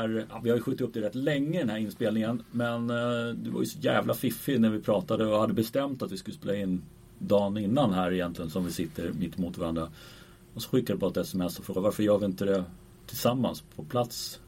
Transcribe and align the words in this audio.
här, 0.00 0.26
vi 0.42 0.50
har 0.50 0.56
ju 0.56 0.62
skjutit 0.62 0.80
upp 0.80 0.94
det 0.94 1.00
rätt 1.00 1.14
länge 1.14 1.58
den 1.58 1.68
här 1.70 1.78
inspelningen. 1.78 2.42
Men 2.50 2.90
eh, 2.90 3.34
du 3.34 3.50
var 3.50 3.60
ju 3.60 3.66
så 3.66 3.78
jävla 3.78 4.14
fiffig 4.14 4.60
när 4.60 4.70
vi 4.70 4.80
pratade 4.80 5.26
och 5.26 5.40
hade 5.40 5.52
bestämt 5.54 6.02
att 6.02 6.12
vi 6.12 6.16
skulle 6.16 6.36
spela 6.36 6.54
in 6.54 6.82
dagen 7.18 7.58
innan 7.58 7.92
här 7.92 8.12
egentligen 8.12 8.50
som 8.50 8.64
vi 8.64 8.72
sitter 8.72 9.12
mitt 9.12 9.38
emot 9.38 9.58
varandra. 9.58 9.90
Och 10.54 10.62
så 10.62 10.70
skickade 10.70 10.96
du 10.96 10.98
bara 11.00 11.10
ett 11.10 11.16
sms 11.16 11.58
och 11.58 11.64
frågade 11.64 11.84
varför 11.84 12.02
gör 12.02 12.18
vi 12.18 12.24
inte 12.26 12.44
det 12.44 12.64
tillsammans 13.06 13.64
på 13.76 13.84
plats? 13.84 14.40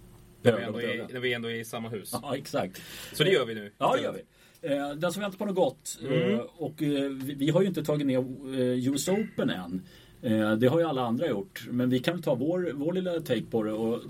När 0.43 0.57
vi, 0.57 0.63
ändå 0.63 0.81
är, 0.81 1.13
när 1.13 1.21
vi 1.21 1.35
ändå 1.35 1.51
är 1.51 1.55
i 1.55 1.65
samma 1.65 1.89
hus. 1.89 2.11
Ja, 2.23 2.37
exakt. 2.37 2.83
Så 3.13 3.25
det 3.25 3.31
gör 3.31 3.47
vi 3.47 3.55
nu. 3.55 3.73
Ja, 3.79 3.97
det 3.97 4.03
gör 4.03 4.13
vi. 4.13 4.23
Eh, 4.69 4.91
den 4.91 5.13
som 5.13 5.23
väntar 5.23 5.39
på 5.39 5.45
något 5.45 5.55
gott. 5.55 5.99
Eh, 6.03 6.23
Mm. 6.23 6.41
och 6.57 6.75
vi, 7.37 7.51
har 7.51 7.63
ju 7.63 7.69
inte 7.69 7.85
tagit 7.85 8.07
ner 8.07 8.25
US 8.89 9.09
Open 9.09 9.51
än. 9.51 9.83
Det 10.59 10.67
har 10.67 10.79
ju 10.79 10.85
alla 10.87 11.03
andra 11.03 11.27
gjort. 11.29 11.67
Men 11.71 11.91
vi 11.91 11.99
kan 11.99 12.23
ta 12.23 12.35
vår, 12.35 12.71
vår 12.75 12.93
lilla 12.93 13.13
take 13.21 13.43
på 13.51 13.63
det. 13.63 13.73
Och, 13.73 14.01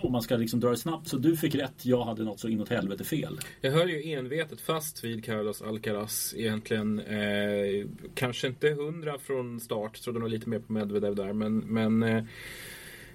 om 0.00 0.12
man 0.12 0.22
ska 0.22 0.36
liksom 0.36 0.60
dra 0.60 0.70
det 0.70 0.76
snabbt. 0.76 1.08
Så 1.08 1.16
du 1.16 1.36
fick 1.36 1.54
rätt, 1.54 1.86
jag 1.86 2.04
hade 2.04 2.24
något 2.24 2.40
så 2.40 2.48
inåt 2.48 2.68
helvete 2.68 3.04
fel. 3.04 3.38
Jag 3.60 3.72
höll 3.72 3.90
ju 3.90 4.12
envetet 4.12 4.60
fast 4.60 5.04
vid 5.04 5.24
Carlos 5.24 5.62
Alcaraz 5.62 6.34
egentligen. 6.36 7.00
Eh, 7.00 7.86
kanske 8.14 8.46
inte 8.46 8.68
hundra 8.68 9.18
från 9.18 9.60
start, 9.60 10.02
trodde 10.02 10.18
nog 10.18 10.28
lite 10.28 10.48
mer 10.48 10.58
på 10.58 10.72
Medvedev 10.72 11.14
där. 11.14 11.32
Men, 11.32 11.58
men 11.58 12.02
eh, 12.02 12.24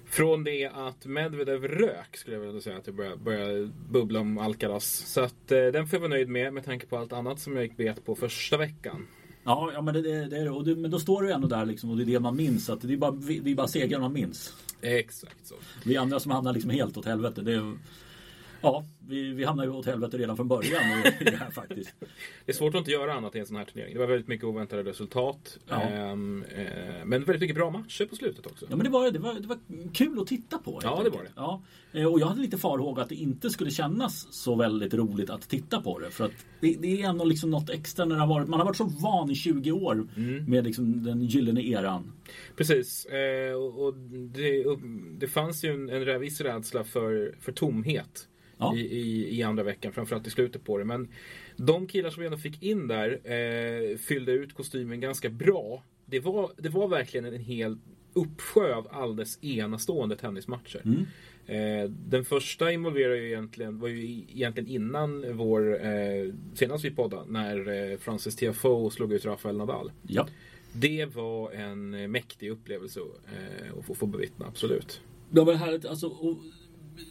från 0.06 0.44
det 0.44 0.70
att 0.74 1.06
Medvedev 1.06 1.68
rök 1.68 2.16
skulle 2.16 2.36
jag 2.36 2.42
vilja 2.42 2.60
säga 2.60 2.76
att 2.76 2.86
jag 2.86 2.96
började, 2.96 3.16
började 3.16 3.70
bubbla 3.90 4.20
om 4.20 4.38
Alcaraz. 4.38 4.84
Så 4.84 5.20
att 5.20 5.52
eh, 5.52 5.66
den 5.66 5.86
får 5.86 5.96
jag 5.96 6.00
vara 6.00 6.10
nöjd 6.10 6.28
med 6.28 6.52
med 6.52 6.64
tanke 6.64 6.86
på 6.86 6.96
allt 6.98 7.12
annat 7.12 7.40
som 7.40 7.56
jag 7.56 7.62
gick 7.64 7.76
bet 7.76 8.04
på 8.04 8.14
första 8.14 8.56
veckan. 8.56 9.06
Ja, 9.44 9.70
ja 9.74 9.82
men, 9.82 9.94
det, 9.94 10.02
det, 10.02 10.24
det 10.24 10.36
är 10.38 10.44
det. 10.44 10.50
Och 10.50 10.64
det, 10.64 10.76
men 10.76 10.90
då 10.90 10.98
står 10.98 11.22
du 11.22 11.32
ändå 11.32 11.48
där 11.48 11.66
liksom, 11.66 11.90
och 11.90 11.96
det 11.96 12.02
är 12.02 12.06
det 12.06 12.20
man 12.20 12.36
minns. 12.36 12.70
Att 12.70 12.80
det 12.80 12.92
är 12.92 12.96
bara, 12.96 13.10
det 13.10 13.50
är 13.50 13.54
bara 13.54 13.68
segrar 13.68 14.00
man 14.00 14.12
minns. 14.12 14.52
Exakt 14.80 15.46
så. 15.46 15.54
Vi 15.84 15.96
andra 15.96 16.20
som 16.20 16.30
hamnar 16.30 16.52
liksom 16.52 16.70
helt 16.70 16.96
åt 16.96 17.06
helvete. 17.06 17.42
Det 17.42 17.52
är, 17.52 17.76
ja, 18.64 18.84
vi, 19.08 19.32
vi 19.32 19.44
hamnar 19.44 19.64
ju 19.64 19.70
åt 19.70 19.86
helvete 19.86 20.18
redan 20.18 20.36
från 20.36 20.48
början 20.48 20.82
i, 20.82 21.22
i 21.22 21.24
det 21.24 21.36
här 21.36 21.50
faktiskt. 21.50 21.94
Det 22.46 22.52
är 22.52 22.56
svårt 22.56 22.74
att 22.74 22.78
inte 22.78 22.90
göra 22.90 23.14
annat 23.14 23.36
i 23.36 23.38
en 23.38 23.46
sån 23.46 23.56
här 23.56 23.64
turnering. 23.64 23.92
Det 23.94 24.00
var 24.00 24.06
väldigt 24.06 24.28
mycket 24.28 24.44
oväntade 24.44 24.82
resultat. 24.82 25.58
Ja. 25.68 25.82
Ehm, 25.82 26.44
eh, 26.56 26.64
men 27.04 27.24
väldigt 27.24 27.40
mycket 27.40 27.56
bra 27.56 27.70
matcher 27.70 28.04
på 28.06 28.16
slutet 28.16 28.46
också. 28.46 28.66
Ja 28.70 28.76
men 28.76 28.84
det 28.84 28.90
var, 28.90 29.10
det 29.10 29.18
var, 29.18 29.34
det 29.34 29.46
var 29.46 29.58
kul 29.94 30.20
att 30.20 30.26
titta 30.26 30.58
på. 30.58 30.80
Ja, 30.82 31.00
det 31.04 31.10
var 31.10 31.22
det. 31.22 31.30
Ja. 31.36 31.62
Eh, 31.92 32.06
Och 32.12 32.20
jag 32.20 32.26
hade 32.26 32.40
lite 32.40 32.58
farhåga 32.58 33.02
att 33.02 33.08
det 33.08 33.14
inte 33.14 33.50
skulle 33.50 33.70
kännas 33.70 34.26
så 34.34 34.54
väldigt 34.54 34.94
roligt 34.94 35.30
att 35.30 35.48
titta 35.48 35.80
på 35.82 35.98
det. 35.98 36.10
För 36.10 36.24
att 36.24 36.32
det, 36.60 36.76
det 36.80 37.02
är 37.02 37.08
ändå 37.08 37.24
liksom 37.24 37.50
något 37.50 37.70
extra 37.70 38.04
när 38.04 38.14
det 38.14 38.20
har 38.20 38.28
varit, 38.28 38.48
man 38.48 38.60
har 38.60 38.66
varit 38.66 38.76
så 38.76 38.84
van 38.84 39.30
i 39.30 39.34
20 39.34 39.72
år 39.72 40.06
Mm. 40.16 40.44
med 40.44 40.64
liksom 40.64 41.02
den 41.04 41.22
gyllene 41.24 41.62
eran. 41.62 42.12
Precis. 42.56 43.06
Eh, 43.06 43.54
och 43.54 43.94
det, 44.34 44.64
det 45.18 45.28
fanns 45.28 45.64
ju 45.64 45.70
en, 45.74 45.88
en 46.08 46.20
viss 46.20 46.40
rädsla 46.40 46.84
för, 46.84 47.34
för 47.40 47.52
tomhet 47.52 48.28
Ja. 48.58 48.76
i, 48.76 48.80
i, 48.80 49.38
i 49.38 49.42
andra 49.42 49.62
veckan, 49.62 49.92
framförallt 49.92 50.26
i 50.26 50.30
slutet 50.30 50.64
på 50.64 50.78
det. 50.78 50.84
Men 50.84 51.08
de 51.56 51.86
killar 51.86 52.10
som 52.10 52.20
vi 52.20 52.26
ändå 52.26 52.38
fick 52.38 52.62
in 52.62 52.88
där 52.88 53.10
eh, 53.10 53.96
fyllde 53.96 54.32
ut 54.32 54.54
kostymen 54.54 55.00
ganska 55.00 55.30
bra. 55.30 55.82
Det 56.06 56.20
var, 56.20 56.50
det 56.56 56.68
var 56.68 56.88
verkligen 56.88 57.24
en 57.26 57.40
hel 57.40 57.78
uppsjö 58.12 58.74
av 58.74 58.88
alldeles 58.90 59.44
enastående 59.44 60.16
tennismatcher. 60.16 60.82
Mm. 60.84 61.06
Eh, 61.46 61.90
den 61.90 62.24
första 62.24 62.72
involverar 62.72 63.14
ju 63.14 63.26
egentligen, 63.26 63.78
var 63.78 63.88
ju 63.88 64.04
egentligen 64.34 64.68
innan 64.68 65.36
vår, 65.36 65.86
eh, 65.86 66.32
senast 66.54 66.84
vi 66.84 66.90
poddade, 66.90 67.32
när 67.32 67.90
eh, 67.92 67.98
Francis 67.98 68.36
Tiafoe 68.36 68.90
slog 68.90 69.12
ut 69.12 69.24
Rafael 69.24 69.56
Nadal. 69.56 69.92
Ja. 70.02 70.28
Det 70.72 71.06
var 71.14 71.50
en 71.50 71.94
eh, 71.94 72.08
mäktig 72.08 72.50
upplevelse 72.50 73.00
eh, 73.00 73.78
att 73.78 73.84
få, 73.84 73.94
få 73.94 74.06
bevittna, 74.06 74.46
absolut. 74.46 75.00
Det 75.30 75.44
var 75.44 75.54
härligt, 75.54 75.84
alltså, 75.84 76.06
och 76.06 76.38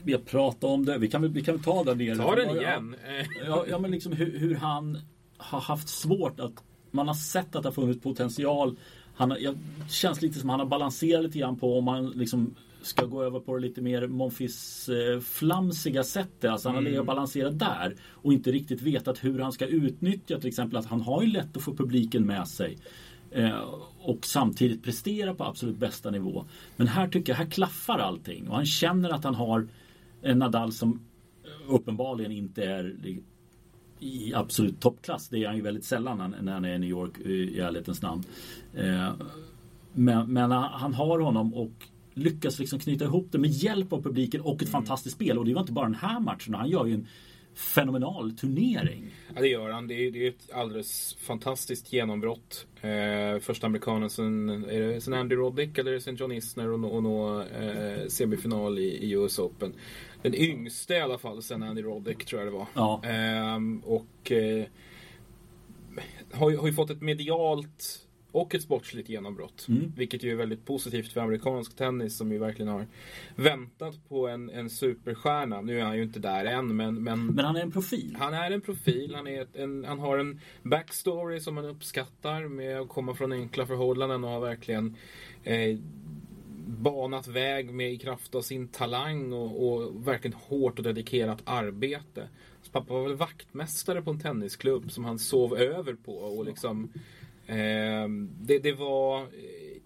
vi 0.03 0.13
har 0.13 0.19
pratat 0.19 0.63
om 0.63 0.85
det, 0.85 0.97
vi 0.97 1.07
kan, 1.07 1.33
vi 1.33 1.44
kan 1.44 1.59
ta 1.59 1.83
den 1.83 1.97
nere. 1.97 2.16
Ta 2.16 2.35
den 2.35 2.57
igen! 2.57 2.95
Ja, 3.47 3.66
ja 3.69 3.79
men 3.79 3.91
liksom 3.91 4.13
hur, 4.13 4.39
hur 4.39 4.55
han 4.55 4.99
har 5.38 5.59
haft 5.61 5.89
svårt 5.89 6.39
att 6.39 6.63
Man 6.91 7.07
har 7.07 7.16
sett 7.16 7.55
att 7.55 7.63
det 7.63 7.69
har 7.69 7.73
funnits 7.73 8.01
potential 8.01 8.75
han, 9.16 9.31
har- 9.31 9.38
jag, 9.38 9.55
känns 9.89 10.22
lite 10.22 10.39
som 10.39 10.49
han 10.49 10.59
har 10.59 10.67
balanserat 10.67 11.23
lite 11.23 11.39
grann 11.39 11.59
på 11.59 11.77
om 11.77 11.83
man 11.83 12.09
liksom 12.09 12.55
ska 12.81 13.05
gå 13.05 13.23
över 13.23 13.39
på 13.39 13.55
det 13.55 13.61
lite 13.61 13.81
mer 13.81 14.07
Monfils 14.07 14.89
eh, 14.89 15.19
sättet. 16.03 16.51
Alltså 16.51 16.69
han 16.69 16.75
har 16.75 16.81
legat 16.81 16.99
och 16.99 17.05
balanserat 17.05 17.59
där 17.59 17.95
och 18.09 18.33
inte 18.33 18.51
riktigt 18.51 18.81
vetat 18.81 19.23
hur 19.23 19.39
han 19.39 19.51
ska 19.51 19.66
utnyttja 19.66 20.39
till 20.39 20.47
exempel 20.47 20.77
att 20.77 20.85
han 20.85 21.01
har 21.01 21.22
ju 21.22 21.27
lätt 21.27 21.57
att 21.57 21.63
få 21.63 21.73
publiken 21.75 22.25
med 22.25 22.47
sig. 22.47 22.77
Eh, 23.35 23.59
och 24.01 24.25
samtidigt 24.25 24.83
prestera 24.83 25.33
på 25.33 25.44
absolut 25.44 25.77
bästa 25.77 26.11
nivå. 26.11 26.45
Men 26.75 26.88
här 26.88 27.07
tycker 27.07 27.31
jag, 27.33 27.38
här 27.38 27.45
klaffar 27.45 27.99
allting 27.99 28.49
och 28.49 28.55
han 28.55 28.66
känner 28.66 29.09
att 29.09 29.23
han 29.23 29.35
har 29.35 29.67
en 30.21 30.39
Nadal 30.39 30.71
som 30.73 30.99
uppenbarligen 31.67 32.31
inte 32.31 32.63
är 32.63 32.95
i 33.99 34.33
absolut 34.33 34.79
toppklass. 34.79 35.29
Det 35.29 35.43
är 35.43 35.47
han 35.47 35.55
ju 35.55 35.61
väldigt 35.61 35.85
sällan 35.85 36.35
när- 36.41 36.51
han 36.53 36.66
är 36.66 36.75
i 36.75 36.79
New 36.79 36.89
York 36.89 37.11
eh, 37.25 37.31
i 37.31 37.59
ärlighetens 37.59 38.01
namn. 38.01 38.23
Eh, 38.73 39.13
Men, 39.93 40.33
men 40.33 40.51
han 40.51 40.93
har 40.93 41.19
honom 41.19 41.53
och 41.53 41.72
lyckas 42.13 42.59
liksom 42.59 42.79
knyta 42.79 43.05
ihop 43.05 43.27
det 43.31 43.38
med 43.38 43.49
hjälp 43.49 43.93
av 43.93 44.01
publiken 44.03 44.41
och 44.41 44.63
ett 44.63 44.69
fantastiskt 44.69 45.16
spel. 45.16 45.38
Och 45.38 45.45
det 45.45 45.53
var 45.53 45.61
inte 45.61 45.73
bara 45.73 45.85
den 45.85 45.95
här 45.95 46.19
matchen. 46.19 46.53
Han 46.53 46.69
gör 46.69 46.85
ju 46.85 46.93
en 46.93 47.07
fenomenal 47.53 48.31
turnering. 48.31 49.05
Ja, 49.35 49.41
det 49.41 49.47
gör 49.47 49.69
han. 49.69 49.88
Det 49.88 49.94
är, 49.94 50.11
det 50.11 50.25
är 50.25 50.29
ett 50.29 50.51
alldeles 50.53 51.17
fantastiskt 51.19 51.94
genombrott. 51.94 52.67
Eh, 52.81 53.39
första 53.39 53.67
amerikanen 53.67 54.09
sen, 54.09 54.49
är 54.49 54.81
det 54.81 55.01
sen 55.01 55.13
Andy 55.13 55.35
Roddick 55.35 55.77
eller 55.77 55.91
är 55.91 55.95
det 55.95 56.01
sen 56.01 56.16
John 56.16 56.31
Isner 56.31 56.69
och 56.69 56.94
och 56.95 57.03
nå 57.03 57.41
eh, 57.41 58.07
semifinal 58.07 58.79
i, 58.79 58.83
i 58.83 59.11
US 59.11 59.39
Open. 59.39 59.73
Den 60.22 60.35
yngste 60.35 60.93
i 60.93 60.99
alla 60.99 61.17
fall 61.17 61.41
sen 61.41 61.63
Andy 61.63 61.81
Roddick 61.81 62.25
tror 62.25 62.41
jag 62.41 62.53
det 62.53 62.57
var. 62.57 62.67
Ja. 62.73 63.01
Ehm, 63.03 63.79
och 63.79 64.31
eh, 64.31 64.66
har, 66.31 66.49
ju, 66.49 66.57
har 66.57 66.67
ju 66.67 66.73
fått 66.73 66.89
ett 66.89 67.01
medialt 67.01 68.03
och 68.33 68.55
ett 68.55 68.61
sportsligt 68.61 69.09
genombrott. 69.09 69.66
Mm. 69.69 69.94
Vilket 69.97 70.23
ju 70.23 70.31
är 70.31 70.35
väldigt 70.35 70.66
positivt 70.66 71.13
för 71.13 71.21
amerikansk 71.21 71.75
tennis 71.75 72.17
som 72.17 72.31
ju 72.31 72.38
verkligen 72.38 72.71
har 72.71 72.88
väntat 73.35 74.09
på 74.09 74.27
en, 74.27 74.49
en 74.49 74.69
superstjärna. 74.69 75.61
Nu 75.61 75.79
är 75.79 75.83
han 75.83 75.97
ju 75.97 76.03
inte 76.03 76.19
där 76.19 76.45
än 76.45 76.75
men, 76.75 77.03
men 77.03 77.25
Men 77.25 77.45
han 77.45 77.55
är 77.55 77.61
en 77.61 77.72
profil. 77.72 78.16
han 78.19 78.33
är 78.33 78.51
en 78.51 78.61
profil, 78.61 79.16
han, 79.16 79.27
är 79.27 79.47
en, 79.53 79.85
han 79.85 79.99
har 79.99 80.17
en 80.17 80.39
backstory 80.63 81.39
som 81.39 81.55
man 81.55 81.66
uppskattar 81.66 82.47
med 82.47 82.79
att 82.79 82.89
komma 82.89 83.16
från 83.16 83.31
enkla 83.31 83.66
förhållanden 83.66 84.23
och 84.23 84.29
har 84.29 84.39
verkligen 84.39 84.95
eh, 85.43 85.77
banat 86.67 87.27
väg 87.27 87.73
med 87.73 87.93
i 87.93 87.97
kraft 87.97 88.35
av 88.35 88.41
sin 88.41 88.67
talang 88.67 89.33
och, 89.33 89.73
och 89.73 90.07
verkligen 90.07 90.38
hårt 90.47 90.77
och 90.77 90.83
dedikerat 90.83 91.41
arbete. 91.43 92.27
Hans 92.55 92.69
pappa 92.72 92.93
var 92.93 93.03
väl 93.03 93.16
vaktmästare 93.16 94.01
på 94.01 94.11
en 94.11 94.19
tennisklubb 94.19 94.91
som 94.91 95.05
han 95.05 95.19
sov 95.19 95.57
över 95.57 95.93
på 95.93 96.17
och 96.17 96.45
liksom 96.45 96.89
Ehm, 97.47 98.29
det, 98.41 98.59
det 98.59 98.71
var 98.73 99.27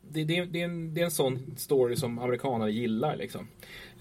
det, 0.10 0.24
det, 0.24 0.46
det, 0.46 0.62
är 0.62 0.66
en, 0.66 0.94
det 0.94 1.02
är 1.02 1.06
en 1.06 1.12
sån 1.12 1.40
story 1.58 1.96
som 1.96 2.20
amerikaner 2.20 2.68
gillar 2.68 3.16
liksom. 3.16 3.48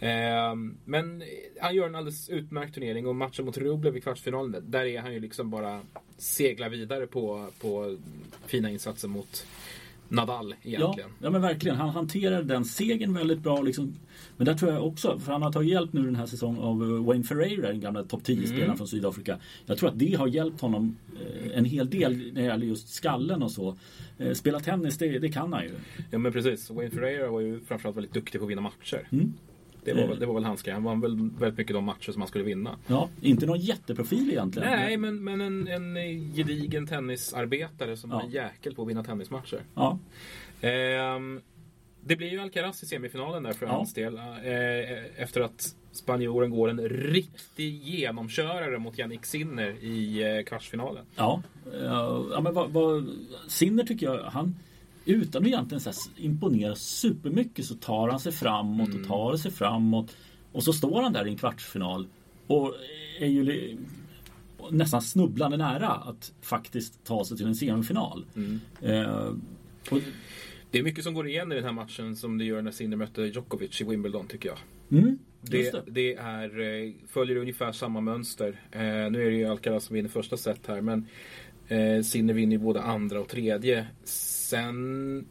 Eh, 0.00 0.54
men 0.84 1.22
han 1.60 1.74
gör 1.74 1.86
en 1.86 1.94
alldeles 1.94 2.28
utmärkt 2.28 2.74
turnering 2.74 3.06
och 3.06 3.16
matchen 3.16 3.44
mot 3.44 3.58
Rublev 3.58 3.96
i 3.96 4.00
kvartsfinalen, 4.00 4.70
där 4.70 4.84
är 4.84 5.00
han 5.00 5.12
ju 5.12 5.20
liksom 5.20 5.50
bara 5.50 5.80
seglar 6.18 6.68
vidare 6.68 7.06
på, 7.06 7.46
på 7.60 7.96
fina 8.46 8.70
insatser 8.70 9.08
mot 9.08 9.46
Nadal 10.08 10.54
Ja, 10.62 10.78
egentligen. 10.78 11.10
ja 11.22 11.30
men 11.30 11.42
verkligen. 11.42 11.76
Han 11.76 11.88
hanterar 11.88 12.42
den 12.42 12.64
segern 12.64 13.14
väldigt 13.14 13.38
bra. 13.38 13.62
Liksom. 13.62 13.94
Men 14.36 14.44
där 14.46 14.54
tror 14.54 14.72
jag 14.72 14.86
också, 14.86 15.18
för 15.18 15.32
han 15.32 15.42
har 15.42 15.52
tagit 15.52 15.70
hjälp 15.70 15.92
nu 15.92 16.02
den 16.02 16.16
här 16.16 16.26
säsongen 16.26 16.62
av 16.62 16.82
eh, 16.82 17.04
Wayne 17.04 17.24
Ferreira, 17.24 17.68
den 17.68 17.80
gamla 17.80 18.02
topp 18.04 18.22
10-spelaren 18.24 18.64
Mm. 18.64 18.76
från 18.76 18.88
Sydafrika. 18.88 19.38
Jag 19.66 19.78
tror 19.78 19.88
att 19.88 19.98
det 19.98 20.14
har 20.14 20.26
hjälpt 20.26 20.60
honom 20.60 20.96
eh, 21.20 21.58
en 21.58 21.64
hel 21.64 21.90
del 21.90 22.16
när 22.16 22.40
det 22.42 22.46
gäller 22.46 22.66
just 22.66 22.88
skallen 22.88 23.42
och 23.42 23.50
så. 23.52 23.76
Eh, 24.18 24.32
Spela 24.32 24.60
tennis, 24.60 24.98
det, 24.98 25.18
det 25.18 25.28
kan 25.28 25.52
han 25.52 25.62
ju. 25.64 25.70
Ja 26.10 26.18
men 26.18 26.32
precis. 26.32 26.70
Wayne 26.70 26.90
Ferreira 26.90 27.30
var 27.30 27.40
ju 27.40 27.60
framförallt 27.60 27.96
väldigt 27.96 28.14
duktig 28.14 28.40
på 28.40 28.44
att 28.44 28.50
vinna 28.50 28.60
matcher. 28.62 29.08
Mm. 29.12 29.32
Det, 29.84 29.92
var, 29.94 30.06
väl- 30.08 30.18
det 30.18 30.26
var 30.26 30.34
väl 30.34 30.44
hans 30.44 30.62
grej. 30.62 30.74
Han 30.74 30.84
vann 30.84 31.00
väl 31.00 31.30
väldigt 31.38 31.58
mycket 31.58 31.74
de 31.74 31.84
matcher 31.84 32.12
som 32.12 32.22
han 32.22 32.28
skulle 32.28 32.44
vinna. 32.44 32.70
Ja, 32.86 33.08
inte 33.20 33.46
någon 33.46 33.60
jätteprofil 33.60 34.30
egentligen. 34.30 34.68
Nej, 34.70 34.96
men, 34.96 35.24
men 35.24 35.40
en, 35.40 35.68
en 35.68 35.94
gedigen 36.34 36.86
tennisarbetare 36.86 37.96
som 37.96 38.10
Ja. 38.10 38.20
är 38.20 38.24
en 38.24 38.30
jäkel 38.30 38.74
på 38.74 38.82
att 38.82 38.88
vinna 38.88 39.04
tennismatcher. 39.04 39.60
Ja, 39.74 39.98
Ehm, 40.60 41.40
det 42.06 42.16
blir 42.16 42.28
ju 42.30 42.40
Alcaraz 42.40 42.82
i 42.82 42.86
semifinalen 42.86 43.42
där 43.42 43.52
för 43.52 43.66
Ja. 43.66 43.72
hans 43.72 43.94
del. 43.94 44.16
Eh, 44.16 45.22
efter 45.22 45.40
att 45.40 45.74
spanjoren 45.92 46.50
går 46.50 46.70
en 46.70 46.88
riktig 46.88 47.82
genomkörare 47.84 48.78
mot 48.78 48.98
Jannik 48.98 49.26
Sinner 49.26 49.70
i 49.84 50.22
eh, 50.38 50.44
kvartsfinalen. 50.44 51.04
ja. 51.16 51.42
Eh, 51.74 51.82
ja 52.32 52.40
men 52.40 52.54
vad, 52.54 52.70
vad, 52.70 53.08
Sinner 53.48 53.84
tycker 53.84 54.06
jag, 54.06 54.22
han 54.24 54.54
utan 55.04 55.42
att 55.42 55.48
egentligen 55.48 55.80
så 55.80 56.10
imponera 56.16 56.74
supermycket 56.74 57.64
så 57.64 57.74
tar 57.74 58.08
han 58.08 58.20
sig 58.20 58.32
framåt 58.32 58.88
Mm. 58.88 59.00
och 59.02 59.08
tar 59.08 59.36
sig 59.36 59.50
framåt. 59.50 60.16
Och 60.52 60.62
så 60.62 60.72
står 60.72 61.02
han 61.02 61.12
där 61.12 61.26
i 61.26 61.30
en 61.30 61.36
kvartsfinal 61.38 62.06
och 62.46 62.74
är 63.20 63.26
ju 63.26 63.76
nästan 64.70 65.02
snubblande 65.02 65.56
nära 65.56 65.88
att 65.88 66.32
faktiskt 66.42 67.04
ta 67.04 67.24
sig 67.24 67.36
till 67.36 67.46
en 67.46 67.54
semifinal. 67.54 68.24
Mm. 68.36 68.60
Eh, 68.82 69.32
och, 69.90 69.98
Det 70.76 70.80
är 70.80 70.84
mycket 70.84 71.04
som 71.04 71.14
går 71.14 71.28
igen 71.28 71.52
i 71.52 71.54
den 71.54 71.64
här 71.64 71.72
matchen 71.72 72.16
som 72.16 72.38
det 72.38 72.44
gör 72.44 72.62
när 72.62 72.70
Sinner 72.70 72.96
mötte 72.96 73.22
Djokovic 73.22 73.80
i 73.80 73.84
Wimbledon 73.84 74.26
tycker 74.26 74.48
jag. 74.48 74.58
mm, 75.00 75.18
Det, 75.40 75.72
det. 75.72 75.82
det 75.86 76.14
är, 76.14 76.60
eh, 76.60 76.92
följer 77.08 77.36
ungefär 77.36 77.72
samma 77.72 78.00
mönster. 78.00 78.60
Eh, 78.72 78.80
nu 78.80 79.26
är 79.26 79.30
det 79.30 79.36
ju 79.36 79.44
Alcaraz 79.46 79.84
som 79.84 79.94
vinner 79.94 80.08
första 80.08 80.36
set 80.36 80.66
här 80.66 80.80
men 80.80 81.06
eh, 81.68 82.02
Sinner 82.02 82.34
vinner 82.34 82.52
ju 82.56 82.58
både 82.62 82.82
andra 82.82 83.20
och 83.20 83.28
tredje. 83.28 83.86
Sen 84.04 85.26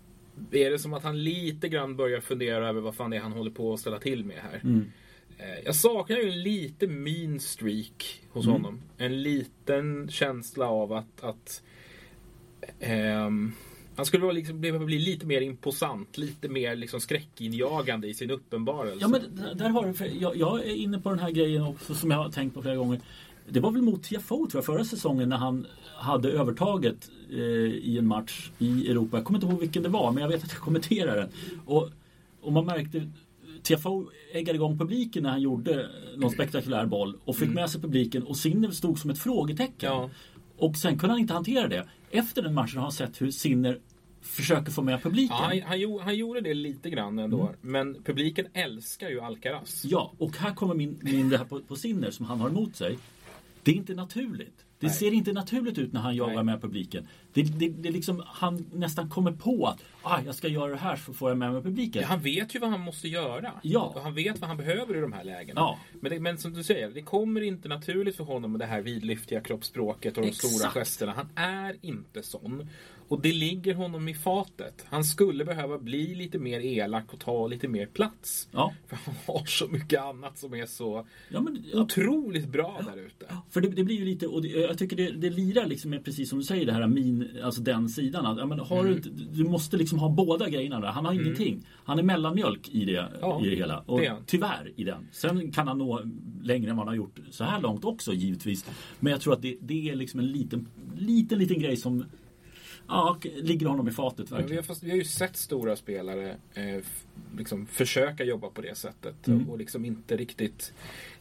är 0.51 0.71
det 0.71 0.79
som 0.79 0.93
att 0.93 1.03
han 1.03 1.23
lite 1.23 1.69
grann 1.69 1.95
börjar 1.95 2.19
fundera 2.21 2.69
över 2.69 2.81
vad 2.81 2.95
fan 2.95 3.09
det 3.11 3.17
är 3.17 3.21
han 3.21 3.31
håller 3.31 3.51
på 3.51 3.73
att 3.73 3.79
ställa 3.79 3.99
till 3.99 4.25
med 4.25 4.37
här. 4.37 4.61
Mm. 4.63 4.91
Eh, 5.37 5.59
Jag 5.65 5.75
saknar 5.75 6.17
ju 6.17 6.29
en 6.29 6.43
lite 6.43 6.87
mean 6.87 7.39
streak 7.39 8.21
hos 8.29 8.45
Mm. 8.45 8.53
honom. 8.53 8.81
En 8.97 9.23
liten 9.23 10.07
känsla 10.09 10.67
av 10.67 10.93
att, 10.93 11.23
att 11.23 11.63
ehm, 12.79 13.51
han 13.95 14.05
skulle 14.05 14.33
liksom, 14.33 14.61
behöva 14.61 14.85
bli 14.85 14.99
lite 14.99 15.25
mer 15.25 15.41
imposant, 15.41 16.17
lite 16.17 16.49
mer 16.49 16.75
liksom 16.75 16.99
skräckinjagande 16.99 18.07
i 18.07 18.13
sin 18.13 18.31
uppenbarelse. 18.31 18.97
Ja 19.01 19.07
men 19.07 19.21
där 19.57 19.69
har 19.69 19.85
du, 19.85 20.05
jag, 20.19 20.37
jag 20.37 20.59
är 20.59 20.75
inne 20.75 20.99
på 20.99 21.09
den 21.09 21.19
här 21.19 21.31
grejen 21.31 21.63
också 21.63 21.95
som 21.95 22.11
jag 22.11 22.17
har 22.17 22.29
tänkt 22.29 22.53
på 22.53 22.61
flera 22.61 22.75
gånger. 22.75 23.01
Det 23.49 23.59
var 23.59 23.71
väl 23.71 23.81
mot 23.81 24.03
TFO 24.03 24.47
tror 24.47 24.51
jag 24.53 24.65
förra 24.65 24.85
säsongen 24.85 25.29
när 25.29 25.37
han 25.37 25.67
hade 25.95 26.29
övertaget 26.29 27.09
eh, 27.29 27.39
i 27.39 27.97
en 27.99 28.07
match 28.07 28.51
i 28.59 28.91
Europa. 28.91 29.17
Jag 29.17 29.25
kommer 29.25 29.37
inte 29.37 29.47
ihåg 29.47 29.59
vilken 29.59 29.83
det 29.83 29.89
var 29.89 30.11
men 30.11 30.21
jag 30.21 30.29
vet 30.29 30.43
att 30.43 30.51
jag 30.51 30.61
kommenterade 30.61 31.19
den. 31.19 31.29
Och, 31.65 31.89
och 32.41 32.53
man 32.53 32.65
märkte 32.65 33.11
TFO 33.63 34.05
eggade 34.33 34.55
igång 34.55 34.77
publiken 34.77 35.23
när 35.23 35.29
han 35.29 35.41
gjorde 35.41 35.89
någon 36.15 36.31
spektakulär 36.31 36.85
boll 36.85 37.17
och 37.25 37.35
fick 37.35 37.49
med 37.49 37.69
sig 37.69 37.81
publiken 37.81 38.23
och 38.23 38.37
Sinner 38.37 38.71
stod 38.71 38.99
som 38.99 39.09
ett 39.09 39.19
frågetecken. 39.19 39.91
Ja. 39.91 40.09
Och 40.57 40.75
sen 40.75 40.99
kunde 40.99 41.13
han 41.13 41.19
inte 41.19 41.33
hantera 41.33 41.67
det. 41.67 41.87
Efter 42.11 42.41
den 42.41 42.53
matchen 42.53 42.77
har 42.77 42.83
han 42.83 42.91
sett 42.91 43.21
hur 43.21 43.31
Sinner 43.31 43.79
försöker 44.25 44.71
få 44.71 44.81
med 44.81 45.03
publiken. 45.03 45.37
Ja, 45.39 45.61
han, 45.65 45.81
han, 45.81 45.99
han 45.99 46.15
gjorde 46.15 46.41
det 46.41 46.53
lite 46.53 46.89
grann 46.89 47.19
ändå. 47.19 47.41
Mm. 47.41 47.55
Men 47.61 48.03
publiken 48.03 48.45
älskar 48.53 49.09
ju 49.09 49.21
Alcaraz. 49.21 49.85
Ja, 49.85 50.13
och 50.17 50.37
här 50.37 50.53
kommer 50.53 50.75
min, 50.75 50.99
min 51.01 51.29
det 51.29 51.37
här 51.37 51.45
på, 51.45 51.59
på 51.59 51.75
Sinner 51.75 52.11
som 52.11 52.25
han 52.25 52.39
har 52.39 52.49
emot 52.49 52.75
sig. 52.75 52.97
Det 53.63 53.71
är 53.71 53.75
inte 53.75 53.93
naturligt. 53.93 54.65
Det 54.79 54.87
Nej. 54.87 54.95
ser 54.95 55.13
inte 55.13 55.33
naturligt 55.33 55.77
ut 55.77 55.93
när 55.93 56.01
han 56.01 56.15
jagar 56.15 56.35
Nej. 56.35 56.43
med 56.43 56.61
publiken. 56.61 57.07
Det, 57.33 57.41
det, 57.41 57.69
det 57.69 57.91
liksom, 57.91 58.23
han 58.27 58.65
nästan 58.73 59.09
kommer 59.09 59.31
på 59.31 59.67
att 59.67 59.83
ah, 60.01 60.19
jag 60.25 60.35
ska 60.35 60.47
göra 60.47 60.71
det 60.71 60.77
här 60.77 60.95
så 60.95 61.13
får 61.13 61.29
jag 61.29 61.37
med 61.37 61.53
mig 61.53 61.61
publiken. 61.61 62.01
Ja, 62.01 62.07
han 62.07 62.19
vet 62.19 62.55
ju 62.55 62.59
vad 62.59 62.69
han 62.69 62.81
måste 62.81 63.07
göra. 63.07 63.51
Ja. 63.61 63.93
Och 63.95 64.01
han 64.01 64.13
vet 64.13 64.39
vad 64.39 64.47
han 64.47 64.57
behöver 64.57 64.97
i 64.97 65.01
de 65.01 65.13
här 65.13 65.23
lägena. 65.23 65.61
Ja. 65.61 65.79
Men, 66.01 66.11
det, 66.11 66.19
men 66.19 66.37
som 66.37 66.53
du 66.53 66.63
säger, 66.63 66.89
det 66.89 67.01
kommer 67.01 67.41
inte 67.41 67.67
naturligt 67.67 68.15
för 68.15 68.23
honom 68.23 68.51
med 68.51 68.59
det 68.59 68.65
här 68.65 68.81
vidlyftiga 68.81 69.41
kroppsspråket 69.41 70.17
och 70.17 70.23
de 70.23 70.29
Exakt. 70.29 70.53
stora 70.53 70.71
gesterna. 70.71 71.13
Han 71.15 71.29
är 71.35 71.75
inte 71.81 72.23
sån. 72.23 72.69
Och 73.07 73.21
det 73.21 73.33
ligger 73.33 73.75
honom 73.75 74.07
i 74.07 74.13
fatet. 74.13 74.85
Han 74.89 75.03
skulle 75.03 75.45
behöva 75.45 75.77
bli 75.77 76.15
lite 76.15 76.39
mer 76.39 76.59
elak 76.59 77.13
och 77.13 77.19
ta 77.19 77.47
lite 77.47 77.67
mer 77.67 77.85
plats. 77.85 78.47
Ja, 78.51 78.73
För 78.87 78.95
han 79.05 79.15
har 79.27 79.45
så 79.45 79.67
mycket 79.67 80.01
annat 80.01 80.37
som 80.37 80.53
är 80.53 80.65
så 80.65 81.07
ja, 81.29 81.41
men, 81.41 81.63
ja, 81.73 81.81
otroligt 81.81 82.47
bra 82.49 82.81
där 82.95 83.01
ute. 83.05 83.25
För 83.49 83.61
det, 83.61 83.67
det 83.67 83.83
blir 83.83 83.95
ju 83.95 84.05
lite, 84.05 84.27
och 84.27 84.41
det, 84.41 84.47
jag 84.47 84.77
tycker 84.77 84.95
det, 84.95 85.11
det 85.11 85.29
lirar 85.29 85.65
liksom 85.65 85.91
med 85.91 86.05
precis 86.05 86.29
som 86.29 86.39
du 86.39 86.45
säger 86.45 86.65
det 86.65 86.73
här 86.73 86.87
min, 86.87 87.29
alltså 87.43 87.61
den 87.61 87.89
sidan. 87.89 88.25
Att, 88.25 88.37
ja, 88.37 88.45
men 88.45 88.59
har 88.59 88.85
Mm. 88.85 89.01
du, 89.01 89.09
du 89.43 89.43
måste 89.49 89.77
liksom 89.77 89.99
ha 89.99 90.09
båda 90.09 90.49
grejerna 90.49 90.79
där. 90.79 90.87
Han 90.87 91.05
har 91.05 91.13
ingenting. 91.13 91.65
Han 91.85 91.99
är 91.99 92.03
mellanmjölk 92.03 92.69
i 92.69 92.85
det, 92.85 93.11
Ja, 93.21 93.41
i 93.45 93.49
det 93.49 93.55
hela. 93.55 93.79
Och 93.79 94.01
tyvärr 94.25 94.71
i 94.75 94.83
den. 94.83 95.07
Sen 95.11 95.51
kan 95.51 95.67
han 95.67 95.77
nå 95.77 96.01
längre 96.43 96.69
än 96.69 96.77
vad 96.77 96.85
han 96.85 96.91
har 96.91 96.95
gjort 96.95 97.19
så 97.29 97.43
här 97.43 97.61
långt 97.61 97.85
också 97.85 98.13
givetvis. 98.13 98.65
Men 98.99 99.11
jag 99.11 99.21
tror 99.21 99.33
att 99.33 99.41
det, 99.41 99.57
det 99.61 99.89
är 99.89 99.95
liksom 99.95 100.19
en 100.19 100.27
liten, 100.31 100.67
liten, 100.97 101.39
liten 101.39 101.59
grej 101.59 101.77
som 101.77 102.05
ja, 102.87 103.17
ligger 103.35 103.67
honom 103.67 103.87
i 103.87 103.91
fatet 103.91 104.17
Men 104.19 104.25
vi, 104.29 104.33
har 104.35 104.41
verkligen. 104.41 104.63
fast, 104.63 104.83
vi 104.83 104.89
har 104.89 104.97
ju 104.97 105.03
sett 105.03 105.37
stora 105.37 105.75
spelare 105.75 106.37
eh, 106.53 106.83
liksom 107.37 107.65
försöka 107.65 108.23
jobba 108.23 108.49
på 108.49 108.61
det 108.61 108.75
sättet 108.77 109.27
Mm. 109.27 109.49
och 109.49 109.57
liksom 109.57 109.85
inte 109.85 110.17
riktigt 110.17 110.73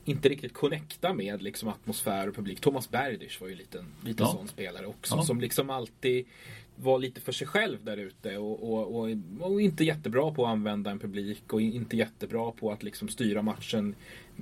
inte 0.06 0.28
riktigt 0.28 0.52
connecta 0.52 1.14
med 1.14 1.42
liksom 1.42 1.68
atmosfär 1.68 2.28
och 2.28 2.34
publik. 2.34 2.60
Thomas 2.60 2.90
Berdych 2.90 3.40
var 3.40 3.48
ju 3.48 3.54
lite, 3.54 3.84
lite 4.04 4.22
Ja. 4.22 4.26
sån 4.32 4.48
spelare 4.48 4.86
också 4.86 5.14
Ja. 5.16 5.22
som 5.22 5.40
liksom 5.40 5.70
alltid 5.70 6.24
var 6.76 6.98
lite 6.98 7.20
för 7.20 7.32
sig 7.32 7.46
själv 7.46 7.78
där 7.84 7.96
ute 7.96 8.36
och, 8.38 8.72
och, 8.72 9.00
och, 9.00 9.08
och 9.40 9.60
inte 9.60 9.84
jättebra 9.84 10.30
på 10.34 10.44
att 10.46 10.50
använda 10.52 10.90
en 10.90 10.98
publik 10.98 11.52
och 11.52 11.60
inte 11.60 11.96
jättebra 11.96 12.50
på 12.52 12.72
att 12.72 12.82
liksom 12.82 13.08
styra 13.08 13.42
matchen 13.42 13.94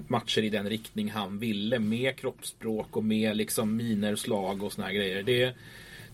matcher 0.09 0.43
i 0.43 0.49
den 0.51 0.69
riktning 0.69 1.11
han 1.11 1.39
ville 1.39 1.79
med 1.79 2.17
kroppsspråk 2.17 2.97
och 2.97 3.05
med 3.05 3.37
liksom 3.37 3.77
miner, 3.77 4.17
slag 4.17 4.63
och 4.63 4.73
såna 4.73 4.87
här 4.87 4.95
grejer. 4.95 5.23
Det, 5.23 5.55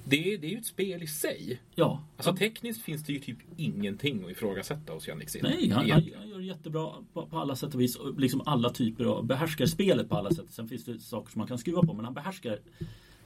det, 0.05 0.37
det 0.37 0.47
är 0.47 0.51
ju 0.51 0.59
ett 0.59 0.67
spel 0.67 1.03
i 1.03 1.07
sig. 1.07 1.61
Ja. 1.75 2.03
Alltså 2.17 2.37
tekniskt 2.37 2.83
finns 2.83 3.05
det 3.05 3.13
ju 3.13 3.19
typ 3.19 3.39
ingenting 3.57 4.25
att 4.25 4.31
ifrågasätta 4.31 4.93
hos 4.93 5.09
Jannik 5.09 5.29
Sinner. 5.29 5.51
Nej, 5.51 5.69
han, 5.71 5.91
han, 5.91 6.03
han 6.19 6.29
gör 6.29 6.39
det 6.39 6.45
jättebra 6.45 6.91
på, 7.13 7.27
på 7.27 7.39
alla 7.39 7.57
sätt 7.57 7.75
och 7.75 7.81
vis. 7.81 7.97
Och 7.97 8.21
Liksom 8.21 8.43
alla 8.47 8.71
typer 8.71 9.05
av, 9.05 9.27
behärskar 9.27 9.67
spelet 9.67 10.09
på 10.09 10.17
alla 10.17 10.31
sätt. 10.31 10.47
Sen 10.51 10.69
finns 10.69 10.85
det 10.85 10.99
saker 11.01 11.33
som 11.33 11.39
man 11.39 11.49
kan 11.49 11.59
skruva 11.59 11.83
på 11.83 11.93
men 11.95 12.05
han 12.05 12.15
behärskar 12.15 12.59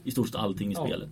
i 0.05 0.11
stort 0.11 0.27
sett 0.27 0.37
allting 0.37 0.71
i 0.71 0.75
Ja. 0.75 0.87
spelet. 0.87 1.09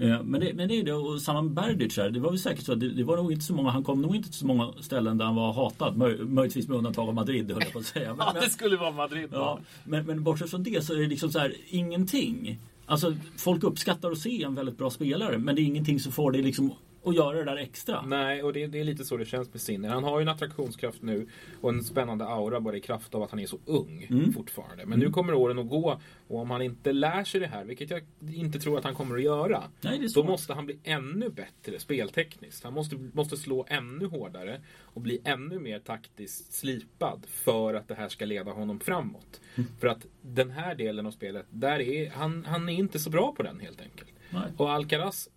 Eh, 0.00 0.22
Men 0.22 0.40
det, 0.40 0.54
men 0.54 0.68
det 0.68 0.74
är 0.80 0.84
det 0.84 0.92
och 0.92 1.22
samma 1.22 1.42
med 1.42 1.52
Berdych 1.52 1.96
här. 1.98 2.10
Det 2.10 2.20
var 2.20 2.30
väl 2.30 2.38
säkert 2.38 2.64
så 2.64 2.72
att 2.72 2.80
det, 2.80 2.88
det 2.88 3.04
var 3.04 3.16
nog 3.16 3.32
inte 3.32 3.44
så 3.44 3.54
många, 3.54 3.70
han 3.70 3.84
kom 3.84 4.02
nog 4.02 4.16
inte 4.16 4.28
till 4.28 4.38
så 4.38 4.46
många 4.46 4.72
ställen 4.80 5.18
där 5.18 5.24
han 5.24 5.34
var 5.34 5.52
hatad. 5.52 5.96
Möj, 5.96 6.18
möjligtvis 6.24 6.68
med 6.68 6.76
undantag 6.78 7.08
av 7.08 7.14
Madrid 7.14 7.50
höll 7.52 7.62
jag 7.62 7.72
på 7.72 7.78
att 7.78 7.84
säga. 7.84 8.14
Men, 8.18 8.26
men, 8.34 8.50
skulle 8.50 8.76
vara 8.76 8.90
Madrid. 8.90 9.28
ja, 9.32 9.60
men, 9.84 10.06
men 10.06 10.22
bortsett 10.24 10.50
från 10.50 10.62
det 10.62 10.84
så 10.84 10.94
är 10.94 10.98
det 10.98 11.06
liksom 11.06 11.30
så 11.32 11.38
här 11.38 11.54
ingenting. 11.68 12.58
Alltså 12.86 13.16
folk 13.36 13.64
uppskattar 13.64 14.10
att 14.10 14.18
se 14.18 14.42
en 14.42 14.54
väldigt 14.54 14.78
bra 14.78 14.90
spelare 14.90 15.38
men 15.38 15.54
det 15.54 15.62
är 15.62 15.64
ingenting 15.64 16.00
som 16.00 16.12
får 16.12 16.32
dig 16.32 16.42
liksom 16.42 16.72
att 17.04 17.14
göra 17.14 17.38
det 17.38 17.44
där 17.44 17.56
extra. 17.56 18.02
Nej, 18.06 18.42
och 18.42 18.52
det, 18.52 18.66
det 18.66 18.80
är 18.80 18.84
lite 18.84 19.04
så 19.04 19.16
det 19.16 19.24
känns 19.24 19.52
med 19.52 19.60
Sinner. 19.60 19.88
Han 19.88 20.04
har 20.04 20.18
ju 20.18 20.22
en 20.22 20.28
attraktionskraft 20.28 21.02
nu 21.02 21.28
och 21.60 21.70
en 21.70 21.84
spännande 21.84 22.24
aura 22.26 22.60
bara 22.60 22.76
i 22.76 22.80
kraft 22.80 23.14
av 23.14 23.22
att 23.22 23.30
han 23.30 23.40
är 23.40 23.46
så 23.46 23.58
ung 23.64 24.06
Mm. 24.10 24.32
fortfarande. 24.32 24.86
Men 24.86 24.98
nu 24.98 25.10
kommer 25.10 25.34
åren 25.34 25.58
att 25.58 25.68
gå 25.68 26.00
och 26.28 26.40
om 26.40 26.50
han 26.50 26.62
inte 26.62 26.92
lär 26.92 27.24
sig 27.24 27.40
det 27.40 27.46
här, 27.46 27.64
vilket 27.64 27.90
jag 27.90 28.02
inte 28.34 28.58
tror 28.58 28.78
att 28.78 28.84
han 28.84 28.94
kommer 28.94 29.14
att 29.16 29.22
göra, 29.22 29.62
Nej, 29.80 30.08
då 30.14 30.24
måste 30.24 30.54
han 30.54 30.66
bli 30.66 30.78
ännu 30.84 31.28
bättre 31.28 31.78
speltekniskt. 31.78 32.64
Han 32.64 32.72
måste, 32.74 32.96
måste 33.12 33.36
slå 33.36 33.66
ännu 33.68 34.06
hårdare 34.06 34.60
och 34.80 35.00
bli 35.00 35.20
ännu 35.24 35.58
mer 35.58 35.78
taktiskt 35.78 36.52
slipad 36.52 37.26
för 37.28 37.74
att 37.74 37.88
det 37.88 37.94
här 37.94 38.08
ska 38.08 38.24
leda 38.24 38.50
honom 38.50 38.80
framåt. 38.80 39.40
Mm. 39.54 39.68
För 39.80 39.86
att 39.86 40.06
den 40.22 40.50
här 40.50 40.74
delen 40.74 41.06
av 41.06 41.10
spelet, 41.10 41.46
där 41.50 41.80
är, 41.80 42.10
han, 42.10 42.44
han 42.44 42.68
är 42.68 42.72
inte 42.74 42.98
så 42.98 43.10
bra 43.10 43.34
på 43.36 43.42
den 43.42 43.60
helt 43.60 43.80
enkelt. 43.80 44.10
Nej. 44.30 44.42
Och 44.56 44.70
Alcaraz, 44.72 45.28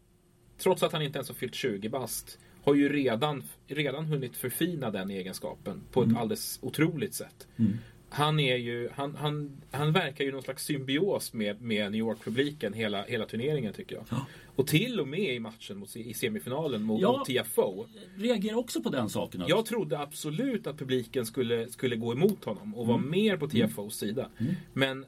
trots 0.57 0.83
att 0.83 0.91
han 0.91 1.01
inte 1.01 1.17
ens 1.17 1.27
har 1.27 1.35
fyllt 1.35 1.55
20 1.55 1.89
bast, 1.89 2.39
har 2.63 2.75
ju 2.75 2.89
redan, 2.89 3.43
redan 3.67 4.05
hunnit 4.05 4.37
förfina 4.37 4.91
den 4.91 5.11
egenskapen 5.11 5.81
på 5.91 6.03
ett 6.03 6.17
alldeles 6.17 6.59
otroligt 6.61 7.13
sätt. 7.13 7.47
Mm. 7.57 7.77
Han, 8.09 8.39
är 8.39 8.55
ju, 8.55 8.89
han, 8.93 9.15
han, 9.15 9.61
han 9.71 9.91
verkar 9.93 10.25
ju 10.25 10.31
någon 10.31 10.41
slags 10.41 10.65
symbios 10.65 11.33
med, 11.33 11.61
med 11.61 11.91
New 11.91 11.99
York-publiken 11.99 12.73
hela, 12.73 13.03
hela 13.03 13.25
turneringen 13.25 13.73
tycker 13.73 13.95
jag. 13.95 14.05
Ja. 14.09 14.25
Och 14.55 14.67
till 14.67 14.99
och 14.99 15.07
med 15.07 15.35
i 15.35 15.39
matchen 15.39 15.77
mot, 15.77 15.95
i 15.95 16.13
semifinalen 16.13 16.83
mot, 16.83 17.01
Ja. 17.01 17.17
mot 17.17 17.27
TFO. 17.27 17.85
reagerar 18.15 18.55
också 18.55 18.81
på 18.81 18.89
den 18.89 19.09
saken. 19.09 19.41
alltså. 19.41 19.57
Jag 19.57 19.65
trodde 19.65 19.99
absolut 19.99 20.67
att 20.67 20.77
publiken 20.77 21.25
skulle, 21.25 21.69
skulle 21.69 21.95
gå 21.95 22.13
emot 22.13 22.45
honom 22.45 22.75
och 22.75 22.87
vara 22.87 22.97
mer 22.97 23.37
på 23.37 23.47
TFOs 23.47 23.97
sida. 23.97 24.29
Men 24.73 25.05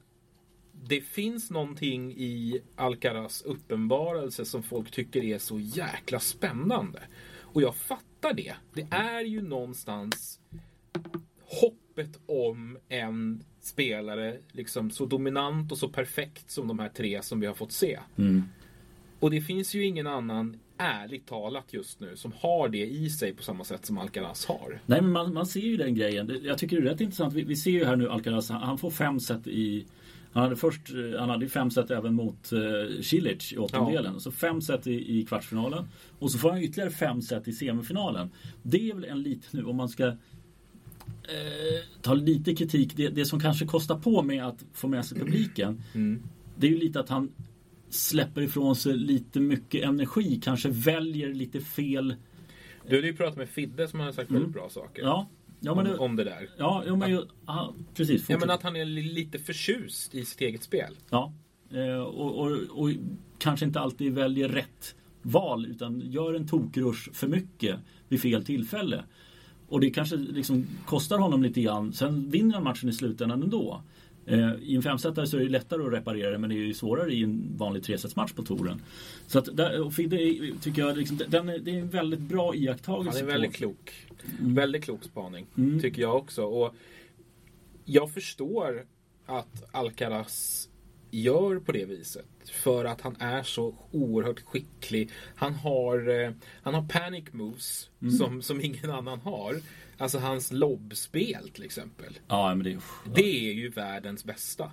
det 0.88 1.02
finns 1.02 1.52
någonting 1.52 2.12
i 2.12 2.62
Alcaraz 2.76 3.42
uppenbarelse 3.42 4.46
som 4.46 4.64
folk 4.64 4.92
tycker 4.92 5.24
är 5.24 5.38
så 5.38 5.60
jäkla 5.60 6.20
spännande. 6.20 7.00
Och 7.40 7.62
jag 7.62 7.76
fattar 7.76 8.34
det. 8.34 8.54
Det 8.74 8.88
är 8.92 9.22
ju 9.22 9.42
någonstans 9.42 10.40
hoppet 11.42 12.20
om 12.26 12.78
en 12.90 13.44
spelare 13.62 14.38
liksom 14.52 14.92
så 14.92 15.06
dominant 15.06 15.72
och 15.72 15.78
så 15.78 15.90
perfekt 15.90 16.52
som 16.52 16.68
de 16.68 16.80
här 16.80 16.90
tre 16.90 17.22
som 17.22 17.40
vi 17.40 17.48
har 17.48 17.54
fått 17.54 17.72
se. 17.72 18.00
Mm. 18.18 18.44
Och 19.20 19.32
det 19.32 19.42
finns 19.42 19.76
ju 19.76 19.86
ingen 19.86 20.08
annan, 20.08 20.60
ärligt 20.78 21.28
talat 21.28 21.74
just 21.74 22.00
nu, 22.00 22.16
som 22.16 22.34
har 22.40 22.70
det 22.70 22.86
i 22.86 23.10
sig 23.10 23.34
på 23.34 23.44
samma 23.44 23.64
sätt 23.64 23.86
som 23.86 23.98
Alcaraz 23.98 24.46
har. 24.46 24.82
Nej 24.86 25.02
men 25.02 25.12
man, 25.12 25.34
man 25.34 25.46
ser 25.46 25.60
ju 25.60 25.78
den 25.78 25.96
grejen. 25.96 26.40
Jag 26.44 26.58
tycker 26.58 26.82
det 26.82 26.88
är 26.88 26.92
rätt 26.92 27.02
intressant. 27.02 27.34
Vi, 27.34 27.44
vi 27.44 27.56
ser 27.56 27.72
ju 27.72 27.86
här 27.86 27.96
nu 27.96 28.10
Alcaraz, 28.10 28.50
han, 28.50 28.62
han 28.62 28.78
får 28.78 28.92
fem 28.92 29.20
set 29.20 29.48
i 29.48 29.86
han 30.34 30.44
hade 30.44 30.56
först 30.56 30.90
eh, 30.90 31.20
han 31.20 31.30
hade 31.30 31.50
fem 31.50 31.72
set 31.72 31.92
även 31.92 32.16
mot 32.16 32.54
uh, 32.54 33.02
Cilic 33.02 33.54
i 33.54 33.58
åttondelen. 33.58 34.20
Så 34.20 34.32
fem 34.32 34.62
set 34.62 34.88
i, 34.88 35.20
i 35.20 35.26
kvartsfinalen. 35.26 35.86
Och 36.20 36.32
så 36.32 36.38
får 36.38 36.50
han 36.50 36.62
ytterligare 36.62 36.92
fem 36.92 37.22
set 37.22 37.48
i 37.48 37.54
semifinalen. 37.54 38.30
Det 38.64 38.90
är 38.90 38.96
väl 38.96 39.06
en 39.06 39.24
liten 39.24 39.60
nu 39.60 39.64
om 39.64 39.76
man 39.76 39.90
ska 39.90 40.08
eh, 40.08 40.16
ta 42.02 42.14
lite 42.14 42.56
kritik. 42.56 42.96
Det, 42.96 43.08
det 43.08 43.26
som 43.26 43.40
kanske 43.40 43.66
kostar 43.66 44.00
på 44.00 44.22
med 44.22 44.46
att 44.46 44.66
få 44.74 44.88
med 44.88 45.06
sig 45.06 45.20
publiken. 45.20 45.84
Mm. 45.94 46.24
Det 46.58 46.68
är 46.68 46.72
ju 46.72 46.78
lite 46.78 47.00
att 47.00 47.10
han 47.10 47.32
släpper 47.90 48.42
ifrån 48.42 48.76
sig 48.76 48.98
lite 48.98 49.40
mycket 49.40 49.84
energi. 49.84 50.42
Kanske 50.44 50.70
väljer 50.70 51.34
lite 51.34 51.62
fel. 51.62 52.16
Du 52.88 52.96
hade 52.96 53.08
ju 53.08 53.16
pratat 53.16 53.38
med 53.38 53.50
Fidde 53.50 53.88
som 53.88 54.00
har 54.00 54.12
sagt 54.12 54.32
väldigt 54.32 54.54
bra 54.54 54.70
saker 54.70 55.02
Mm. 55.02 55.12
Ja, 55.12 55.30
ja 55.60 55.76
men 55.76 55.86
det, 55.86 55.98
om, 55.98 56.00
om 56.00 56.16
det 56.16 56.24
där. 56.24 56.50
Ja, 56.58 56.84
jo, 56.88 56.96
men 56.96 57.24
aha, 57.46 57.74
precis. 57.96 58.22
Ja, 58.22 58.26
fortsätt. 58.26 58.40
men 58.40 58.50
att 58.56 58.64
han 58.64 58.76
är 58.76 58.86
li- 58.86 59.02
lite 59.14 59.40
förtjust 59.40 60.16
i 60.16 60.26
sitt 60.26 60.42
eget 60.42 60.64
spel. 60.64 60.96
Ja, 61.10 61.34
eh, 61.72 62.00
och, 62.02 62.40
och, 62.40 62.52
och 62.72 62.90
kanske 63.38 63.66
inte 63.66 63.80
alltid 63.80 64.14
väljer 64.14 64.50
rätt 64.50 64.96
val 65.22 65.66
utan 65.66 66.02
gör 66.12 66.34
en 66.34 66.48
tokrush 66.48 67.12
för 67.14 67.28
mycket 67.28 67.80
vid 68.08 68.22
fel 68.22 68.46
tillfälle. 68.46 69.04
Och 69.68 69.80
det 69.82 69.90
kanske 69.90 70.16
liksom 70.16 70.68
kostar 70.86 71.18
honom 71.18 71.44
lite 71.44 71.62
grann. 71.62 71.94
Sen 71.94 72.30
vinner 72.30 72.54
han 72.54 72.64
matchen 72.64 72.90
i 72.90 72.94
slutändan 72.94 73.44
ändå. 73.44 73.82
Eh, 74.30 74.52
I 74.62 74.76
en 74.76 74.82
femsetare 74.82 75.28
så 75.28 75.38
är 75.38 75.42
det 75.42 75.50
lättare 75.50 75.84
att 75.84 75.94
reparera 75.94 76.32
det 76.32 76.38
men 76.38 76.50
det 76.50 76.56
är 76.56 76.58
ju 76.58 76.74
svårare 76.74 77.14
i 77.14 77.24
en 77.24 77.58
vanlig 77.58 77.84
tresetsmatch 77.84 78.34
på 78.34 78.44
touren. 78.44 78.82
Så 79.28 79.40
att 79.40 79.58
där, 79.58 79.90
Fidde 79.90 80.18
tycker 80.62 80.82
jag 80.82 80.98
liksom, 80.98 81.22
den 81.28 81.50
är, 81.50 81.60
det 81.60 81.72
är 81.72 81.80
en 81.80 81.90
väldigt 81.90 82.20
bra 82.20 82.56
iakttagelse. 82.56 83.20
Han 83.20 83.30
är 83.30 83.32
väldigt 83.32 83.54
klok. 83.54 84.08
Väldigt 84.40 84.84
klok 84.84 85.04
spaning. 85.04 85.46
Mm. 85.58 85.80
Tycker 85.80 86.02
jag 86.02 86.16
också. 86.16 86.44
Och 86.44 86.76
jag 87.86 88.12
förstår 88.14 88.86
att 89.26 89.64
Alcaraz 89.72 90.69
gör 91.12 91.60
på 91.60 91.72
det 91.72 91.86
viset. 91.86 92.26
För 92.52 92.86
att 92.86 93.02
han 93.02 93.16
är 93.20 93.44
så 93.44 93.76
oerhört 93.92 94.40
skicklig. 94.40 95.10
Han 95.36 95.54
har, 95.54 96.24
eh, 96.24 96.32
han 96.64 96.74
har 96.74 96.88
panic 96.88 97.24
moves 97.32 97.90
som, 98.20 98.42
som 98.42 98.62
ingen 98.62 98.92
annan 98.92 99.20
har. 99.20 99.56
Alltså 99.98 100.18
hans 100.18 100.52
lobbspel 100.52 101.50
till 101.54 101.64
exempel. 101.64 102.20
Ja, 102.28 102.56
men 102.56 102.64
det, 102.64 102.78
Det 103.16 103.50
är 103.50 103.54
ju 103.54 103.70
världens 103.70 104.26
bästa. 104.26 104.72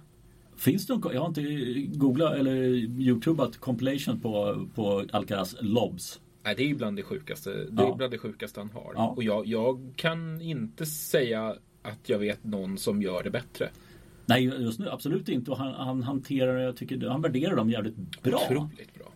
Finns 0.56 0.86
det 0.86 0.94
någon, 0.94 1.12
jag 1.14 1.20
har 1.20 1.28
inte 1.28 1.96
googlat 1.98 2.34
eller 2.36 2.54
youtubat 3.00 3.56
compilation 3.56 4.20
på, 4.20 4.66
på 4.74 5.04
Alcaraz 5.12 5.56
lobs. 5.60 6.20
Nej, 6.44 6.54
det 6.56 6.70
är 6.70 6.74
bland 6.74 6.96
det 6.96 7.02
sjukaste, 7.02 7.50
det 7.50 7.82
är 7.82 7.86
Ja. 7.86 7.94
bland 7.94 8.12
det 8.12 8.18
sjukaste 8.18 8.60
han 8.60 8.70
har. 8.70 8.92
Ja. 8.94 9.08
Och 9.16 9.22
jag, 9.22 9.46
jag 9.46 9.92
kan 9.96 10.40
inte 10.40 10.86
säga 10.86 11.56
att 11.82 12.08
jag 12.08 12.18
vet 12.18 12.44
någon 12.44 12.78
som 12.78 13.02
gör 13.02 13.22
det 13.22 13.30
bättre. 13.30 13.70
Nej, 14.26 14.44
just 14.44 14.78
nu 14.78 14.90
absolut 14.90 15.28
inte. 15.28 15.50
Och 15.50 15.58
han, 15.58 15.74
han 15.74 16.02
hanterar, 16.02 16.58
jag 16.58 16.76
tycker, 16.76 17.08
han 17.08 17.22
värderar 17.22 17.56
dem 17.56 17.70
jävligt 17.70 18.22
bra. 18.22 18.40
Otroligt 18.50 18.94
bra. 18.94 19.12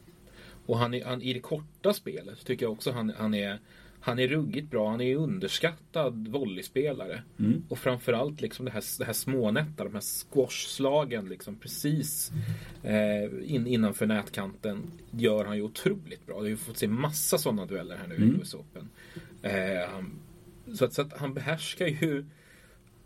Och 0.66 0.78
han 0.78 0.94
är, 0.94 1.04
han, 1.04 1.22
i 1.22 1.32
det 1.32 1.40
korta 1.40 1.92
spelet 1.92 2.44
tycker 2.44 2.66
jag 2.66 2.72
också 2.72 2.90
han, 2.90 3.12
han 3.18 3.34
är 3.34 3.58
han 4.02 4.18
är 4.18 4.28
ruggigt 4.28 4.70
bra. 4.70 4.90
Han 4.90 5.00
är 5.00 5.16
underskattad 5.16 6.28
volleyspelare. 6.28 7.22
Mm. 7.38 7.64
Och 7.68 7.78
framförallt 7.78 8.40
liksom 8.40 8.64
det 8.64 8.70
här, 8.70 8.98
det 8.98 9.04
här 9.04 9.12
smånätta, 9.12 9.84
de 9.84 9.94
här 9.94 10.00
squashslagen 10.00 11.28
liksom 11.28 11.56
precis 11.56 12.32
eh, 12.82 13.54
in, 13.54 13.66
innanför 13.66 14.06
nätkanten 14.06 14.90
gör 15.10 15.44
han 15.44 15.56
ju 15.56 15.62
otroligt 15.62 16.26
bra. 16.26 16.40
Vi 16.40 16.50
har 16.50 16.56
fått 16.56 16.78
se 16.78 16.88
massa 16.88 17.38
sådana 17.38 17.66
dueller 17.66 17.96
här 17.96 18.06
nu 18.08 18.14
Mm. 18.14 18.28
i 18.28 18.38
US 18.40 18.54
Open. 18.54 18.88
Eh, 19.42 20.04
så, 20.74 20.84
att, 20.84 20.94
så 20.94 21.02
att 21.02 21.18
han 21.18 21.34
behärskar 21.34 21.86
ju 21.86 22.24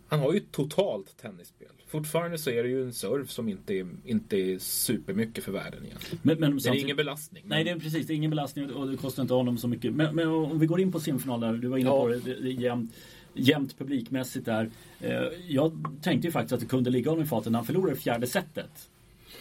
han 0.08 0.20
har 0.20 0.32
ju 0.32 0.38
ett 0.38 0.52
totalt 0.52 1.16
tennisspel. 1.16 1.68
Fortfarande 1.98 2.38
så 2.38 2.50
är 2.50 2.62
det 2.62 2.68
ju 2.68 2.82
en 2.82 2.92
serve 2.92 3.26
som 3.26 3.48
inte 3.48 3.74
är, 3.74 3.86
inte 4.04 4.36
är 4.36 4.58
supermycket 4.58 5.44
för 5.44 5.52
världen 5.52 5.84
egentligen. 5.84 6.18
Men, 6.22 6.40
men 6.40 6.50
Det 6.50 6.56
är 6.56 6.58
samtidigt- 6.58 6.84
ingen 6.84 6.96
belastning. 6.96 7.42
Nej, 7.46 7.64
det 7.64 7.70
är 7.70 7.78
precis. 7.78 8.06
Det 8.06 8.12
är 8.12 8.16
ingen 8.16 8.30
belastning 8.30 8.70
och 8.72 8.90
det 8.90 8.96
kostar 8.96 9.22
inte 9.22 9.34
honom 9.34 9.58
så 9.58 9.68
mycket. 9.68 9.92
Men, 9.94 10.14
men 10.16 10.28
om 10.28 10.58
vi 10.58 10.66
går 10.66 10.80
in 10.80 10.92
på 10.92 11.00
semifinal 11.00 11.40
där. 11.40 11.52
Du 11.52 11.68
var 11.68 11.78
inne 11.78 11.88
Ja. 11.88 12.00
på 12.02 12.08
det. 12.08 12.18
Det, 12.20 12.34
det 12.40 12.50
jämnt, 12.50 12.92
jämnt 13.34 13.78
publikmässigt 13.78 14.44
där. 14.46 14.70
Eh, 15.00 15.22
Jag 15.48 15.98
tänkte 16.02 16.28
ju 16.28 16.32
faktiskt 16.32 16.52
att 16.52 16.60
det 16.60 16.66
kunde 16.66 16.90
ligga 16.90 17.10
honom 17.10 17.24
i 17.24 17.28
fatet 17.28 17.52
när 17.52 17.58
han 17.58 17.66
förlorade 17.66 17.96
fjärde 17.96 18.26
setet. 18.26 18.90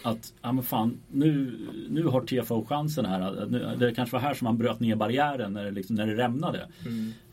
Att, 0.02 0.32
ja 0.42 0.52
men 0.52 0.64
fan, 0.64 1.00
nu, 1.12 1.58
nu 1.90 2.04
har 2.04 2.20
TFO 2.20 2.64
chansen 2.64 3.04
här. 3.04 3.46
Nu, 3.50 3.76
det 3.78 3.94
kanske 3.94 4.16
var 4.16 4.20
här 4.20 4.34
som 4.34 4.46
han 4.46 4.58
bröt 4.58 4.80
ner 4.80 4.96
barriären 4.96 5.52
när 5.52 5.64
det, 5.64 5.70
liksom, 5.70 5.96
när 5.96 6.06
det 6.06 6.16
rämnade. 6.16 6.68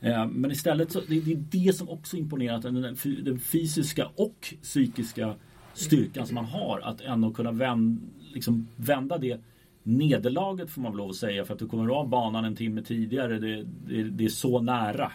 Eh, 0.01 0.27
Men 0.27 0.51
istället 0.51 0.91
så, 0.91 1.01
det, 1.07 1.19
det 1.19 1.31
är 1.33 1.43
det 1.67 1.73
som 1.73 1.89
också 1.89 2.17
imponerat. 2.17 2.61
Den, 2.61 2.81
den 2.81 2.95
fy- 2.95 3.21
den 3.21 3.39
fysiska 3.39 4.07
och 4.15 4.53
psykiska 4.61 5.35
styrkan 5.73 6.27
som 6.27 6.35
man 6.35 6.45
har. 6.45 6.79
Att 6.83 7.01
ändå 7.01 7.31
kunna 7.31 7.51
vända, 7.51 8.01
liksom, 8.33 8.67
vända 8.75 9.17
det 9.17 9.39
nederlaget 9.83 10.69
får 10.69 10.81
man 10.81 10.91
väl 10.91 10.97
lov 10.97 11.09
att 11.09 11.15
säga. 11.15 11.45
För 11.45 11.53
att 11.53 11.59
du 11.59 11.67
kommer 11.67 11.89
av 11.89 12.09
banan 12.09 12.45
en 12.45 12.55
timme 12.55 12.81
tidigare. 12.81 13.39
Det, 13.39 13.65
det, 13.87 14.03
det 14.03 14.25
är 14.25 14.29
så 14.29 14.61
nära 14.61 15.11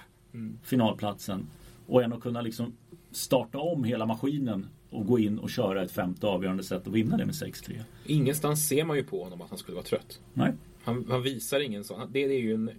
finalplatsen. 0.62 1.46
Och 1.86 2.02
ändå 2.02 2.16
kunna 2.16 2.40
liksom 2.40 2.72
starta 3.10 3.58
om 3.58 3.84
hela 3.84 4.06
maskinen 4.06 4.66
och 4.96 5.06
gå 5.06 5.18
in 5.18 5.38
och 5.38 5.50
köra 5.50 5.82
ett 5.82 5.92
femte 5.92 6.26
avgörande 6.26 6.62
set 6.62 6.86
och 6.86 6.96
vinna 6.96 7.16
det 7.16 7.26
med 7.26 7.34
6-3. 7.34 7.82
Ingenstans 8.06 8.68
ser 8.68 8.84
man 8.84 8.96
ju 8.96 9.04
på 9.04 9.24
honom 9.24 9.42
att 9.42 9.50
han 9.50 9.58
skulle 9.58 9.74
vara 9.74 9.84
trött. 9.84 10.20
Nej. 10.34 10.52
Han, 10.84 11.06
han 11.08 11.22
visar 11.22 11.60
ingen 11.60 11.84
sån. 11.84 12.00
Det, 12.12 12.26
det 12.26 12.34
är 12.34 12.40
ju 12.40 12.54
en 12.54 12.70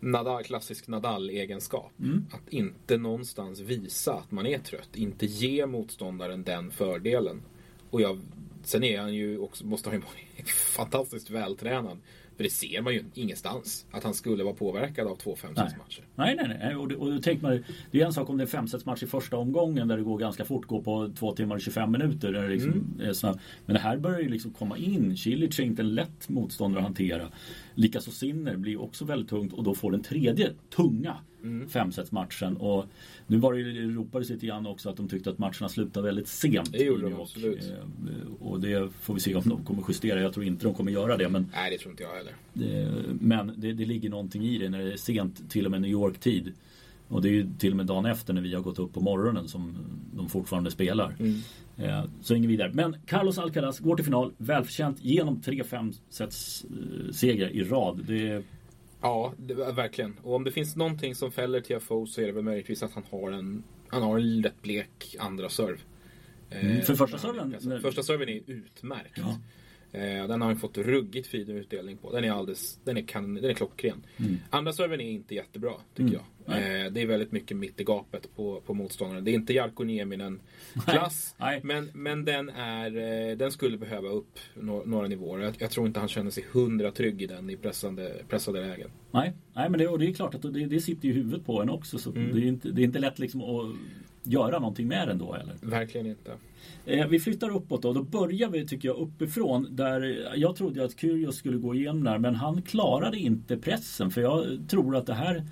Nadal, 0.00 0.44
klassisk 0.44 0.88
Nadal-egenskap. 0.88 1.92
Mm. 2.00 2.26
Att 2.30 2.52
inte 2.52 2.96
någonstans 2.96 3.60
visa 3.60 4.14
att 4.14 4.30
man 4.30 4.46
är 4.46 4.58
trött. 4.58 4.96
Inte 4.96 5.26
ge 5.26 5.66
motståndaren 5.66 6.42
den 6.42 6.70
fördelen. 6.70 7.42
Och 7.90 8.00
jag, 8.00 8.20
sen 8.64 8.84
är 8.84 9.00
han 9.00 9.14
ju 9.14 9.38
också, 9.38 9.66
måste 9.66 9.88
han 9.88 9.98
ju 9.98 10.04
vara 10.04 10.46
fantastiskt 10.76 11.30
vältränad. 11.30 11.98
För 12.42 12.48
det 12.48 12.54
ser 12.54 12.82
man 12.82 12.94
ju 12.94 13.04
ingenstans. 13.14 13.86
Att 13.90 14.04
han 14.04 14.14
skulle 14.14 14.44
vara 14.44 14.54
påverkad 14.54 15.06
av 15.06 15.16
två 15.16 15.36
femsetsmatcher. 15.36 16.04
Nej, 16.14 16.36
nej, 16.36 16.58
nej. 16.62 16.76
Och 16.76 16.88
det, 16.88 16.96
och 16.96 17.12
det, 17.12 17.20
tänker 17.22 17.42
man, 17.42 17.64
det 17.90 18.00
är 18.00 18.06
en 18.06 18.12
sak 18.12 18.30
om 18.30 18.36
det 18.36 18.44
är 18.44 18.46
femsetsmatch 18.46 19.02
i 19.02 19.06
första 19.06 19.36
omgången 19.36 19.88
där 19.88 19.96
det 19.96 20.02
går 20.02 20.18
ganska 20.18 20.44
fort, 20.44 20.66
går 20.66 20.82
på 20.82 21.10
två 21.18 21.32
timmar 21.32 21.54
och 21.56 21.60
25 21.60 21.92
minuter. 21.92 22.32
Där 22.32 22.42
det 22.42 22.48
liksom 22.48 22.72
Mm. 22.72 23.00
är. 23.00 23.38
Men 23.66 23.74
det 23.74 23.80
här 23.80 23.96
börjar 23.96 24.20
ju 24.20 24.28
liksom 24.28 24.50
komma 24.50 24.76
in. 24.76 25.16
Cilic 25.16 25.58
är 25.58 25.62
inte 25.62 25.82
en 25.82 25.94
lätt 25.94 26.28
motståndare 26.28 26.80
att 26.80 26.86
hantera. 26.86 27.28
Likaså 27.74 28.10
Sinner 28.10 28.56
blir 28.56 28.80
också 28.80 29.04
väldigt 29.04 29.28
tungt 29.28 29.52
och 29.52 29.64
då 29.64 29.74
får 29.74 29.90
den 29.90 30.02
tredje 30.02 30.50
tunga 30.76 31.16
Mm. 31.42 31.68
femsetsmatchen. 31.68 32.56
Och 32.56 32.84
nu 33.26 33.36
var 33.36 33.52
det 33.52 33.58
ju, 33.60 33.94
ropades 33.96 34.28
lite 34.30 34.46
grann 34.46 34.66
också 34.66 34.90
att 34.90 34.96
de 34.96 35.08
tyckte 35.08 35.30
att 35.30 35.38
matcherna 35.38 35.68
slutade 35.68 36.06
väldigt 36.06 36.28
sent. 36.28 36.72
Det 36.72 36.84
gjorde 36.84 37.02
de 37.02 37.20
absolut. 37.20 37.62
Eh, 37.70 38.46
Och 38.46 38.60
det 38.60 38.90
får 39.00 39.14
vi 39.14 39.20
se 39.20 39.34
om 39.34 39.42
de 39.48 39.64
kommer 39.64 39.82
justera. 39.88 40.20
Jag 40.20 40.32
tror 40.34 40.46
inte 40.46 40.64
de 40.64 40.74
kommer 40.74 40.92
göra 40.92 41.16
det. 41.16 41.28
Men 41.28 41.46
Nej, 41.52 41.70
det 41.70 41.78
tror 41.78 41.90
inte 41.90 42.02
jag 42.02 42.10
heller. 42.14 42.32
det, 42.52 42.92
men 43.20 43.52
det, 43.56 43.72
det 43.72 43.84
ligger 43.84 44.10
någonting 44.10 44.42
i 44.44 44.58
det 44.58 44.68
när 44.68 44.78
det 44.78 44.92
är 44.92 44.96
sent, 44.96 45.50
till 45.50 45.64
och 45.64 45.70
med 45.70 45.80
New 45.80 45.90
York-tid. 45.90 46.52
Och 47.08 47.22
det 47.22 47.28
är 47.28 47.32
ju 47.32 47.46
till 47.58 47.70
och 47.70 47.76
med 47.76 47.86
dagen 47.86 48.06
efter 48.06 48.32
när 48.34 48.42
vi 48.42 48.54
har 48.54 48.62
gått 48.62 48.78
upp 48.78 48.92
på 48.92 49.00
morgonen 49.00 49.48
som 49.48 49.74
de 50.16 50.28
fortfarande 50.28 50.70
spelar. 50.70 51.14
Eh, 51.76 52.04
så 52.22 52.34
inget 52.34 52.50
vidare. 52.50 52.70
Men 52.74 52.96
Carlos 53.06 53.38
Alcaraz 53.38 53.78
går 53.78 53.96
till 53.96 54.04
final, 54.04 54.32
välförtjänt 54.38 55.04
genom 55.04 55.40
3-5 55.40 55.94
sets 56.10 56.64
eh, 56.64 57.12
segrar 57.12 57.48
i 57.48 57.62
rad. 57.64 58.04
Det, 58.06 58.42
Ja, 59.02 59.32
det, 59.36 59.54
verkligen. 59.54 60.16
Och 60.22 60.34
om 60.34 60.44
det 60.44 60.50
finns 60.52 60.76
någonting 60.76 61.14
som 61.14 61.32
fäller 61.32 61.60
TFO 61.60 62.06
så 62.06 62.20
är 62.20 62.26
det 62.26 62.32
väl 62.32 62.44
möjligtvis 62.44 62.82
att 62.82 62.92
han 62.92 63.04
har 63.10 63.30
en, 63.30 63.62
han 63.88 64.02
har 64.02 64.18
en 64.18 64.40
lätt 64.40 64.62
blek 64.62 65.16
andra 65.18 65.48
serve. 65.48 65.78
Eh, 66.50 66.64
Mm, 66.70 66.82
för 66.82 66.94
första 66.94 67.18
serven- 67.18 67.50
pressad. 67.52 67.82
Första 67.82 68.02
serven 68.02 68.28
är 68.28 68.40
utmärkt. 68.46 69.12
Ja. 69.18 69.38
Eh, 69.92 70.26
den 70.28 70.40
har 70.40 70.48
han 70.48 70.56
fått 70.56 70.78
ruggigt 70.78 71.26
fin 71.26 71.50
utdelning 71.50 71.96
på. 71.96 72.12
Den 72.12 72.24
är 72.24 72.30
alldeles, 72.32 72.80
den 72.84 72.96
är, 72.96 73.02
kan, 73.02 73.34
den 73.34 73.44
är 73.50 73.54
klockren. 73.54 74.06
Andra 74.50 74.72
serven 74.72 75.00
är 75.00 75.10
inte 75.10 75.34
jättebra 75.34 75.72
tycker 75.94 76.08
Mm. 76.10 76.14
jag. 76.14 76.22
Eh, 76.86 76.92
det 76.92 77.00
är 77.02 77.06
väldigt 77.06 77.32
mycket 77.32 77.56
mitt 77.56 77.80
i 77.80 77.84
gapet 77.84 78.36
på, 78.36 78.60
på 78.60 78.74
motståndaren. 78.74 79.24
Det 79.24 79.30
är 79.30 79.34
inte 79.34 79.52
Jarkko 79.52 79.84
Nieminen 79.84 80.40
klass. 80.86 81.34
Nej. 81.38 81.60
Men, 81.64 81.90
men 81.94 82.24
den, 82.24 82.48
är, 82.48 82.96
eh, 83.30 83.36
den 83.36 83.52
skulle 83.52 83.78
behöva 83.78 84.08
upp 84.08 84.38
några, 84.54 84.84
några 84.84 85.08
nivåer. 85.08 85.40
Jag, 85.40 85.54
jag 85.58 85.70
tror 85.70 85.86
inte 85.86 86.00
han 86.00 86.08
känner 86.08 86.30
sig 86.30 86.44
hundra 86.52 86.90
trygg 86.92 87.22
i 87.22 87.26
den 87.26 87.50
i 87.50 87.56
pressande, 87.56 88.22
pressade 88.28 88.60
lägen. 88.60 88.90
nej, 89.10 89.32
nej, 89.54 89.70
men 89.70 89.78
det, 89.80 89.88
och 89.88 89.98
det 89.98 90.06
är 90.06 90.12
klart 90.14 90.34
att 90.34 90.42
det, 90.42 90.66
det 90.66 90.80
sitter 90.80 91.08
i 91.08 91.12
huvudet 91.12 91.46
på 91.46 91.62
en 91.62 91.70
också. 91.70 91.98
Så 91.98 92.10
Mm. 92.10 92.34
det, 92.34 92.40
är 92.40 92.46
inte, 92.48 92.68
det 92.70 92.82
är 92.82 92.84
inte 92.84 92.98
lätt 92.98 93.18
liksom 93.18 93.40
att 93.40 93.74
göra 94.22 94.58
någonting 94.58 94.88
med 94.88 95.08
den 95.08 95.18
då 95.18 95.32
heller. 95.32 95.54
Verkligen 95.60 96.06
inte. 96.06 96.32
Eh, 96.86 97.06
vi 97.06 97.20
flyttar 97.20 97.56
uppåt 97.56 97.82
då. 97.82 97.92
Då 97.92 98.02
börjar 98.02 98.48
vi 98.48 98.66
tycker 98.66 98.88
jag 98.88 98.96
uppifrån. 98.96 99.76
Där 99.76 100.32
jag 100.34 100.56
trodde 100.56 100.84
att 100.84 101.00
Kyrgios 101.00 101.36
skulle 101.36 101.56
gå 101.56 101.74
igenom 101.74 102.04
där 102.04 102.18
men 102.18 102.34
han 102.34 102.62
klarade 102.62 103.18
inte 103.18 103.56
pressen. 103.56 104.10
För 104.10 104.20
jag 104.20 104.44
tror 104.68 104.96
att 104.96 105.06
det 105.06 105.14
här, 105.14 105.46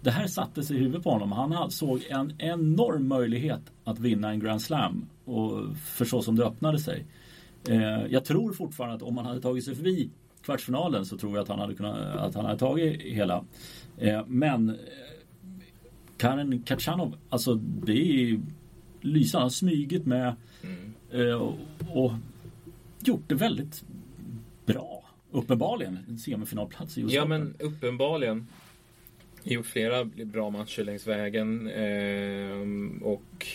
det 0.00 0.10
här 0.10 0.26
satte 0.26 0.62
sig 0.62 0.76
i 0.76 0.78
huvudet 0.78 1.02
på 1.02 1.10
honom. 1.10 1.32
Han 1.32 1.70
såg 1.70 2.06
en 2.08 2.32
enorm 2.38 3.08
möjlighet 3.08 3.62
att 3.84 3.98
vinna 3.98 4.30
en 4.30 4.40
Grand 4.40 4.62
Slam. 4.62 5.06
Och 5.24 5.76
för 5.76 6.04
så 6.04 6.22
som 6.22 6.36
det 6.36 6.44
öppnade 6.44 6.78
sig. 6.78 7.06
Eh, 7.68 8.06
jag 8.10 8.24
tror 8.24 8.52
fortfarande 8.52 8.96
att 8.96 9.02
om 9.02 9.16
han 9.16 9.26
hade 9.26 9.40
tagit 9.40 9.64
sig 9.64 9.74
förbi 9.74 10.10
kvartsfinalen 10.42 11.06
så 11.06 11.18
tror 11.18 11.34
jag 11.34 11.42
att 11.42 11.48
han 11.48 11.58
hade, 11.58 11.74
kunnat, 11.74 12.16
att 12.16 12.34
han 12.34 12.44
hade 12.44 12.58
tagit 12.58 13.02
hela. 13.02 13.44
Eh, 13.98 14.22
men 14.26 14.76
Karen 16.18 16.62
Kachanov, 16.62 17.16
alltså 17.28 17.54
det 17.54 17.92
är 17.92 18.40
lysande. 19.00 19.40
Han 19.40 19.42
har 19.42 19.50
smugit 19.50 20.06
med 20.06 20.36
eh, 21.12 21.32
och, 21.32 21.54
och 21.88 22.12
gjort 23.00 23.28
det 23.28 23.34
väldigt 23.34 23.84
bra. 24.66 25.04
Uppenbarligen 25.30 25.98
en 26.08 26.18
semifinalplats 26.18 26.98
i 26.98 27.00
US 27.00 27.12
Ja 27.12 27.24
men 27.24 27.54
uppenbarligen. 27.58 28.46
Gjort 29.42 29.66
flera 29.66 30.04
bra 30.04 30.50
matcher 30.50 30.84
längs 30.84 31.06
vägen. 31.06 31.68
ehm, 31.68 33.02
och 33.02 33.46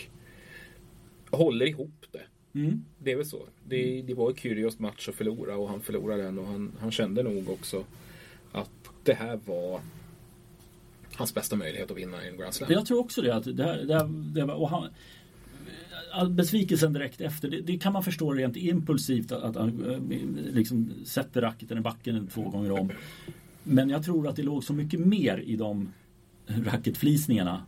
håller 1.29 1.65
ihop 1.65 2.05
det. 2.11 2.59
Mm. 2.59 2.85
Det 2.99 3.11
är 3.11 3.15
väl 3.15 3.25
så. 3.25 3.41
Det, 3.67 4.01
det 4.01 4.13
var 4.13 4.33
Kyrgios 4.33 4.79
match 4.79 5.09
att 5.09 5.15
förlora 5.15 5.55
och 5.55 5.69
han 5.69 5.81
förlorade 5.81 6.23
den 6.23 6.39
och 6.39 6.47
han, 6.47 6.71
han 6.79 6.91
kände 6.91 7.23
nog 7.23 7.49
också 7.49 7.83
att 8.51 8.69
det 9.03 9.13
här 9.13 9.39
var 9.45 9.81
hans 11.15 11.33
bästa 11.33 11.55
möjlighet 11.55 11.91
att 11.91 11.97
vinna 11.97 12.23
en 12.23 12.37
Grand 12.37 12.53
Slam. 12.53 12.71
Jag 12.71 12.85
tror 12.85 12.99
också 12.99 13.21
det. 13.21 13.35
Att 13.35 13.57
det, 13.57 13.63
här, 13.63 13.77
det, 13.77 13.93
här, 13.93 14.33
det 14.33 14.43
och 14.43 14.69
han, 14.69 14.89
besvikelsen 16.29 16.93
direkt 16.93 17.21
efter, 17.21 17.49
det, 17.49 17.61
det 17.61 17.77
kan 17.77 17.93
man 17.93 18.03
förstå 18.03 18.33
rent 18.33 18.55
impulsivt 18.55 19.31
att, 19.31 19.55
han 19.55 19.91
eh, 19.91 20.53
liksom 20.53 20.93
sätter 21.05 21.41
racketen 21.41 21.77
i 21.77 21.81
backen 21.81 22.27
två 22.27 22.49
gånger 22.49 22.71
om. 22.71 22.91
Men 23.63 23.89
jag 23.89 24.05
tror 24.05 24.27
att 24.27 24.35
det 24.35 24.43
låg 24.43 24.63
så 24.63 24.73
mycket 24.73 24.99
mer 24.99 25.37
i 25.37 25.55
de 25.55 25.93
racketflisningarna 26.47 27.65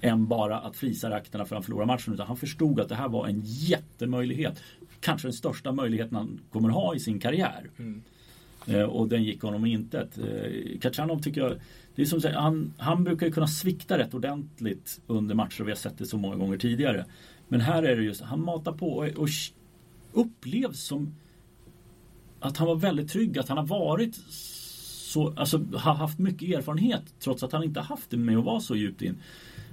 än 0.00 0.26
bara 0.26 0.58
att 0.58 0.76
frisa 0.76 1.10
rakterna 1.10 1.44
för 1.44 1.56
att 1.56 1.58
han 1.58 1.62
förlorar 1.62 1.86
matchen. 1.86 2.14
Utan 2.14 2.26
han 2.26 2.36
förstod 2.36 2.80
att 2.80 2.88
det 2.88 2.94
här 2.94 3.08
var 3.08 3.26
en 3.26 3.42
jättemöjlighet. 3.44 4.62
Kanske 5.00 5.28
den 5.28 5.32
största 5.32 5.72
möjligheten 5.72 6.16
han 6.16 6.40
kommer 6.50 6.68
ha 6.68 6.94
i 6.94 7.00
sin 7.00 7.20
karriär. 7.20 7.70
Mm. 7.78 8.02
Eh, 8.66 8.82
och 8.82 9.08
den 9.08 9.24
gick 9.24 9.42
honom 9.42 9.66
i 9.66 9.72
intet. 9.72 10.18
Eh, 10.18 10.78
Kachanov 10.80 11.22
tycker 11.22 11.40
jag 11.40 11.56
det 11.94 12.02
är 12.02 12.06
som 12.06 12.20
säger, 12.20 12.36
han, 12.36 12.74
han 12.78 13.04
brukar 13.04 13.26
ju 13.26 13.32
kunna 13.32 13.46
svikta 13.46 13.98
rätt 13.98 14.14
ordentligt 14.14 15.00
under 15.06 15.34
matcher 15.34 15.60
och 15.60 15.66
vi 15.68 15.72
har 15.72 15.76
sett 15.76 15.98
det 15.98 16.06
så 16.06 16.18
många 16.18 16.36
gånger 16.36 16.58
tidigare. 16.58 17.04
Men 17.48 17.60
här 17.60 17.82
är 17.82 17.96
det 17.96 18.02
just, 18.02 18.20
han 18.20 18.44
matar 18.44 18.72
på 18.72 18.86
och, 18.96 19.06
och 19.06 19.28
upplevs 20.12 20.80
som 20.80 21.14
att 22.40 22.56
han 22.56 22.68
var 22.68 22.74
väldigt 22.74 23.10
trygg, 23.10 23.38
att 23.38 23.48
han 23.48 23.58
har 23.58 23.66
varit 23.66 24.20
så, 24.28 25.34
alltså 25.36 25.64
har 25.74 25.94
haft 25.94 26.18
mycket 26.18 26.58
erfarenhet 26.58 27.02
trots 27.18 27.42
att 27.42 27.52
han 27.52 27.64
inte 27.64 27.80
haft 27.80 28.10
det 28.10 28.16
med 28.16 28.38
att 28.38 28.44
vara 28.44 28.60
så 28.60 28.76
djupt 28.76 29.02
in. 29.02 29.16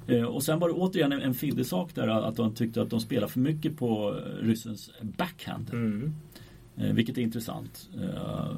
Eh, 0.08 0.24
och 0.24 0.43
sen 0.43 0.60
var 0.60 0.67
det 0.67 0.74
återigen 0.74 1.12
en, 1.12 1.22
en 1.22 1.34
fiddig 1.34 1.65
sak 1.65 1.96
där 1.96 2.08
att 2.08 2.38
han 2.38 2.53
tyckte 2.53 2.81
att 2.81 2.89
de 2.89 3.00
spelar 3.00 3.27
för 3.27 3.39
mycket 3.39 3.77
på 3.77 4.15
eh, 4.17 4.46
ryssens 4.46 4.91
backhand. 5.01 5.69
Mm. 5.74 6.15
Eh, 6.80 6.94
vilket 6.94 7.18
är 7.18 7.22
intressant. 7.22 7.90
Eh, 8.02 8.56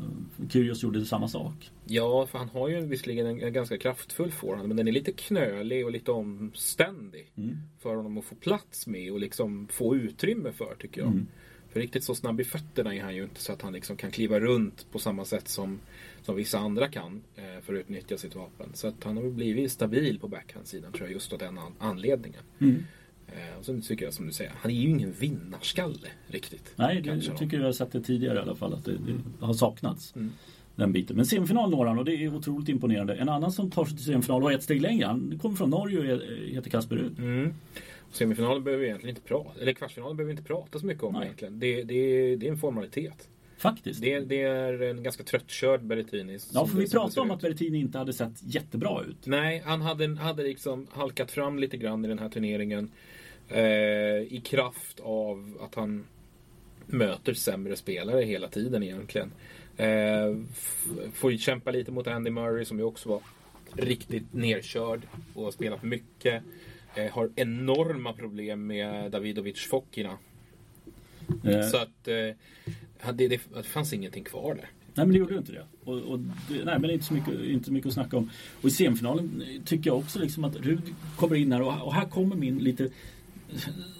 Kyrgios 0.49 0.83
gjorde 0.83 1.05
samma 1.05 1.27
sak. 1.27 1.71
Ja, 1.85 2.25
för 2.25 2.39
han 2.39 2.49
har 2.49 2.67
ju 2.67 2.85
visserligen 2.85 3.25
en, 3.25 3.41
en 3.41 3.53
ganska 3.53 3.77
kraftfull 3.77 4.31
forehand 4.31 4.67
men 4.67 4.77
den 4.77 4.87
är 4.87 4.91
lite 4.91 5.11
knölig 5.11 5.85
och 5.85 5.91
lite 5.91 6.11
omständig. 6.11 7.31
Mm. 7.35 7.57
För 7.79 7.95
honom 7.95 8.17
att 8.17 8.25
få 8.25 8.35
plats 8.35 8.87
med 8.87 9.11
och 9.11 9.19
liksom 9.19 9.67
få 9.71 9.95
utrymme 9.95 10.51
för 10.51 10.75
tycker 10.79 11.01
jag. 11.01 11.11
Mm. 11.11 11.27
För 11.69 11.79
riktigt 11.79 12.03
så 12.03 12.15
snabb 12.15 12.41
i 12.41 12.43
fötterna 12.43 12.95
är 12.95 13.01
han 13.01 13.15
ju 13.15 13.23
inte 13.23 13.41
så 13.41 13.53
att 13.53 13.61
han 13.61 13.73
liksom 13.73 13.97
kan 13.97 14.11
kliva 14.11 14.39
runt 14.39 14.91
på 14.91 14.99
samma 14.99 15.25
sätt 15.25 15.47
som, 15.47 15.79
som 16.21 16.35
vissa 16.35 16.59
andra 16.59 16.87
kan 16.87 17.21
eh, 17.35 17.63
för 17.63 17.73
att 17.73 17.79
utnyttja 17.79 18.17
sitt 18.17 18.35
vapen. 18.35 18.69
Så 18.73 18.87
att 18.87 19.03
han 19.03 19.17
har 19.17 19.23
blivit 19.23 19.71
stabil 19.71 20.19
på 20.19 20.27
backhandsidan 20.27 20.91
tror 20.91 21.05
jag 21.05 21.13
just 21.13 21.33
av 21.33 21.39
den 21.39 21.57
an 21.57 21.73
anledningen. 21.79 22.41
Mm. 22.59 22.83
Eh, 23.31 23.59
och 23.59 23.65
sen 23.65 23.81
tycker 23.81 24.05
jag 24.05 24.13
som 24.13 24.27
du 24.27 24.33
säger, 24.33 24.51
han 24.55 24.71
är 24.71 24.75
ju 24.75 24.89
ingen 24.89 25.11
vinnarskalle 25.11 26.07
riktigt. 26.27 26.73
Nej, 26.75 27.01
det, 27.01 27.15
jag 27.15 27.37
tycker 27.37 27.57
jag 27.57 27.65
har 27.65 27.71
sett 27.73 27.91
det 27.91 28.01
tidigare 28.01 28.37
i 28.37 28.41
alla 28.41 28.55
fall 28.55 28.73
att 28.73 28.85
det, 28.85 28.91
det 28.91 29.45
har 29.45 29.53
saknats. 29.53 30.15
Mm. 30.15 30.31
Den 30.75 30.91
biten. 30.91 31.15
Men 31.15 31.25
semifinal 31.25 31.69
når 31.69 31.85
han 31.85 31.99
och 31.99 32.05
det 32.05 32.15
är 32.15 32.35
otroligt 32.35 32.69
imponerande. 32.69 33.15
En 33.15 33.29
annan 33.29 33.51
som 33.51 33.71
tar 33.71 33.85
sig 33.85 33.95
till 33.95 34.05
semifinal 34.05 34.43
och 34.43 34.51
ett 34.51 34.63
steg 34.63 34.81
längre. 34.81 35.05
Han 35.05 35.39
kommer 35.41 35.55
från 35.55 35.69
Norge 35.69 35.99
och 35.99 36.21
heter 36.55 36.69
Kasper 36.69 36.95
Ruud. 36.95 37.19
Mm. 37.19 37.53
Semifinalen 38.11 38.63
behöver 38.63 38.81
vi 38.81 38.87
egentligen 38.87 39.15
inte 39.15 39.27
prata, 39.27 39.61
eller 39.61 39.73
kvartsfinalen 39.73 40.17
behöver 40.17 40.33
vi 40.33 40.37
inte 40.37 40.47
prata 40.47 40.79
så 40.79 40.85
mycket 40.85 41.03
om 41.03 41.13
Nej. 41.13 41.23
egentligen. 41.23 41.59
Det, 41.59 41.83
det, 41.83 42.35
det 42.35 42.47
är 42.47 42.51
en 42.51 42.57
formalitet. 42.57 43.27
Faktiskt. 43.57 44.01
Det, 44.01 44.19
det 44.19 44.41
är 44.41 44.81
en 44.81 45.03
ganska 45.03 45.23
tröttkörd 45.23 45.83
Berrettini. 45.83 46.39
ja, 46.53 46.65
för 46.65 46.77
vi 46.77 46.89
pratade 46.89 47.21
om 47.21 47.31
att 47.31 47.41
Berrettini 47.41 47.77
inte 47.77 47.97
hade 47.97 48.13
sett 48.13 48.43
jättebra 48.43 49.03
ut. 49.09 49.25
Nej, 49.25 49.61
han 49.65 49.81
hade, 49.81 50.15
hade 50.15 50.43
liksom 50.43 50.87
halkat 50.91 51.31
fram 51.31 51.59
lite 51.59 51.77
grann 51.77 52.05
i 52.05 52.07
den 52.07 52.19
här 52.19 52.29
turneringen. 52.29 52.91
Eh, 53.53 54.33
I 54.33 54.41
kraft 54.45 54.99
av 54.99 55.57
att 55.61 55.75
han 55.75 56.05
möter 56.85 57.33
sämre 57.33 57.75
spelare 57.75 58.21
hela 58.21 58.47
tiden 58.47 58.83
egentligen. 58.83 59.31
Eh, 59.77 60.35
får 61.13 61.31
ju 61.31 61.37
kämpa 61.37 61.71
lite 61.71 61.91
mot 61.91 62.07
Andy 62.07 62.29
Murray 62.29 62.65
som 62.65 62.77
ju 62.77 62.83
också 62.83 63.09
var 63.09 63.21
riktigt 63.73 64.33
nerkörd 64.33 65.01
och 65.33 65.43
har 65.43 65.51
spelat 65.51 65.83
mycket. 65.83 66.43
Eh, 66.95 67.11
har 67.11 67.29
enorma 67.35 68.13
problem 68.13 68.67
med 68.67 69.11
Davidovic 69.11 69.59
Fokina. 69.59 70.17
Eh, 71.43 71.61
Så 71.61 71.77
att 71.77 72.07
eh, 72.07 72.13
det, 73.13 73.27
det, 73.27 73.41
det 73.53 73.63
fanns 73.63 73.93
ingenting 73.93 74.23
kvar 74.23 74.55
där. 74.55 74.69
Nej 74.95 75.05
men 75.05 75.09
det 75.13 75.19
gjorde 75.19 75.33
ju 75.33 75.39
inte 75.39 75.51
det. 75.51 75.65
Och, 75.83 75.97
och 75.97 76.19
det 76.19 76.33
nej 76.49 76.63
men 76.65 76.81
det 76.81 76.87
är 76.87 76.93
inte 76.93 77.05
så, 77.05 77.13
mycket, 77.13 77.33
inte 77.41 77.65
så 77.65 77.73
mycket 77.73 77.87
att 77.87 77.93
snacka 77.93 78.17
om. 78.17 78.29
Och 78.61 78.67
i 78.67 78.71
semifinalen 78.71 79.43
tycker 79.65 79.89
jag 79.89 79.97
också 79.97 80.19
liksom 80.19 80.43
att 80.43 80.55
Rud 80.55 80.81
kommer 81.15 81.35
in 81.35 81.51
här 81.51 81.61
och, 81.61 81.87
och 81.87 81.93
här 81.93 82.05
kommer 82.05 82.35
min 82.35 82.57
lite 82.57 82.89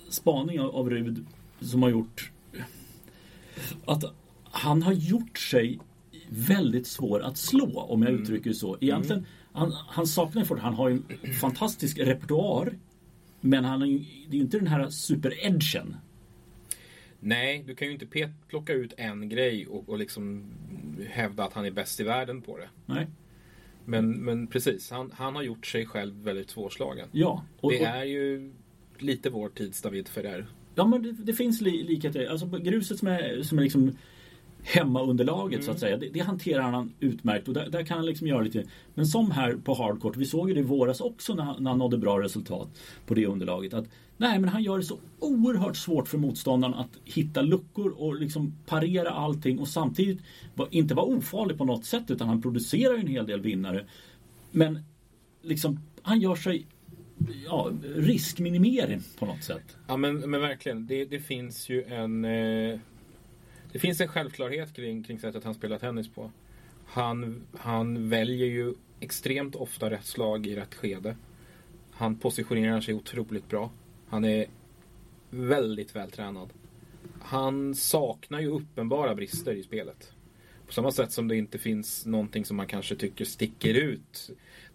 spaning 0.09 0.59
av, 0.59 0.89
Rud 0.89 1.25
som 1.59 1.83
har 1.83 1.89
gjort 1.89 2.31
att 3.85 4.03
han 4.43 4.83
har 4.83 4.93
gjort 4.93 5.37
sig 5.37 5.79
väldigt 6.29 6.87
svår 6.87 7.21
att 7.21 7.37
slå 7.37 7.79
om 7.79 8.01
jag 8.03 8.11
uttrycker 8.11 8.49
det 8.49 8.55
så. 8.55 8.77
Egentligen, 8.81 9.25
han, 9.51 9.71
han 9.71 10.07
saknar 10.07 10.43
för 10.43 10.55
han 10.55 10.73
har 10.73 10.89
en 10.89 11.33
fantastisk 11.33 11.99
repertoar 11.99 12.77
men 13.41 13.65
han 13.65 13.81
är 13.81 13.85
ju, 13.85 13.97
det 13.99 14.31
är 14.31 14.35
ju 14.35 14.41
inte 14.41 14.57
den 14.57 14.67
här 14.67 14.89
super-edgen. 14.89 15.95
Nej, 17.19 17.63
du 17.67 17.75
kan 17.75 17.87
ju 17.87 17.93
inte 17.93 18.05
pet- 18.05 18.47
plocka 18.47 18.73
ut 18.73 18.93
en 18.97 19.29
grej 19.29 19.67
och, 19.67 19.89
och 19.89 19.97
liksom 19.97 20.51
hävda 21.09 21.43
att 21.43 21.53
han 21.53 21.65
är 21.65 21.71
bäst 21.71 21.99
i 21.99 22.03
världen 22.03 22.41
på 22.41 22.57
det. 22.57 22.69
Nej. 22.85 23.07
Men, 23.85 24.11
men 24.11 24.47
precis, 24.47 24.91
han, 24.91 25.11
han 25.15 25.35
har 25.35 25.43
gjort 25.43 25.65
sig 25.65 25.85
själv 25.85 26.23
väldigt 26.23 26.49
svårslagen. 26.49 27.09
Ja. 27.11 27.43
Och, 27.59 27.71
det 27.71 27.83
är 27.83 28.03
ju 28.03 28.53
lite 29.03 29.29
vår 29.29 29.49
tids 29.49 29.81
David 29.81 30.07
Ferrer. 30.07 30.45
Ja 30.75 30.85
men 30.87 31.03
det, 31.03 31.11
det 31.11 31.33
finns 31.33 31.61
li, 31.61 31.83
likheter. 31.83 32.25
Alltså 32.25 32.47
gruset 32.47 32.99
som 32.99 33.07
är, 33.07 33.43
som 33.43 33.57
är 33.59 33.63
liksom 33.63 33.91
hemmaunderlaget 34.63 35.63
så 35.63 35.71
att 35.71 35.79
säga. 35.79 35.97
Det, 35.97 36.09
det 36.09 36.19
hanterar 36.19 36.61
han 36.61 36.93
utmärkt 36.99 37.47
och 37.47 37.53
där, 37.53 37.69
där 37.69 37.83
kan 37.83 37.97
han 37.97 38.05
liksom 38.05 38.27
göra 38.27 38.41
lite. 38.41 38.63
Men 38.93 39.05
som 39.05 39.31
här 39.31 39.53
på 39.55 39.73
hardcourt, 39.73 40.17
vi 40.17 40.25
såg 40.25 40.47
ju 40.49 40.53
det 40.53 40.59
i 40.59 40.63
våras 40.63 41.01
också 41.01 41.35
när, 41.35 41.43
han- 41.43 41.63
när 41.63 41.69
han 41.71 41.79
nådde 41.79 41.97
bra 41.97 42.21
resultat 42.21 42.69
på 43.05 43.13
det 43.13 43.25
underlaget. 43.25 43.73
Att, 43.73 43.85
nej 44.17 44.39
men 44.39 44.49
han 44.49 44.63
gör 44.63 44.77
det 44.77 44.83
så 44.83 44.97
oerhört 45.19 45.77
svårt 45.77 46.07
för 46.07 46.17
motståndaren 46.17 46.73
att 46.73 46.89
hitta 47.03 47.41
luckor 47.41 47.93
och 47.97 48.15
liksom 48.19 48.55
parera 48.65 49.09
allting 49.09 49.59
och 49.59 49.67
samtidigt 49.67 50.19
inte 50.69 50.93
vara 50.93 51.05
ofarlig 51.05 51.57
på 51.57 51.65
något 51.65 51.85
sätt 51.85 52.11
utan 52.11 52.27
han 52.27 52.41
producerar 52.41 52.93
ju 52.93 52.99
en 52.99 53.07
hel 53.07 53.25
del 53.27 53.41
vinnare. 53.41 53.85
Men 54.51 54.79
liksom 55.41 55.79
han 56.01 56.19
gör 56.21 56.35
sig 56.35 56.65
ja, 57.45 57.71
riskminimering 57.95 59.01
på 59.19 59.25
något 59.25 59.43
sätt. 59.43 59.77
Ja 59.87 59.97
men, 59.97 60.17
men 60.17 60.41
verkligen, 60.41 60.87
det, 60.87 61.05
det 61.05 61.19
finns 61.19 61.69
ju 61.69 61.83
en 61.83 62.25
eh, 62.25 62.79
Det 63.71 63.79
finns 63.79 64.01
en 64.01 64.07
självklarhet 64.07 64.73
kring, 64.73 65.03
kring 65.03 65.19
sättet 65.19 65.43
han 65.43 65.53
spelar 65.53 65.77
tennis 65.77 66.09
på. 66.09 66.31
Han, 66.85 67.41
han 67.57 68.09
väljer 68.09 68.47
ju 68.47 68.73
extremt 68.99 69.55
ofta 69.55 69.89
rätt 69.89 70.05
slag 70.05 70.47
i 70.47 70.55
rätt 70.55 70.75
skede. 70.75 71.15
Han 71.91 72.15
positionerar 72.15 72.81
sig 72.81 72.93
otroligt 72.93 73.49
bra. 73.49 73.71
Han 74.07 74.25
är 74.25 74.45
väldigt 75.29 75.95
vältränad. 75.95 76.49
Han 77.21 77.75
saknar 77.75 78.39
ju 78.39 78.47
uppenbara 78.47 79.15
brister 79.15 79.53
i 79.53 79.63
spelet. 79.63 80.13
På 80.71 80.75
samma 80.75 80.91
sätt 80.91 81.11
som 81.11 81.27
det 81.27 81.35
inte 81.35 81.57
finns 81.57 82.05
någonting 82.05 82.45
som 82.45 82.57
man 82.57 82.67
kanske 82.67 82.95
tycker 82.95 83.25
sticker 83.25 83.73
ut 83.73 84.29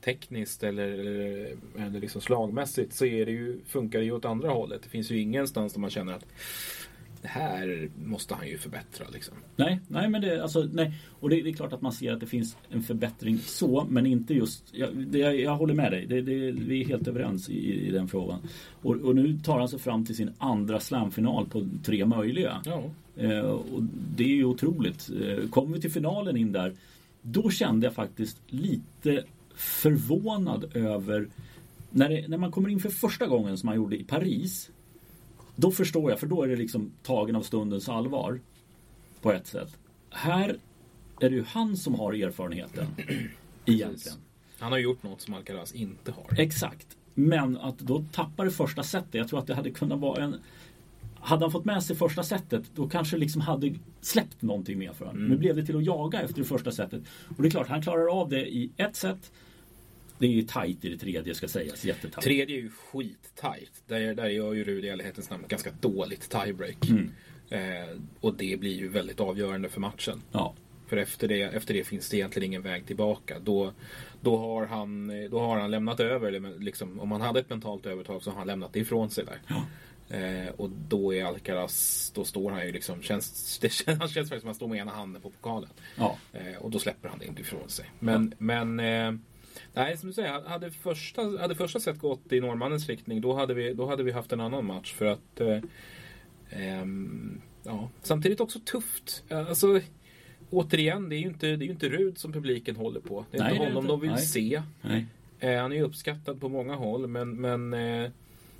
tekniskt 0.04 0.62
eller, 0.62 0.88
eller, 0.88 1.56
eller 1.78 2.00
liksom 2.00 2.20
slagmässigt 2.20 2.92
så 2.94 3.04
är 3.04 3.26
det 3.26 3.32
ju, 3.32 3.60
funkar 3.66 3.98
det 3.98 4.04
ju 4.04 4.12
åt 4.12 4.24
andra 4.24 4.50
hållet. 4.50 4.82
Det 4.82 4.88
finns 4.88 5.10
ju 5.10 5.18
ingenstans 5.18 5.72
där 5.72 5.80
man 5.80 5.90
känner 5.90 6.12
att 6.12 6.26
det 7.22 7.28
här 7.28 7.88
måste 8.04 8.34
han 8.34 8.48
ju 8.48 8.58
förbättra. 8.58 9.06
Liksom. 9.12 9.34
Nej, 9.56 9.80
nej 9.88 10.08
men 10.08 10.20
det, 10.20 10.42
alltså, 10.42 10.68
nej. 10.72 10.92
Och 11.20 11.30
det, 11.30 11.42
det 11.42 11.50
är 11.50 11.54
klart 11.54 11.72
att 11.72 11.82
man 11.82 11.92
ser 11.92 12.12
att 12.12 12.20
det 12.20 12.26
finns 12.26 12.56
en 12.70 12.82
förbättring 12.82 13.38
så, 13.38 13.86
men 13.90 14.06
inte 14.06 14.34
just, 14.34 14.64
jag, 14.72 14.96
det, 14.96 15.18
jag, 15.18 15.40
jag 15.40 15.56
håller 15.56 15.74
med 15.74 15.92
dig, 15.92 16.06
det, 16.06 16.20
vi 16.50 16.80
är 16.80 16.86
helt 16.86 17.08
överens 17.08 17.48
i, 17.48 17.88
i 17.88 17.90
den 17.90 18.08
frågan. 18.08 18.38
Och, 18.82 18.96
och 18.96 19.14
nu 19.14 19.38
tar 19.38 19.58
han 19.58 19.68
sig 19.68 19.78
fram 19.78 20.04
till 20.04 20.16
sin 20.16 20.30
andra 20.38 20.80
slamfinal 20.80 21.46
på 21.46 21.68
tre 21.84 22.06
möjliga. 22.06 22.62
Ja. 22.64 22.82
Eh, 23.16 23.40
och 23.40 23.82
det 24.16 24.24
är 24.24 24.36
ju 24.36 24.44
otroligt. 24.44 25.10
Eh, 25.22 25.48
kommer 25.48 25.74
vi 25.74 25.80
till 25.80 25.92
finalen 25.92 26.36
in 26.36 26.52
där, 26.52 26.74
då 27.22 27.50
kände 27.50 27.86
jag 27.86 27.94
faktiskt 27.94 28.38
lite 28.46 29.24
förvånad 29.54 30.76
över 30.76 31.28
när, 31.90 32.28
när 32.28 32.38
man 32.38 32.50
kommer 32.50 32.68
in 32.68 32.80
för 32.80 32.90
första 32.90 33.26
gången 33.26 33.58
som 33.58 33.66
man 33.66 33.76
gjorde 33.76 33.96
i 33.96 34.04
Paris. 34.04 34.70
Då 35.56 35.70
förstår 35.70 36.10
jag, 36.10 36.20
för 36.20 36.26
då 36.26 36.42
är 36.42 36.48
det 36.48 36.56
liksom 36.56 36.92
tagen 37.02 37.36
av 37.36 37.42
stundens 37.42 37.88
allvar. 37.88 38.40
På 39.20 39.32
ett 39.32 39.46
sätt. 39.46 39.78
Här 40.10 40.58
är 41.20 41.30
det 41.30 41.36
ju 41.36 41.44
han 41.48 41.76
som 41.76 41.94
har 41.94 42.12
erfarenheten. 42.12 42.86
Egentligen. 43.66 44.18
Han 44.58 44.72
har 44.72 44.78
gjort 44.78 45.02
något 45.02 45.20
som 45.20 45.34
Alcaraz 45.34 45.72
inte 45.72 46.12
har. 46.12 46.40
Exakt. 46.40 46.96
Men 47.14 47.56
att 47.56 47.78
då 47.78 48.04
tappa 48.12 48.44
det 48.44 48.50
första 48.50 48.82
setet. 48.82 49.14
Jag 49.14 49.28
tror 49.28 49.38
att 49.38 49.46
det 49.46 49.54
hade 49.54 49.70
kunnat 49.70 50.00
vara 50.00 50.24
en... 50.24 50.36
Hade 51.20 51.44
han 51.44 51.50
fått 51.50 51.64
med 51.64 51.82
sig 51.82 51.96
första 51.96 52.22
setet 52.22 52.62
då 52.74 52.88
kanske 52.88 53.16
liksom 53.16 53.40
hade 53.40 53.74
släppt 54.00 54.42
någonting 54.42 54.78
mer 54.78 54.92
för 54.92 55.04
honom. 55.04 55.20
Mm. 55.20 55.30
Nu 55.30 55.36
blev 55.36 55.56
det 55.56 55.66
till 55.66 55.76
att 55.76 55.84
jaga 55.84 56.22
efter 56.22 56.38
det 56.38 56.44
första 56.44 56.70
setet. 56.70 57.02
Och 57.36 57.42
det 57.42 57.48
är 57.48 57.50
klart, 57.50 57.68
han 57.68 57.82
klarar 57.82 58.20
av 58.20 58.28
det 58.28 58.46
i 58.46 58.70
ett 58.76 58.96
set. 58.96 59.32
Det 60.18 60.26
är 60.26 60.30
ju 60.30 60.42
tajt 60.42 60.84
i 60.84 60.88
det 60.88 60.98
tredje 60.98 61.34
ska 61.34 61.48
sägas. 61.48 61.84
Jättetajt. 61.84 62.24
Tredje 62.24 62.56
är 62.56 62.60
ju 62.60 62.70
skittajt. 62.70 63.82
Där, 63.86 64.14
där 64.14 64.28
gör 64.28 64.52
ju 64.52 64.64
Rudi 64.64 64.86
i 64.86 64.90
ärlighetens 64.90 65.30
namn 65.30 65.44
ganska 65.48 65.70
dåligt 65.80 66.30
tiebreak. 66.30 66.88
Mm. 66.88 67.10
Eh, 67.50 67.96
och 68.20 68.34
det 68.34 68.60
blir 68.60 68.74
ju 68.74 68.88
väldigt 68.88 69.20
avgörande 69.20 69.68
för 69.68 69.80
matchen. 69.80 70.22
Ja. 70.32 70.54
För 70.86 70.96
efter 70.96 71.28
det, 71.28 71.42
efter 71.42 71.74
det 71.74 71.84
finns 71.84 72.08
det 72.08 72.16
egentligen 72.16 72.46
ingen 72.46 72.62
väg 72.62 72.86
tillbaka. 72.86 73.38
Då, 73.38 73.72
då, 74.20 74.36
har, 74.36 74.66
han, 74.66 75.12
då 75.30 75.40
har 75.40 75.60
han 75.60 75.70
lämnat 75.70 76.00
över, 76.00 76.58
liksom, 76.60 77.00
om 77.00 77.12
han 77.12 77.20
hade 77.20 77.40
ett 77.40 77.50
mentalt 77.50 77.86
övertag 77.86 78.22
så 78.22 78.30
har 78.30 78.38
han 78.38 78.46
lämnat 78.46 78.72
det 78.72 78.80
ifrån 78.80 79.10
sig 79.10 79.24
där. 79.24 79.40
Ja. 79.46 79.64
Eh, 80.08 80.48
och 80.56 80.70
då 80.88 81.14
är 81.14 81.24
Alcaraz, 81.24 82.10
då 82.14 82.24
står 82.24 82.50
han 82.50 82.66
ju 82.66 82.72
liksom, 82.72 83.02
känns, 83.02 83.58
det 83.62 83.68
känns, 83.68 83.98
han 83.98 84.08
känns 84.08 84.28
faktiskt 84.28 84.28
som 84.28 84.36
att 84.36 84.44
han 84.44 84.54
står 84.54 84.68
med 84.68 84.78
ena 84.78 84.92
handen 84.92 85.22
på 85.22 85.30
pokalen. 85.30 85.70
Ja. 85.96 86.16
Eh, 86.32 86.56
och 86.58 86.70
då 86.70 86.78
släpper 86.78 87.08
han 87.08 87.18
det 87.18 87.26
inte 87.26 87.40
ifrån 87.40 87.68
sig. 87.68 87.90
Men, 87.98 88.34
men 88.38 88.80
eh, 88.80 89.12
Nej, 89.76 89.96
som 89.96 90.08
du 90.08 90.12
säger, 90.12 90.48
hade 90.48 90.70
första, 90.70 91.22
hade 91.22 91.54
första 91.54 91.80
set 91.80 91.98
gått 91.98 92.32
i 92.32 92.40
norrmannens 92.40 92.88
riktning 92.88 93.20
då 93.20 93.34
hade 93.34 93.54
vi, 93.54 93.74
då 93.74 93.86
hade 93.86 94.02
vi 94.02 94.12
haft 94.12 94.32
en 94.32 94.40
annan 94.40 94.66
match. 94.66 94.92
För 94.92 95.06
att 95.06 95.40
eh, 95.40 95.60
ehm, 96.50 97.40
ja, 97.62 97.88
Samtidigt 98.02 98.40
också 98.40 98.58
tufft. 98.64 99.24
Alltså, 99.30 99.80
återigen, 100.50 101.08
det 101.08 101.16
är 101.16 101.18
ju 101.18 101.26
inte, 101.26 101.56
det 101.56 101.64
är 101.64 101.70
inte 101.70 101.88
Rud 101.88 102.18
som 102.18 102.32
publiken 102.32 102.76
håller 102.76 103.00
på. 103.00 103.24
Det 103.30 103.38
är 103.38 103.42
Nej, 103.42 103.52
inte 103.52 103.64
honom 103.64 103.84
inte. 103.84 103.92
de 103.92 104.00
vill 104.00 104.10
Nej. 104.10 104.26
se. 104.26 104.62
Eh, 105.40 105.60
han 105.60 105.72
är 105.72 105.82
uppskattad 105.82 106.40
på 106.40 106.48
många 106.48 106.74
håll 106.74 107.06
men, 107.06 107.40
men 107.40 107.74
eh, 107.74 108.10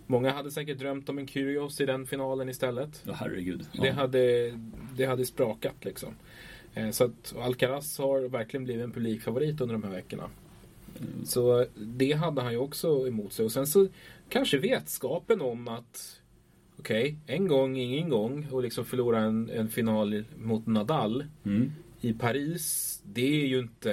många 0.07 0.33
hade 0.33 0.50
säkert 0.50 0.79
drömt 0.79 1.09
om 1.09 1.18
en 1.18 1.29
Kyrgios 1.29 1.81
i 1.81 1.87
den 1.87 2.07
finalen 2.07 2.48
istället. 2.48 3.02
Ja, 3.07 3.12
herregud. 3.12 3.66
Ja. 3.72 3.83
Det, 3.83 3.90
hade, 3.90 4.52
det 4.96 5.05
hade 5.05 5.26
sprakat 5.26 5.85
liksom. 5.85 6.14
Eh, 6.74 6.90
så 6.90 7.05
att 7.05 7.35
Alcaraz 7.38 7.98
har 7.98 8.29
verkligen 8.29 8.64
blivit 8.64 8.85
en 8.85 8.92
publikfavorit 8.92 9.61
under 9.61 9.72
de 9.72 9.83
här 9.83 9.90
veckorna. 9.90 10.31
Så 11.24 11.66
det 11.76 12.12
hade 12.12 12.42
han 12.42 12.52
ju 12.52 12.59
också 12.59 13.09
emot 13.09 13.32
sig. 13.32 13.44
Och 13.44 13.52
sen 13.52 13.66
så 13.66 13.88
kanske 14.28 14.59
vetskapen 14.59 15.40
om 15.40 15.68
att 15.68 16.20
okej, 16.78 17.16
en 17.26 17.48
gång, 17.48 17.76
ingen 17.76 18.09
gång 18.09 18.46
och 18.50 18.62
liksom 18.62 18.85
förlora 18.85 19.20
en, 19.20 19.50
en 19.50 19.68
final 19.68 20.24
mot 20.37 20.66
Nadal 20.66 21.24
Mm. 21.44 21.72
i 22.00 22.12
Paris. 22.12 22.92
Det 23.04 23.42
är 23.42 23.46
ju 23.46 23.59
inte, 23.59 23.92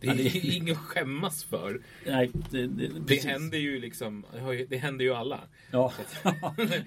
det 0.00 0.06
är 0.06 0.56
inget 0.56 0.76
att 0.76 0.82
skämmas 0.84 1.44
för. 1.44 1.80
Nej, 2.06 2.30
det, 2.50 2.66
det, 2.66 2.88
Det 2.88 3.00
precis. 3.06 3.24
händer 3.24 3.58
ju 3.58 3.80
liksom, 3.80 4.24
det 4.68 4.76
händer 4.76 5.04
ju 5.04 5.14
alla. 5.14 5.40
Ja. 5.72 5.92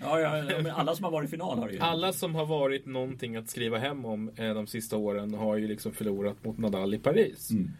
ja, 0.01 0.19
ja, 0.19 0.71
alla 0.71 0.95
som 0.95 1.03
har 1.03 1.11
varit 1.11 1.27
i 1.27 1.31
final 1.31 1.59
har 1.59 1.69
ju. 1.69 1.79
Alla 1.79 2.13
som 2.13 2.35
har 2.35 2.45
varit 2.45 2.85
någonting 2.85 3.35
att 3.35 3.49
skriva 3.49 3.77
hem 3.77 4.05
om 4.05 4.29
eh, 4.35 4.53
de 4.53 4.67
sista 4.67 4.97
åren 4.97 5.33
har 5.33 5.57
ju 5.57 5.67
liksom 5.67 5.91
förlorat 5.93 6.43
mot 6.45 6.57
Nadal 6.57 6.93
i 6.93 6.99
Paris. 6.99 7.51
Mm. 7.51 7.71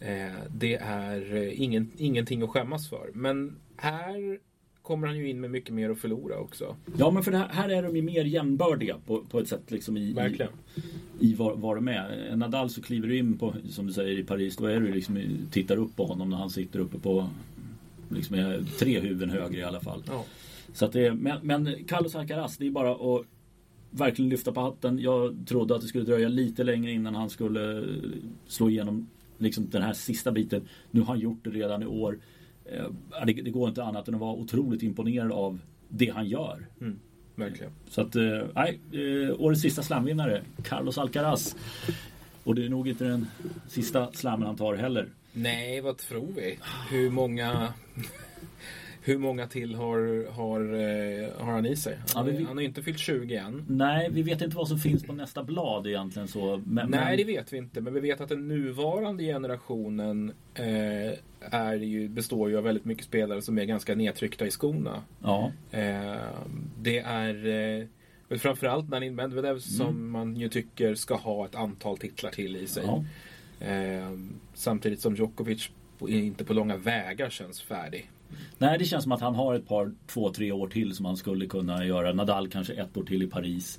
Eh, 0.00 0.42
det 0.50 0.74
är 0.74 1.34
eh, 1.34 1.62
ingen, 1.62 1.92
ingenting 1.96 2.42
att 2.42 2.50
skämmas 2.50 2.88
för. 2.88 3.10
Men 3.14 3.56
här 3.76 4.38
kommer 4.82 5.06
han 5.06 5.18
ju 5.18 5.30
in 5.30 5.40
med 5.40 5.50
mycket 5.50 5.74
mer 5.74 5.90
att 5.90 5.98
förlora 5.98 6.38
också. 6.38 6.76
Ja, 6.98 7.10
men 7.10 7.22
för 7.22 7.32
här, 7.32 7.48
här 7.48 7.68
är 7.68 7.82
de 7.82 7.96
ju 7.96 8.02
mer 8.02 8.24
jämnbördiga 8.24 8.96
på, 9.06 9.24
på 9.24 9.40
ett 9.40 9.48
sätt 9.48 9.70
liksom 9.70 9.96
i, 9.96 10.00
i, 10.00 10.12
Verkligen. 10.12 10.52
i 11.20 11.34
var, 11.34 11.56
var 11.56 11.74
de 11.74 11.88
är. 11.88 12.36
Nadal 12.36 12.70
så 12.70 12.82
kliver 12.82 13.08
du 13.08 13.18
in 13.18 13.38
på, 13.38 13.54
som 13.68 13.86
du 13.86 13.92
säger 13.92 14.18
i 14.18 14.24
Paris, 14.24 14.56
då 14.56 14.66
är 14.66 14.80
du 14.80 14.92
liksom, 14.92 15.18
tittar 15.50 15.76
upp 15.76 15.96
på 15.96 16.06
honom 16.06 16.30
när 16.30 16.36
han 16.36 16.50
sitter 16.50 16.78
uppe 16.78 16.98
på 16.98 17.28
liksom, 18.08 18.66
tre 18.78 19.00
huvuden 19.00 19.30
högre 19.30 19.60
i 19.60 19.64
alla 19.64 19.80
fall. 19.80 20.02
Ja. 20.06 20.24
Så 20.72 20.84
att 20.84 20.92
det 20.92 21.06
är, 21.06 21.12
men, 21.12 21.38
men 21.42 21.84
Carlos 21.84 22.14
Alcaraz, 22.14 22.56
det 22.56 22.66
är 22.66 22.70
bara 22.70 22.92
att 22.92 23.26
verkligen 23.90 24.28
lyfta 24.28 24.52
på 24.52 24.60
hatten. 24.60 24.98
Jag 24.98 25.36
trodde 25.46 25.74
att 25.74 25.80
det 25.80 25.88
skulle 25.88 26.04
dröja 26.04 26.28
lite 26.28 26.64
längre 26.64 26.92
innan 26.92 27.14
han 27.14 27.30
skulle 27.30 27.84
slå 28.46 28.70
igenom 28.70 29.08
liksom 29.38 29.70
den 29.70 29.82
här 29.82 29.92
sista 29.92 30.32
biten. 30.32 30.68
Nu 30.90 31.00
har 31.00 31.06
han 31.06 31.18
gjort 31.18 31.44
det 31.44 31.50
redan 31.50 31.82
i 31.82 31.86
år. 31.86 32.18
Eh, 32.64 32.86
Det, 33.26 33.32
det 33.32 33.50
går 33.50 33.68
inte 33.68 33.84
annat 33.84 34.08
än 34.08 34.14
att 34.14 34.20
vara 34.20 34.32
otroligt 34.34 34.82
imponerad 34.82 35.32
av 35.32 35.58
det 35.88 36.08
han 36.10 36.26
gör. 36.28 36.66
Mm, 36.80 36.98
verkligen. 37.34 37.72
Så 37.88 38.00
att, 38.00 38.16
eh, 38.16 38.42
nej, 38.54 38.80
eh, 38.92 39.40
årets 39.40 39.60
sista 39.62 39.82
slamvinnare, 39.82 40.42
Carlos 40.62 40.98
Alcaraz. 40.98 41.56
Och 42.44 42.54
det 42.54 42.64
är 42.64 42.68
nog 42.68 42.88
inte 42.88 43.04
den 43.04 43.26
sista 43.68 44.12
slammen 44.12 44.46
han 44.46 44.56
tar 44.56 44.74
heller. 44.74 45.08
Nej, 45.32 45.80
vad 45.80 45.98
tror 45.98 46.28
vi? 46.36 46.58
Hur 46.90 47.10
många 47.10 47.72
Hur 49.06 49.18
många 49.18 49.46
till 49.46 49.74
har, 49.74 50.30
har, 50.32 50.60
eh, 50.60 51.44
har 51.46 51.52
han 51.52 51.66
i 51.66 51.76
sig? 51.76 51.98
Han, 52.14 52.26
Ja, 52.26 52.32
vi- 52.38 52.44
han 52.44 52.56
har 52.56 52.64
inte 52.64 52.82
fyllt 52.82 52.98
20 52.98 53.36
än. 53.36 53.64
Nej, 53.68 54.08
vi 54.12 54.22
vet 54.22 54.42
inte 54.42 54.56
vad 54.56 54.68
som 54.68 54.78
finns 54.78 55.02
på 55.04 55.12
nästa 55.12 55.44
blad 55.44 55.86
egentligen 55.86 56.28
så. 56.28 56.62
Men, 56.66 56.90
Nej, 56.90 57.16
det 57.16 57.24
vet 57.24 57.52
vi 57.52 57.56
inte. 57.56 57.80
Men 57.80 57.94
vi 57.94 58.00
vet 58.00 58.20
att 58.20 58.28
den 58.28 58.48
nuvarande 58.48 59.24
generationen 59.24 60.32
eh, 60.54 61.18
är 61.40 61.74
ju, 61.74 62.08
består 62.08 62.50
ju 62.50 62.56
av 62.56 62.64
väldigt 62.64 62.84
mycket 62.84 63.04
spelare 63.04 63.42
som 63.42 63.58
är 63.58 63.64
ganska 63.64 63.94
nedtryckta 63.94 64.46
i 64.46 64.50
skorna. 64.50 65.02
Ja, 65.22 65.52
Eh, 65.70 66.16
det 66.78 66.98
är 66.98 67.46
eh, 68.28 68.38
framförallt 68.38 68.88
Nanin 68.88 69.14
Medvedev 69.14 69.58
som 69.58 70.10
man 70.10 70.36
ju 70.36 70.48
tycker 70.48 70.94
ska 70.94 71.14
ha 71.14 71.44
ett 71.44 71.54
antal 71.54 71.98
titlar 71.98 72.30
till 72.30 72.56
i 72.56 72.66
sig. 72.66 72.84
ja. 72.86 73.04
Eh, 73.66 74.10
samtidigt 74.54 75.00
som 75.00 75.14
Djokovic 75.16 75.70
inte 76.08 76.44
på 76.44 76.52
långa 76.54 76.76
vägar 76.76 77.30
känns 77.30 77.62
färdig. 77.62 78.10
Nej, 78.58 78.78
det 78.78 78.84
känns 78.84 79.02
som 79.02 79.12
att 79.12 79.20
han 79.20 79.34
har 79.34 79.54
ett 79.54 79.68
par, 79.68 79.92
två, 80.06 80.30
tre 80.30 80.52
år 80.52 80.68
till 80.68 80.94
som 80.94 81.06
han 81.06 81.16
skulle 81.16 81.46
kunna 81.46 81.86
göra. 81.86 82.12
Nadal 82.12 82.48
kanske 82.48 82.72
ett 82.72 82.96
år 82.96 83.04
till 83.04 83.22
i 83.22 83.26
Paris. 83.26 83.78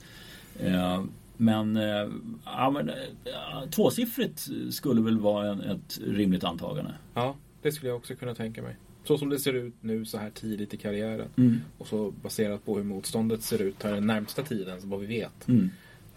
Eh, 0.59 1.03
men, 1.37 1.77
eh, 1.77 2.09
ja, 2.45 2.69
men 2.69 2.89
eh, 2.89 3.69
tvåsiffrigt 3.71 4.47
skulle 4.69 5.01
väl 5.01 5.19
vara 5.19 5.51
en, 5.51 5.61
ett 5.61 5.99
rimligt 6.07 6.43
antagande. 6.43 6.93
Ja, 7.13 7.35
det 7.61 7.71
skulle 7.71 7.89
jag 7.89 7.97
också 7.97 8.15
kunna 8.15 8.35
tänka 8.35 8.61
mig. 8.61 8.75
Så 9.03 9.17
som 9.17 9.29
det 9.29 9.39
ser 9.39 9.53
ut 9.53 9.73
nu 9.81 10.05
så 10.05 10.17
här 10.17 10.29
tidigt 10.29 10.73
i 10.73 10.77
karriären. 10.77 11.27
Mm. 11.37 11.57
Och 11.77 11.87
så 11.87 12.11
baserat 12.11 12.65
på 12.65 12.77
hur 12.77 12.83
motståndet 12.83 13.43
ser 13.43 13.61
ut 13.61 13.83
här 13.83 13.93
den 13.93 14.07
närmsta 14.07 14.43
tiden, 14.43 14.81
så 14.81 14.87
vad 14.87 14.99
vi 14.99 15.05
vet. 15.05 15.47
Mm. 15.47 15.69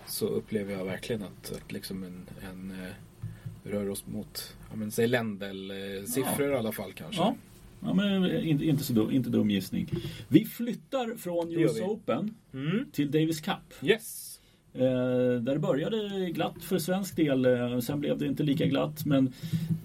Så 0.07 0.27
upplever 0.27 0.73
jag 0.73 0.85
verkligen 0.85 1.23
att, 1.23 1.53
att 1.53 1.73
liksom 1.73 2.05
en, 2.05 2.27
en 2.51 2.71
eh, 2.71 3.71
rör 3.71 3.89
oss 3.89 4.07
mot, 4.07 4.57
ja 4.71 4.77
men 4.77 4.91
säg 4.91 5.07
Lendl-siffror 5.07 6.53
i 6.53 6.57
alla 6.57 6.73
fall 6.73 6.93
kanske. 6.93 7.23
Ja. 7.23 7.37
Ja, 7.83 7.95
men 7.95 8.41
inte, 8.45 8.65
inte 8.65 8.85
så 8.85 8.93
dum, 8.93 9.11
inte 9.11 9.31
dum 9.31 9.51
gissning. 9.51 9.87
Vi 10.29 10.45
flyttar 10.45 11.17
från 11.17 11.53
US. 11.53 11.81
Open 11.81 12.35
Mm. 12.55 12.85
till 12.93 13.11
Davis 13.11 13.41
Cup. 13.41 13.55
Yes. 13.83 14.27
Eh, 14.75 14.81
där 15.41 15.53
det 15.53 15.59
började 15.59 16.31
glatt 16.31 16.63
för 16.65 16.79
svensk 16.79 17.17
del. 17.17 17.45
Eh, 17.47 17.79
sen 17.79 18.01
blev 18.01 18.19
det 18.19 18.27
inte 18.27 18.43
lika 18.43 18.67
glatt. 18.67 19.05
Men 19.07 19.33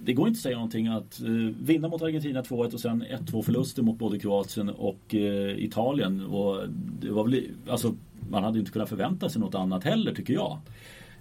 det 0.04 0.14
går 0.14 0.28
inte 0.28 0.38
att 0.38 0.42
säga 0.42 0.56
någonting 0.56 0.88
att 0.88 1.20
eh, 1.22 1.28
vinna 1.62 1.88
mot 1.88 2.02
Argentina 2.02 2.42
2-1 2.42 2.74
och 2.74 2.80
sen 2.80 3.04
1-2 3.04 3.42
förluster 3.44 3.84
mot 3.84 3.98
både 3.98 4.20
Kroatien 4.20 4.70
och 4.70 5.16
eh, 5.16 5.64
Italien. 5.64 6.26
Och 6.26 6.70
det 7.02 7.10
var 7.12 7.24
väl, 7.24 7.44
alltså, 7.70 7.96
man 8.30 8.44
hade 8.44 8.60
inte 8.60 8.72
kunnat 8.72 8.90
förvänta 8.90 9.30
sig 9.30 9.42
något 9.42 9.56
annat 9.56 9.84
heller 9.84 10.14
tycker 10.14 10.34
jag. 10.34 10.60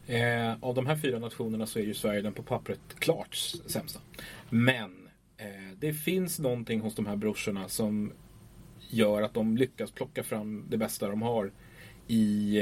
Eh, 0.07 0.55
av 0.61 0.75
de 0.75 0.87
här 0.87 0.97
fyra 0.97 1.19
nationerna 1.19 1.67
så 1.67 1.79
är 1.79 1.83
ju 1.83 1.95
Sverige 1.95 2.21
den 2.23 2.33
på 2.33 2.43
pappret 2.43 2.81
klart 2.99 3.35
sämsta. 3.67 4.01
Men 4.51 4.85
eh, 4.85 5.04
det 5.81 5.93
finns 5.93 6.39
någonting 6.39 6.81
hos 6.81 6.95
de 6.95 7.07
här 7.07 7.17
brorsorna 7.17 7.69
som 7.69 8.13
gör 8.91 9.23
att 9.23 9.35
de 9.35 9.57
lyckas 9.57 9.91
plocka 9.91 10.23
fram 10.23 10.65
det 10.69 10.77
bästa 10.79 11.09
de 11.09 11.23
har 11.23 11.53
i 12.09 12.57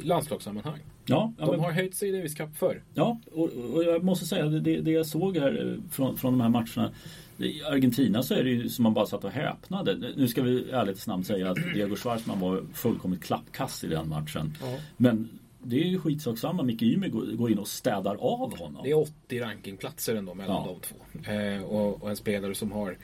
eh, 0.00 0.06
landslagssammanhang. 0.06 0.80
Ja, 1.04 1.32
De 1.38 1.50
men- 1.50 1.60
har 1.60 1.72
höjt 1.72 1.94
sig 1.94 2.08
i 2.08 2.12
Davis 2.12 2.34
Cup 2.34 2.56
förr. 2.56 2.82
Ja, 2.94 3.20
och, 3.32 3.50
och 3.74 3.84
jag 3.84 4.04
måste 4.04 4.26
säga 4.26 4.44
det, 4.46 4.80
det 4.80 4.90
jag 4.90 5.06
såg 5.06 5.36
här 5.36 5.72
eh, 5.72 5.90
från, 5.90 6.16
från 6.16 6.32
de 6.32 6.40
här 6.40 6.48
matcherna. 6.48 6.92
I 7.38 7.62
Argentina 7.62 8.22
så 8.22 8.34
är 8.34 8.44
det 8.44 8.50
ju 8.50 8.68
som 8.68 8.82
man 8.82 8.94
bara 8.94 9.06
satt 9.06 9.24
och 9.24 9.30
häpnade. 9.30 10.12
Nu 10.16 10.28
ska 10.28 10.42
vi 10.42 10.50
i 10.50 10.70
ärlighetens 10.70 11.06
namn 11.06 11.24
säga 11.24 11.50
att 11.50 11.56
Diego 11.74 11.96
Schwartzman 11.96 12.40
var 12.40 12.62
fullkomligt 12.74 13.22
klappkast 13.24 13.84
i 13.84 13.86
den 13.86 14.08
matchen. 14.08 14.56
Ja. 14.60 14.78
Men 14.96 15.28
det 15.68 15.76
är 15.80 15.84
ju 15.84 15.98
skitsak 16.00 16.38
samma. 16.38 16.62
Micke 16.62 16.82
Ymer 16.82 17.08
går, 17.08 17.50
in 17.50 17.58
och 17.58 17.68
städar 17.68 18.14
av 18.14 18.58
honom. 18.58 18.80
Det 18.84 18.90
är 18.90 18.98
80 18.98 19.40
rankingplatser 19.40 20.16
ändå 20.16 20.34
mellan 20.34 20.56
Ja. 20.66 20.78
de 20.80 20.80
två. 20.80 21.30
Eh, 21.32 21.62
och, 21.62 22.02
och 22.02 22.10
en 22.10 22.16
spelare 22.16 22.54
som 22.54 22.72
har 22.72 22.98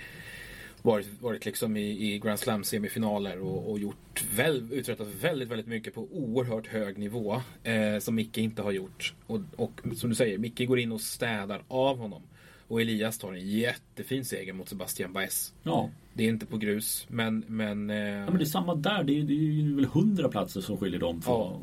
varit, 0.82 1.08
varit 1.22 1.44
liksom 1.44 1.76
i, 1.76 2.14
i 2.14 2.18
Grand 2.18 2.38
Slam 2.38 2.64
semifinaler 2.64 3.40
och, 3.40 3.70
och 3.70 3.78
gjort 3.78 4.24
väl, 4.34 4.68
uträttat 4.72 5.06
väldigt, 5.20 5.48
väldigt 5.48 5.66
mycket 5.66 5.94
på 5.94 6.08
oerhört 6.12 6.66
hög 6.66 6.98
nivå. 6.98 7.40
Eh, 7.62 7.98
som 7.98 8.14
Micke 8.14 8.38
inte 8.38 8.62
har 8.62 8.72
gjort. 8.72 9.14
Och, 9.26 9.40
och 9.56 9.80
som 9.96 10.10
du 10.10 10.16
säger, 10.16 10.38
Micke 10.38 10.68
går 10.68 10.78
in 10.78 10.92
och 10.92 11.00
städar 11.00 11.62
av 11.68 11.98
honom. 11.98 12.22
Och 12.68 12.80
Elias 12.80 13.18
tar 13.18 13.32
en 13.32 13.48
jättefin 13.48 14.24
seger 14.24 14.52
mot 14.52 14.68
Sebastian 14.68 15.12
Baez. 15.12 15.54
Ja. 15.62 15.90
Det 16.14 16.24
är 16.24 16.28
inte 16.28 16.46
på 16.46 16.56
grus, 16.56 17.06
men... 17.08 17.44
men, 17.46 17.90
eh, 17.90 17.96
ja, 17.96 18.26
men 18.26 18.38
det 18.38 18.44
är 18.44 18.46
samma 18.46 18.74
där. 18.74 19.04
Det 19.04 19.18
är, 19.18 19.22
det 19.22 19.34
är 19.34 19.74
väl 19.76 19.84
hundra 19.84 20.28
platser 20.28 20.60
som 20.60 20.76
skiljer 20.76 21.00
dem 21.00 21.22
från. 21.22 21.40
Ja. 21.40 21.60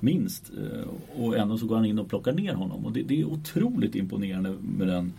Minst. 0.00 0.50
Eh, 0.58 0.88
Och 1.22 1.36
ändå 1.36 1.58
så 1.58 1.66
går 1.66 1.76
han 1.76 1.84
in 1.84 1.98
och 1.98 2.08
plockar 2.08 2.32
ner 2.32 2.54
honom. 2.54 2.84
Och 2.86 2.92
det, 2.92 3.02
det 3.02 3.20
är 3.20 3.24
otroligt 3.24 3.94
imponerande 3.94 4.54
med 4.78 4.88
den. 4.88 5.12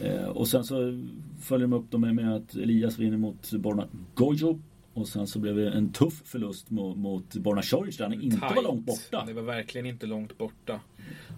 Eh, 0.00 0.24
Och 0.24 0.48
sen 0.48 0.64
så 0.64 1.00
följer 1.40 1.66
de 1.68 1.72
upp 1.76 1.90
dem 1.90 2.00
med, 2.00 2.34
att 2.36 2.54
Elias 2.54 2.98
vinner 2.98 3.16
mot 3.16 3.52
Borna 3.52 3.88
Gojo. 4.14 4.60
Och 4.94 5.08
sen 5.08 5.26
så 5.26 5.38
blev 5.38 5.56
det 5.56 5.70
en 5.70 5.92
tuff 5.92 6.22
förlust 6.24 6.70
mot, 6.70 6.96
mot 6.96 7.34
Borna 7.34 7.62
Soric 7.62 7.96
där 7.96 8.04
han 8.04 8.22
inte 8.22 8.36
var 8.36 8.48
Tight. 8.48 8.64
långt 8.64 8.86
borta. 8.86 9.24
Det 9.26 9.32
var 9.32 9.42
verkligen 9.42 9.86
inte 9.86 10.06
långt 10.06 10.38
borta. 10.38 10.80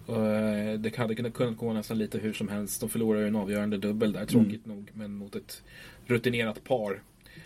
Och, 0.05 0.25
eh, 0.27 0.79
det 0.79 0.95
hade 0.95 1.15
kunnat- 1.15 1.33
kunnat 1.33 1.57
gå 1.57 1.73
nästan 1.73 1.97
lite 1.97 2.17
hur 2.17 2.33
som 2.33 2.47
helst. 2.47 2.79
De 2.81 2.89
förlorade 2.89 3.21
ju 3.23 3.27
en 3.27 3.35
avgörande 3.35 3.77
dubbel 3.77 4.11
där, 4.13 4.25
tråkigt 4.25 4.65
Mm. 4.65 4.77
nog. 4.77 4.91
Men 4.93 5.13
mot 5.15 5.35
ett 5.35 5.63
rutinerat 6.05 6.63
par. 6.63 7.01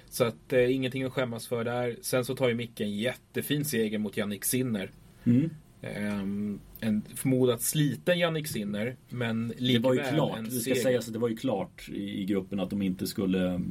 Så 0.10 0.24
att 0.24 0.54
eh, 0.54 0.76
ingenting 0.76 1.04
att 1.04 1.14
skämmas 1.14 1.48
för 1.48 1.64
där. 1.64 1.96
Sen 2.02 2.26
så 2.26 2.36
tar 2.36 2.50
ju 2.50 2.56
Micke 2.56 2.82
en 2.82 2.92
jättefin 2.98 3.66
seger 3.66 3.98
mot 3.98 4.18
Jannik 4.18 4.46
Sinner. 4.46 4.92
Mm. 5.28 5.50
Ehm, 5.82 6.60
en 6.80 7.02
förmodat 7.16 7.62
sliten 7.62 8.20
Jannik 8.20 8.48
Sinner. 8.48 8.96
Men 9.10 9.54
Det 9.60 9.80
var 9.80 9.94
ju 9.94 10.00
klart, 10.04 10.40
det 10.46 10.52
ska 10.52 10.76
sägas 10.76 11.08
att 11.08 11.14
det 11.14 11.20
var 11.20 11.30
ju 11.30 11.36
klart 11.38 11.90
i, 11.94 12.22
i 12.22 12.26
gruppen 12.26 12.60
att 12.60 12.70
de 12.70 12.82
inte 12.82 13.08
skulle 13.08 13.62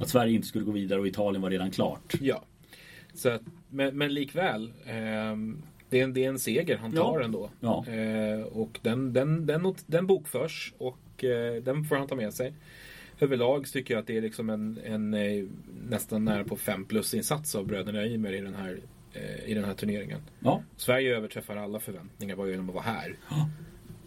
att 0.00 0.08
Sverige 0.08 0.34
inte 0.34 0.46
skulle 0.48 0.64
gå 0.64 0.72
vidare 0.72 1.00
och 1.00 1.06
Italien 1.08 1.42
var 1.42 1.50
redan 1.50 1.70
klart. 1.70 2.14
Ja. 2.20 2.44
Så 3.14 3.28
att, 3.28 3.42
men, 3.70 3.98
men 3.98 4.14
likväl. 4.14 4.72
ehm, 4.86 5.62
Det 5.90 6.00
är 6.00 6.04
en, 6.04 6.12
det 6.14 6.24
är 6.24 6.28
en 6.28 6.38
seger 6.38 6.76
han 6.76 6.92
tar 6.92 7.18
Ja. 7.18 7.24
ändå. 7.24 7.50
Ja. 7.60 7.84
Eh, 7.86 8.40
och 8.42 8.78
den, 8.82 9.12
den, 9.12 9.46
den, 9.46 9.74
den 9.86 10.06
bokförs 10.06 10.74
och 10.78 11.24
eh, 11.24 11.62
den 11.62 11.84
får 11.84 11.96
han 11.96 12.06
ta 12.08 12.14
med 12.14 12.34
sig. 12.34 12.52
Överlag 13.20 13.66
tycker 13.66 13.94
jag 13.94 14.00
att 14.00 14.06
det 14.06 14.16
är 14.16 14.22
liksom 14.22 14.50
en, 14.50 14.78
en 14.84 15.14
eh, 15.14 15.44
nästan 15.88 16.24
nära 16.24 16.44
på 16.44 16.56
5 16.56 16.84
plus 16.84 17.14
insats 17.14 17.54
av 17.54 17.66
bröderna 17.66 18.06
Ymer 18.06 18.32
i 18.32 18.40
den 18.40 18.54
här, 18.54 18.80
i 19.46 19.54
den 19.54 19.64
här 19.64 19.74
turneringen. 19.74 20.20
Ja, 20.40 20.62
Sverige 20.76 21.16
överträffar 21.16 21.56
alla 21.56 21.80
förväntningar 21.80 22.36
vad 22.36 22.50
genom 22.50 22.68
att 22.68 22.74
vara 22.74 22.84
här. 22.84 23.16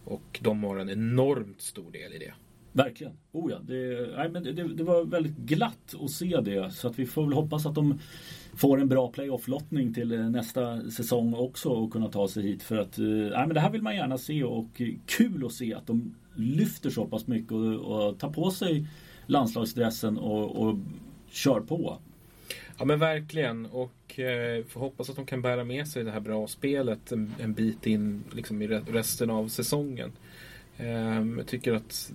Och 0.05 0.39
de 0.41 0.63
har 0.63 0.77
en 0.77 0.89
enormt 0.89 1.61
stor 1.61 1.91
del 1.91 2.13
i 2.13 2.17
det. 2.17 2.33
verkligen. 2.71 3.13
Oh 3.31 3.51
ja, 3.51 3.59
det, 3.59 4.09
nej, 4.17 4.29
men 4.29 4.43
det, 4.43 4.73
det 4.73 4.83
var 4.83 5.03
väldigt 5.03 5.37
glatt 5.37 5.95
att 6.01 6.11
se 6.11 6.41
det. 6.41 6.71
Så 6.71 6.87
att 6.87 6.99
vi 6.99 7.05
får 7.05 7.23
väl 7.23 7.33
hoppas 7.33 7.65
att 7.65 7.75
de 7.75 7.99
får 8.55 8.81
en 8.81 8.87
bra 8.89 9.11
playoff-lottning 9.11 9.93
till 9.93 10.11
eh, 10.11 10.29
nästa 10.29 10.91
säsong 10.91 11.33
också 11.33 11.69
och 11.69 11.91
kunna 11.91 12.09
ta 12.09 12.27
sig 12.27 12.43
hit. 12.43 12.63
För 12.63 12.77
att 12.77 12.97
eh, 12.97 13.05
nej, 13.05 13.47
men 13.47 13.53
det 13.53 13.59
här 13.59 13.71
vill 13.71 13.81
man 13.81 13.95
gärna 13.95 14.17
se 14.17 14.43
och 14.43 14.81
eh, 14.81 14.93
kul 15.05 15.45
att 15.45 15.51
se 15.51 15.73
att 15.73 15.87
de 15.87 16.15
lyfter 16.35 16.89
så 16.89 17.05
pass 17.05 17.27
mycket 17.27 17.51
och, 17.51 17.75
och 17.75 18.19
tar 18.19 18.29
på 18.29 18.51
sig 18.51 18.87
landslagsdressen 19.27 20.17
och, 20.17 20.67
och 20.67 20.77
kör 21.29 21.59
på. 21.59 21.97
Ja 22.81 22.85
men 22.85 22.99
verkligen 22.99 23.65
och 23.65 24.19
eh, 24.19 24.65
får 24.65 24.79
hoppas 24.79 25.09
att 25.09 25.15
de 25.15 25.25
kan 25.25 25.41
bära 25.41 25.63
med 25.63 25.87
sig 25.87 26.03
det 26.03 26.11
här 26.11 26.19
bra 26.19 26.47
spelet 26.47 27.11
en, 27.11 27.33
en 27.39 27.53
bit 27.53 27.85
in 27.85 28.23
liksom, 28.31 28.61
i 28.61 28.67
re- 28.67 28.91
resten 28.91 29.29
av 29.29 29.47
säsongen. 29.47 30.11
Ehm, 30.77 31.37
jag 31.37 31.47
tycker 31.47 31.73
att 31.73 32.13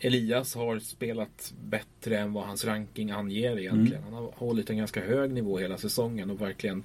Elias 0.00 0.54
har 0.54 0.78
spelat 0.78 1.54
bättre 1.64 2.18
än 2.18 2.32
vad 2.32 2.44
hans 2.44 2.64
ranking 2.64 3.10
anger 3.10 3.58
egentligen. 3.58 4.02
Han 4.02 4.12
har 4.12 4.32
hållit 4.36 4.70
en 4.70 4.76
ganska 4.76 5.00
hög 5.04 5.32
nivå 5.32 5.58
hela 5.58 5.78
säsongen 5.78 6.30
och 6.30 6.40
verkligen 6.40 6.82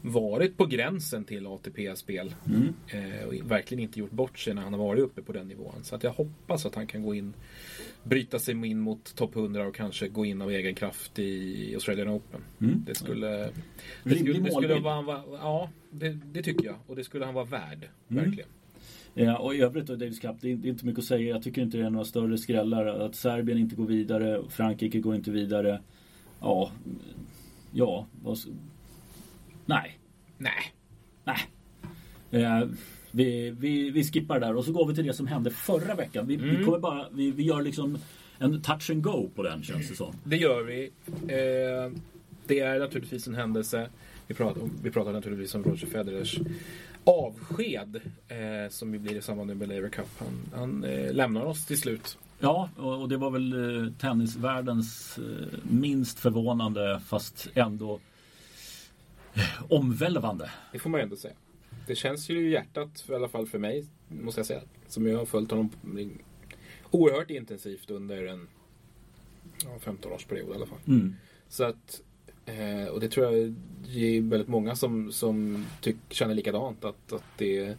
varit 0.00 0.56
på 0.56 0.66
gränsen 0.66 1.24
till 1.24 1.46
ATP-spel. 1.46 2.34
Mm. 2.46 2.74
Eh, 2.88 3.26
och 3.26 3.50
verkligen 3.50 3.82
inte 3.82 3.98
gjort 3.98 4.10
bort 4.10 4.38
sig 4.38 4.54
när 4.54 4.62
han 4.62 4.72
har 4.72 4.80
varit 4.80 5.02
uppe 5.02 5.22
på 5.22 5.32
den 5.32 5.48
nivån. 5.48 5.74
Så 5.82 5.94
att 5.94 6.02
jag 6.02 6.12
hoppas 6.12 6.66
att 6.66 6.74
han 6.74 6.86
kan 6.86 7.02
gå 7.02 7.14
in, 7.14 7.34
bryta 8.04 8.38
sig 8.38 8.66
in 8.66 8.80
mot 8.80 9.14
topp 9.14 9.36
100 9.36 9.66
och 9.66 9.74
kanske 9.74 10.08
gå 10.08 10.24
in 10.24 10.42
av 10.42 10.50
egen 10.50 10.74
kraft 10.74 11.18
i 11.18 11.70
Australian 11.74 12.08
Open. 12.08 12.40
Mm. 12.60 12.84
Det 12.86 12.94
skulle... 12.94 13.28
Det 14.04 14.18
skulle, 14.18 14.38
det 14.38 14.52
skulle 14.52 14.80
vara, 14.80 15.22
ja, 15.32 15.70
det, 15.90 16.08
det 16.08 16.42
tycker 16.42 16.66
jag. 16.66 16.76
Och 16.86 16.96
det 16.96 17.04
skulle 17.04 17.24
han 17.24 17.34
vara 17.34 17.44
värd. 17.44 17.88
Mm. 18.08 18.24
Verkligen. 18.24 18.48
Ja, 19.14 19.38
och 19.38 19.54
i 19.54 19.60
övrigt 19.60 19.86
då 19.86 19.96
Davis 19.96 20.20
Cup, 20.20 20.36
det 20.40 20.48
är, 20.48 20.66
inte 20.66 20.86
mycket 20.86 20.98
att 20.98 21.04
säga. 21.04 21.28
Jag 21.28 21.42
tycker 21.42 21.62
inte 21.62 21.78
det 21.78 21.86
är 21.86 21.90
några 21.90 22.04
större 22.04 22.38
skrällar. 22.38 22.86
Att 22.86 23.14
Serbien 23.14 23.58
inte 23.58 23.76
går 23.76 23.86
vidare, 23.86 24.42
Frankrike 24.48 25.00
går 25.00 25.14
inte 25.14 25.30
vidare. 25.30 25.80
Ja, 26.40 26.70
ja, 27.72 28.06
vad, 28.22 28.38
nej, 29.66 29.98
Nej. 30.38 30.74
nej. 31.24 31.38
Eh, 32.42 32.68
vi, 33.12 33.50
vi, 33.50 33.90
vi 33.90 34.04
skippar 34.04 34.40
där 34.40 34.56
och 34.56 34.64
så 34.64 34.72
går 34.72 34.86
vi 34.86 34.94
till 34.94 35.06
det 35.06 35.12
som 35.14 35.26
hände 35.26 35.50
förra 35.50 35.94
veckan. 35.94 36.26
Vi, 36.26 36.36
vi, 36.36 36.50
Mm. 36.50 36.64
kommer 36.64 36.78
bara, 36.78 37.06
vi, 37.12 37.30
vi 37.30 37.42
gör 37.42 37.62
liksom 37.62 37.98
en 38.38 38.62
touch 38.62 38.90
and 38.90 39.02
go 39.02 39.30
på 39.34 39.42
den 39.42 39.62
känns 39.62 39.88
det 39.88 39.94
som. 39.94 40.14
Det 40.24 40.36
gör 40.36 40.62
vi. 40.62 40.90
Eh, 41.06 41.98
det 42.46 42.60
är 42.60 42.78
naturligtvis 42.78 43.26
en 43.26 43.34
händelse. 43.34 43.88
Vi 44.26 44.34
pratar, 44.34 44.62
vi 44.82 44.90
pratar 44.90 45.12
naturligtvis 45.12 45.54
om 45.54 45.64
Roger 45.64 45.86
Federers 45.86 46.38
avsked 47.04 47.96
eh, 48.28 48.70
som 48.70 48.92
ju 48.94 48.98
blir 48.98 49.16
i 49.16 49.22
samband 49.22 49.56
med 49.56 49.68
Laver 49.68 49.88
Cup. 49.88 50.08
Han, 50.18 50.28
han 50.54 50.84
eh, 50.84 51.12
lämnar 51.12 51.44
oss 51.44 51.66
till 51.66 51.78
slut. 51.80 52.18
Ja, 52.38 52.68
och, 52.76 53.00
och 53.02 53.08
det 53.08 53.16
var 53.16 53.30
väl 53.30 53.52
eh, 53.86 53.92
tennisvärldens 53.92 55.18
eh, 55.18 55.58
minst 55.70 56.18
förvånande 56.18 57.00
fast 57.06 57.48
ändå 57.54 58.00
eh, 59.34 59.42
omvälvande. 59.68 60.50
Det 60.72 60.78
får 60.78 60.90
man 60.90 61.00
ju 61.00 61.02
ändå 61.04 61.16
säga. 61.16 61.34
Det 61.86 61.94
känns 61.94 62.28
ju 62.30 62.48
i 62.48 62.50
hjärtat, 62.50 63.04
i 63.08 63.14
alla 63.14 63.28
fall 63.28 63.46
för 63.46 63.58
mig, 63.58 63.84
måste 64.08 64.38
jag 64.38 64.46
säga. 64.46 64.62
Som 64.86 65.06
jag 65.06 65.18
har 65.18 65.26
följt 65.26 65.50
honom 65.50 65.70
oerhört 66.90 67.30
intensivt 67.30 67.90
under 67.90 68.26
en 68.26 68.48
ja, 69.64 69.78
15-årsperiod 69.84 70.52
i 70.52 70.54
alla 70.54 70.66
fall. 70.66 70.78
Mm. 70.88 71.14
Så 71.48 71.64
att, 71.64 72.02
eh, 72.46 72.86
och 72.86 73.00
det 73.00 73.08
tror 73.08 73.26
jag 73.26 73.34
är 73.34 74.20
väldigt 74.20 74.48
många 74.48 74.76
som, 74.76 75.12
som 75.12 75.66
tyck, 75.80 75.96
känner 76.08 76.34
likadant. 76.34 76.84
Att, 76.84 77.12
att 77.12 77.24
det, 77.38 77.76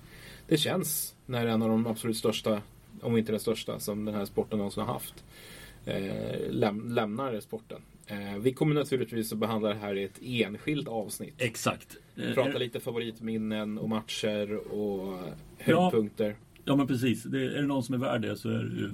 det 0.48 0.58
känns 0.58 1.16
när 1.26 1.48
en 1.48 1.62
av 1.62 1.70
de 1.70 1.88
absolut 1.88 2.18
största, 2.18 2.62
om 3.02 3.18
inte 3.18 3.32
den 3.32 3.40
största, 3.40 3.80
som 3.80 4.06
den 4.06 4.16
här 4.16 4.26
sporten 4.26 4.58
någonsin 4.58 4.84
har 4.84 4.94
haft, 4.94 5.24
eh, 5.86 6.50
läm, 6.50 6.90
lämnar 6.90 7.40
sporten. 7.40 7.82
Eh, 8.08 8.38
vi 8.40 8.54
kommer 8.54 8.76
naturligtvis 8.76 9.32
att 9.34 9.38
behandla 9.38 9.70
det 9.70 9.76
här 9.76 9.96
i 9.96 10.04
ett 10.04 10.20
enskilt 10.22 10.88
avsnitt. 10.88 11.34
Exakt. 11.38 11.98
Eh, 12.16 12.34
Prata 12.34 12.58
lite 12.58 12.80
favoritminnen 12.80 13.78
och 13.78 13.90
matcher 13.90 14.56
och 14.74 15.20
höjdpunkter. 15.58 16.28
Ja 16.30 16.36
men 16.66 16.88
precis. 16.88 17.24
Det, 17.24 17.44
är 17.46 17.62
det 17.62 17.68
någon 17.68 17.84
som 17.84 17.96
är 17.96 18.00
värd 18.00 18.22
det 18.22 18.36
så 18.36 18.50
är 18.50 18.54
det 18.64 18.76
ju 18.80 18.92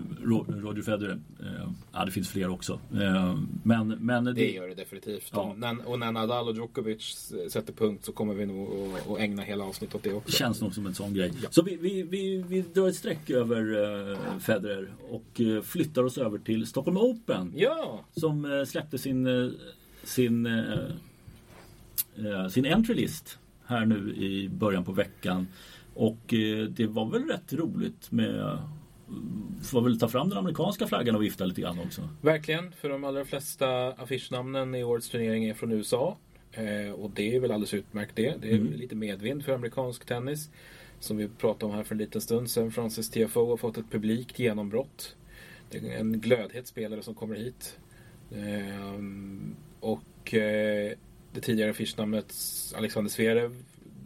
Roger 0.62 0.82
Federer. 0.82 1.19
Eh, 1.39 1.69
ja 1.91 2.05
det 2.05 2.12
finns 2.12 2.29
fler 2.29 2.49
också. 2.49 2.79
Eh, 2.93 3.38
men 3.63 3.88
men 3.88 4.23
det, 4.23 4.34
Det 4.34 4.51
gör 4.51 4.67
det 4.67 4.75
definitivt. 4.75 5.29
Ja. 5.34 5.41
Och, 5.41 5.60
när, 5.60 5.88
och 5.89 5.99
när 5.99 6.12
Nadal 6.12 6.47
och 6.47 6.55
Djokovic 6.55 7.34
sätter 7.49 7.73
punkt 7.73 8.05
så 8.05 8.12
kommer 8.12 8.34
vi 8.34 8.45
nog 8.45 8.93
att- 9.10 9.19
ägna 9.19 9.41
hela 9.41 9.63
avsnittet 9.63 9.95
åt 9.95 10.03
det 10.03 10.13
också. 10.13 10.32
känns 10.38 10.62
nog 10.62 10.73
som 10.73 10.86
en 10.86 10.93
sån 10.93 11.13
grej. 11.13 11.32
Ja. 11.43 11.47
Så 11.51 11.62
vi, 11.62 11.75
vi, 11.75 12.03
vi, 12.03 12.43
vi 12.47 12.62
drar 12.62 12.88
ett 12.89 12.95
streck 12.95 13.29
över 13.29 13.62
eh, 14.12 14.17
Federer 14.39 14.88
och 15.10 15.41
flyttar 15.65 16.03
oss 16.03 16.17
över 16.17 16.38
till 16.38 16.65
Stockholm 16.67 16.97
Open. 16.97 17.53
Ja! 17.55 18.03
Som 18.15 18.65
släppte 18.67 18.97
sin, 18.97 19.27
sin, 20.03 20.47
sin 22.51 22.65
entry 22.65 22.95
list 22.95 23.38
här 23.65 23.86
nu 23.86 24.13
i 24.15 24.49
början 24.49 24.84
på 24.84 24.91
veckan. 24.91 25.47
Och 25.93 26.34
eh, 26.34 26.65
det 26.65 26.88
var 26.88 27.06
väl 27.12 27.23
rätt 27.28 27.54
roligt 27.54 28.12
med 28.12 28.39
eh, 28.39 28.69
Får 29.63 29.82
väl 29.82 29.99
ta 29.99 30.08
fram 30.08 30.30
den 30.30 30.38
amerikanska 30.38 30.88
flaggan 30.88 31.15
och 31.15 31.23
vifta 31.23 31.45
lite 31.45 31.62
grann 31.62 31.80
också. 31.80 32.10
Verkligen, 32.21 32.71
för 32.71 32.89
de 32.89 33.04
allra 33.04 33.25
flesta 33.25 33.88
affischnamnen 33.91 34.75
i 34.75 34.84
årets 34.84 35.10
turnering 35.10 35.45
är 35.45 35.54
från 35.54 35.71
USA. 35.71 36.17
Eh, 36.52 36.91
och 36.91 37.12
det 37.12 37.36
är 37.36 37.39
väl 37.39 37.52
alldeles 37.52 37.73
utmärkt 37.73 38.15
det. 38.15 38.41
Det 38.41 38.52
är 38.52 38.56
Mm. 38.58 38.73
lite 38.73 38.95
medvind 38.95 39.45
för 39.45 39.54
amerikansk 39.56 40.06
tennis. 40.06 40.49
Som 40.99 41.17
vi 41.17 41.28
pratade 41.28 41.65
om 41.65 41.78
här 41.78 41.84
för 41.84 41.95
en 41.95 41.99
liten 41.99 42.21
stund 42.21 42.49
sedan. 42.49 42.71
Francis 42.71 43.10
TFO 43.10 43.49
har 43.49 43.58
fått 43.58 43.78
ett 43.78 43.91
publikt 43.91 44.39
genombrott. 44.39 45.15
Det 45.69 45.78
är 45.78 45.99
en 45.99 46.19
glödhet 46.19 46.67
spelare 46.67 47.04
som 47.04 47.15
kommer 47.15 47.36
hit. 47.36 47.80
Ehm, 48.36 49.56
och 49.80 50.34
det 51.34 51.41
tidigare 51.41 51.71
affischnamnet 51.71 52.34
Alexander 52.75 53.12
Zverev 53.12 53.56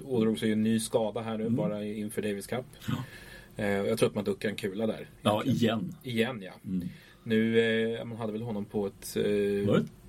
ådrog 0.04 0.40
sig 0.40 0.52
en 0.52 0.64
ny 0.64 0.80
skada 0.80 1.22
här 1.22 1.38
nu 1.38 1.44
Mm. 1.44 1.56
bara 1.56 1.86
inför 1.86 2.22
Davis 2.22 2.48
Cup. 2.48 2.66
Eh, 3.56 3.80
och 3.80 3.88
jag 3.88 3.98
tror 3.98 4.10
att 4.10 4.16
man 4.16 4.24
duckar 4.24 4.50
en 4.50 4.56
kula 4.56 4.88
där. 4.88 5.10
Ja, 5.22 5.44
igen. 5.44 5.96
Igen 6.04 6.42
ja. 6.42 6.52
Mm. 6.66 6.88
Nu, 7.24 7.60
eh, 8.00 8.06
man 8.06 8.18
hade 8.18 8.32
väl 8.34 8.42
honom 8.42 8.66
på 8.66 8.88
ett 8.88 9.18
eh, 9.18 9.24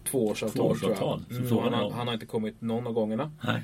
tvåårsavtal, 0.05 0.77
Tvåårsavtal, 0.79 1.25
tror 1.25 1.41
jag. 1.51 1.67
Mm, 1.67 1.73
han, 1.75 1.93
han 1.93 2.07
har 2.07 2.15
inte 2.15 2.27
kommit 2.27 2.61
någon 2.61 2.87
av 2.87 2.93
gångerna. 2.93 3.33
Nej. 3.45 3.63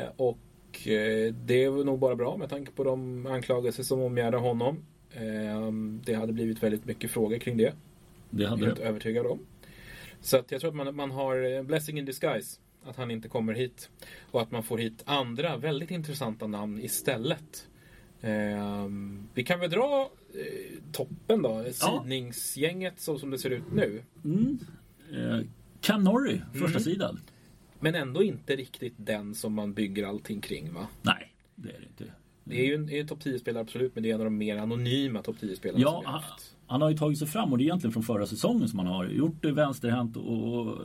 Eh, 0.00 0.08
och 0.16 0.88
eh, 0.88 1.34
det 1.34 1.64
är 1.64 1.84
nog 1.84 1.98
bara 1.98 2.16
bra 2.16 2.36
med 2.36 2.50
tanke 2.50 2.72
på 2.72 2.84
de 2.84 3.26
anklagelser 3.26 3.82
som 3.82 4.00
omgärdar 4.00 4.38
honom. 4.38 4.76
Eh, 5.12 5.72
det 6.04 6.14
hade 6.14 6.32
blivit 6.32 6.62
väldigt 6.62 6.84
mycket 6.84 7.10
frågor 7.10 7.38
kring 7.38 7.56
det. 7.56 7.72
Det 8.30 8.42
Jag 8.42 8.52
är 8.52 8.56
hade 8.56 8.74
det. 8.74 8.82
övertygad 8.82 9.26
om. 9.26 9.38
Så 10.20 10.36
att 10.36 10.50
jag 10.52 10.60
tror 10.60 10.70
att 10.70 10.76
man, 10.76 10.96
man 10.96 11.10
har 11.10 11.62
blessing 11.62 11.98
in 11.98 12.04
disguise. 12.04 12.60
Att 12.84 12.96
han 12.96 13.10
inte 13.10 13.28
kommer 13.28 13.52
hit. 13.54 13.90
Och 14.30 14.42
att 14.42 14.50
man 14.50 14.62
får 14.62 14.78
hit 14.78 15.02
andra 15.06 15.56
väldigt 15.56 15.90
intressanta 15.90 16.46
namn 16.46 16.80
istället. 16.80 17.68
Eh, 18.20 18.86
vi 19.34 19.44
kan 19.44 19.60
väl 19.60 19.70
dra 19.70 20.10
eh, 20.34 20.78
toppen 20.92 21.42
då. 21.42 21.64
Sidningsgänget 21.72 23.00
så 23.00 23.18
som 23.18 23.30
det 23.30 23.38
ser 23.38 23.50
ut 23.50 23.72
nu. 23.72 24.02
Mm. 24.24 24.58
Eh, 25.12 25.40
Cam 25.80 26.04
Norrie, 26.04 26.42
första 26.52 26.66
Mm. 26.68 26.80
sidan. 26.80 27.20
Men 27.80 27.94
ändå 27.94 28.22
inte 28.22 28.56
riktigt 28.56 28.94
den 28.96 29.34
som 29.34 29.54
man 29.54 29.72
bygger 29.74 30.06
allting 30.06 30.40
kring 30.40 30.72
va? 30.72 30.86
Nej, 31.02 31.32
det 31.54 31.68
är 31.68 31.80
det 31.80 31.86
inte. 31.86 32.14
Det 32.44 32.60
är 32.60 32.66
ju 32.66 32.74
en, 32.74 32.88
en 32.90 33.08
topp 33.08 33.18
10-spelare 33.24 33.60
absolut, 33.62 33.94
men 33.94 34.02
det 34.02 34.10
är 34.10 34.14
en 34.14 34.20
av 34.20 34.24
de 34.24 34.38
mer 34.38 34.56
anonyma 34.56 35.22
topp 35.22 35.36
10-spelarna 35.40 35.82
Ja, 35.82 35.90
som 35.90 36.00
vi 36.00 36.06
har 36.06 36.12
han, 36.12 36.22
haft. 36.22 36.51
Han 36.66 36.82
har 36.82 36.90
ju 36.90 36.96
tagit 36.96 37.18
sig 37.18 37.28
fram 37.28 37.52
och 37.52 37.58
det 37.58 37.62
är 37.64 37.66
egentligen 37.66 37.92
från 37.92 38.02
förra 38.02 38.26
säsongen 38.26 38.68
som 38.68 38.78
han 38.78 38.88
har 38.88 39.04
gjort 39.04 39.42
det 39.42 39.52
vänsterhänt 39.52 40.16
och, 40.16 40.58
och 40.58 40.78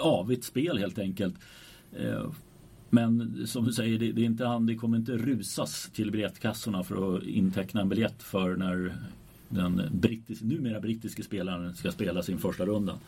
avigt 0.00 0.44
spel 0.44 0.78
helt 0.78 0.98
enkelt. 0.98 1.34
Eh, 1.96 2.30
Men 2.90 3.46
som 3.46 3.64
du 3.64 3.72
säger, 3.72 3.98
det, 3.98 4.12
det, 4.12 4.20
är 4.20 4.24
inte 4.24 4.44
han, 4.44 4.66
det 4.66 4.74
kommer 4.74 4.96
inte 4.96 5.12
rusas 5.12 5.90
till 5.94 6.10
biljettkassorna 6.10 6.84
för 6.84 7.16
att 7.16 7.22
inteckna 7.22 7.80
en 7.80 7.88
biljett 7.88 8.22
för 8.22 8.56
när 8.56 8.92
den 9.48 9.82
brittis, 9.92 10.42
numera 10.42 10.80
brittiske 10.80 11.22
spelaren 11.22 11.74
ska 11.74 11.92
spela 11.92 12.22
sin 12.22 12.38
första 12.38 12.66
runda. 12.66 12.98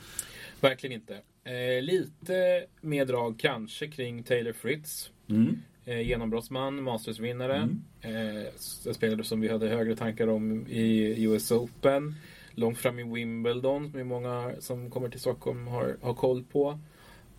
Verkligen 0.61 0.95
inte. 0.95 1.15
Eh, 1.45 1.83
lite 1.83 2.65
mer 2.81 3.07
drag 3.07 3.39
kanske 3.39 3.89
kring 3.89 4.23
Taylor 4.23 4.53
Fritz. 4.53 5.11
Mm. 5.29 5.59
Eh, 5.85 6.01
genombrottsman, 6.01 6.83
Mastersvinnare. 6.83 7.57
Mm. 7.57 7.83
Eh, 8.01 8.47
spelare 8.93 9.25
som 9.25 9.41
vi 9.41 9.49
hade 9.49 9.69
högre 9.69 9.97
tankar 9.97 10.29
om 10.29 10.67
i 10.67 11.25
US 11.25 11.53
Open. 11.53 12.15
Långt 12.55 12.79
fram 12.79 12.99
i 12.99 13.15
Wimbledon, 13.15 13.93
som 13.93 14.09
många 14.09 14.53
som 14.59 14.91
kommer 14.91 15.09
till 15.09 15.21
Stockholm 15.21 15.67
har, 15.67 15.97
har 16.03 16.15
koll 16.15 16.45
på. 16.53 16.79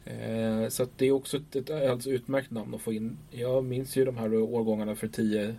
Eh, 0.06 0.68
så 0.70 0.88
det 0.98 1.06
är 1.06 1.12
också 1.12 1.38
ett, 1.38 1.56
ett 1.56 1.70
alldeles 1.70 2.08
utmärkt 2.08 2.52
namn 2.52 2.76
att 2.76 2.82
få 2.82 2.94
in. 2.94 3.18
Jag 3.32 3.64
minns 3.64 3.98
ju 3.98 4.06
de 4.06 4.18
här 4.18 4.34
årgångarna 4.34 4.96
för 4.96 5.08
tio 5.08 5.56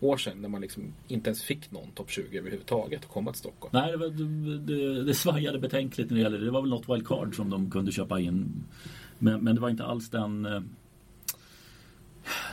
år 0.00 0.16
sedan 0.16 0.42
när 0.42 0.48
man 0.48 0.60
liksom 0.60 0.82
inte 1.08 1.30
ens 1.30 1.42
fick 1.42 1.70
någon 1.70 1.90
topp 1.90 2.10
20 2.10 2.38
överhuvudtaget 2.38 3.00
att 3.00 3.10
komma 3.10 3.32
till 3.32 3.38
Stockholm. 3.38 3.70
Nej, 3.72 3.92
det, 3.92 3.96
var, 3.96 4.08
det, 4.58 5.04
det 5.04 5.14
svajade 5.14 5.58
betänkligt 5.58 6.10
när 6.10 6.16
det 6.16 6.22
gällde 6.22 6.44
det. 6.44 6.50
var 6.50 6.60
väl 6.60 6.70
något 6.70 6.88
wildcard 6.88 7.36
som 7.36 7.50
de 7.50 7.70
kunde 7.70 7.92
köpa 7.92 8.20
in. 8.20 8.64
Men, 9.18 9.44
men 9.44 9.54
det 9.54 9.60
var 9.60 9.70
inte 9.70 9.84
alls 9.84 10.10
den 10.10 10.46
eh, 10.46 10.60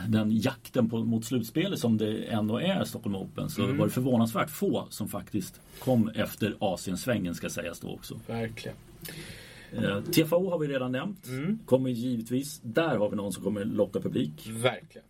den 0.08 0.38
jakten 0.38 0.90
på, 0.90 1.04
mot 1.04 1.26
slutspelet 1.26 1.80
som 1.80 1.98
det 1.98 2.24
ändå 2.24 2.60
är 2.60 2.84
Stockholm 2.84 3.16
Open 3.16 3.50
så 3.50 3.64
mm. 3.64 3.78
var 3.78 3.86
det 3.86 3.92
förvånansvärt 3.92 4.50
få 4.50 4.88
som 4.90 5.08
faktiskt 5.08 5.62
kom 5.80 6.10
efter 6.10 6.56
Asiensvängen 6.60 7.36
ska 7.36 7.50
sägas 7.50 7.80
då 7.80 7.90
också. 7.90 8.20
Verkligen. 8.28 8.78
Eh, 9.72 10.02
TFO 10.02 10.50
har 10.50 10.60
vi 10.60 10.68
redan 10.68 10.92
nämnt. 10.92 11.28
Mm. 11.28 11.60
Kommer 11.66 11.90
givetvis, 11.90 12.60
där 12.64 12.98
har 12.98 13.10
vi 13.10 13.16
någon 13.16 13.34
som 13.34 13.44
kommer 13.44 13.66
locka 13.66 14.00
publik. 14.00 14.50
Verkligen. 14.50 15.08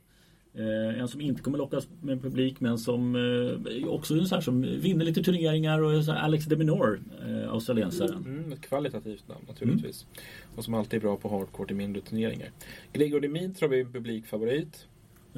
Eh, 0.58 1.00
en 1.00 1.08
som 1.08 1.22
inte 1.22 1.42
kommer 1.42 1.58
lockas 1.58 1.88
med 2.02 2.22
publik 2.22 2.60
men 2.60 2.78
som 2.78 3.16
eh, 3.16 3.88
också 3.88 4.16
är 4.16 4.22
sån 4.22 4.36
här 4.36 4.42
som 4.42 4.62
vinner 4.62 5.06
lite 5.06 5.24
turneringar 5.24 5.80
och 5.80 6.06
så 6.06 6.12
Alex 6.12 6.46
de 6.46 6.56
Minor, 6.56 7.02
eh, 7.28 7.52
australiensaren. 7.52 8.26
Mm, 8.26 8.54
ett 8.54 8.62
kvalitativt 8.62 9.28
namn 9.28 9.46
naturligtvis. 9.48 10.06
Mm. 10.12 10.24
Och 10.58 10.64
som 10.64 10.74
alltid 10.74 10.98
är 10.98 11.02
bra 11.02 11.18
på 11.18 11.30
hardcourt 11.30 11.72
i 11.72 11.74
mindre 11.74 12.02
turneringar. 12.02 12.52
Gregor 12.94 13.20
Dimitra 13.20 13.68
vi 13.68 13.86
publikfavorit. 13.86 14.88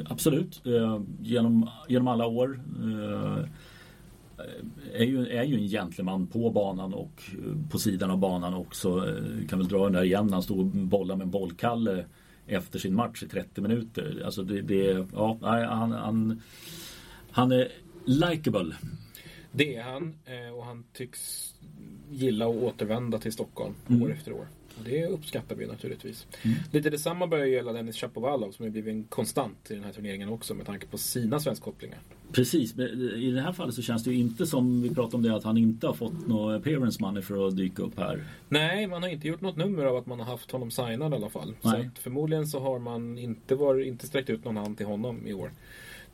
Absolut, 0.06 0.62
genom, 1.22 1.70
genom 1.88 2.08
alla 2.08 2.28
år. 2.28 2.60
Är 4.94 5.04
ju, 5.04 5.28
är 5.28 5.44
ju 5.44 5.56
en 5.56 5.68
gentleman 5.68 6.28
på 6.28 6.50
banan 6.50 6.94
och 6.94 7.24
på 7.72 7.80
sidan 7.80 8.12
av 8.12 8.18
banan 8.18 8.54
också. 8.54 9.06
Kan 9.50 9.60
väl 9.60 9.68
dra 9.68 9.84
den 9.84 9.94
där 9.94 10.04
igen 10.04 10.34
han 10.34 10.44
stod 10.44 10.60
och 10.60 10.66
bollade 10.66 11.18
med 11.18 11.26
en 11.26 11.32
bollkalle 11.32 12.06
efter 12.48 12.80
sin 12.80 12.96
match 12.96 13.24
i 13.24 13.28
30 13.28 13.62
minuter. 13.62 14.22
Alltså 14.26 14.44
det, 14.44 14.62
det 14.62 15.08
ja, 15.14 15.38
han, 15.42 15.92
han, 15.92 16.42
han 17.32 17.52
är 17.52 17.72
likable. 18.06 18.76
Det 19.52 19.76
är 19.76 19.84
han 19.84 20.16
och 20.56 20.66
han 20.66 20.84
tycks 20.94 21.54
gilla 22.10 22.46
att 22.46 22.56
återvända 22.56 23.18
till 23.18 23.34
Stockholm 23.34 23.74
mm. 23.90 24.04
år 24.04 24.12
efter 24.12 24.32
år. 24.32 24.48
Det 24.86 25.06
uppskattar 25.06 25.56
vi 25.56 25.66
naturligtvis. 25.66 26.28
Mm. 26.42 26.58
Lite 26.72 26.90
detsamma 26.90 27.28
börjar 27.28 27.46
gälla 27.46 27.74
Dennis 27.74 27.96
Chapovalov 27.96 28.52
som 28.52 28.66
har 28.66 28.70
blivit 28.70 28.92
en 28.92 29.04
konstant 29.04 29.72
i 29.72 29.74
den 29.74 29.84
här 29.84 29.92
turneringen 29.92 30.30
också 30.30 30.54
med 30.54 30.66
tanke 30.66 30.88
på 30.88 30.98
sina 30.98 31.40
svenskkopplingar. 31.40 32.00
Precis, 32.32 32.80
i 33.16 33.32
det 33.32 33.42
här 33.42 33.54
fallet 33.54 33.76
så 33.76 33.82
känns 33.82 34.04
det 34.04 34.12
ju 34.12 34.18
inte 34.18 34.46
som 34.46 34.82
vi 34.82 34.90
pratade 34.90 35.16
om 35.16 35.24
det 35.24 35.36
att 35.36 35.44
han 35.44 35.58
inte 35.58 35.88
har 35.88 35.94
fått 35.94 36.28
något 36.28 36.62
appearance 36.62 37.02
money 37.02 37.24
för 37.24 37.48
att 37.48 37.58
dyka 37.58 37.84
upp 37.84 38.00
här. 38.00 38.24
Nej, 38.50 38.88
man 38.88 39.04
har 39.04 39.10
inte 39.10 39.28
gjort 39.28 39.42
något 39.42 39.58
nummer 39.58 39.86
av 39.86 39.96
att 39.96 40.06
man 40.06 40.20
har 40.20 40.26
haft 40.26 40.52
honom 40.52 40.72
signad 40.72 41.14
i 41.14 41.16
alla 41.16 41.30
fall. 41.30 41.56
Nej. 41.62 41.90
Så 41.96 42.02
förmodligen 42.02 42.48
så 42.48 42.60
har 42.60 42.80
man 42.80 43.18
inte, 43.18 43.56
var, 43.56 43.80
inte 43.80 44.08
sträckt 44.08 44.30
ut 44.30 44.46
någon 44.46 44.58
hand 44.58 44.78
till 44.78 44.86
honom 44.86 45.28
i 45.28 45.34
år. 45.34 45.52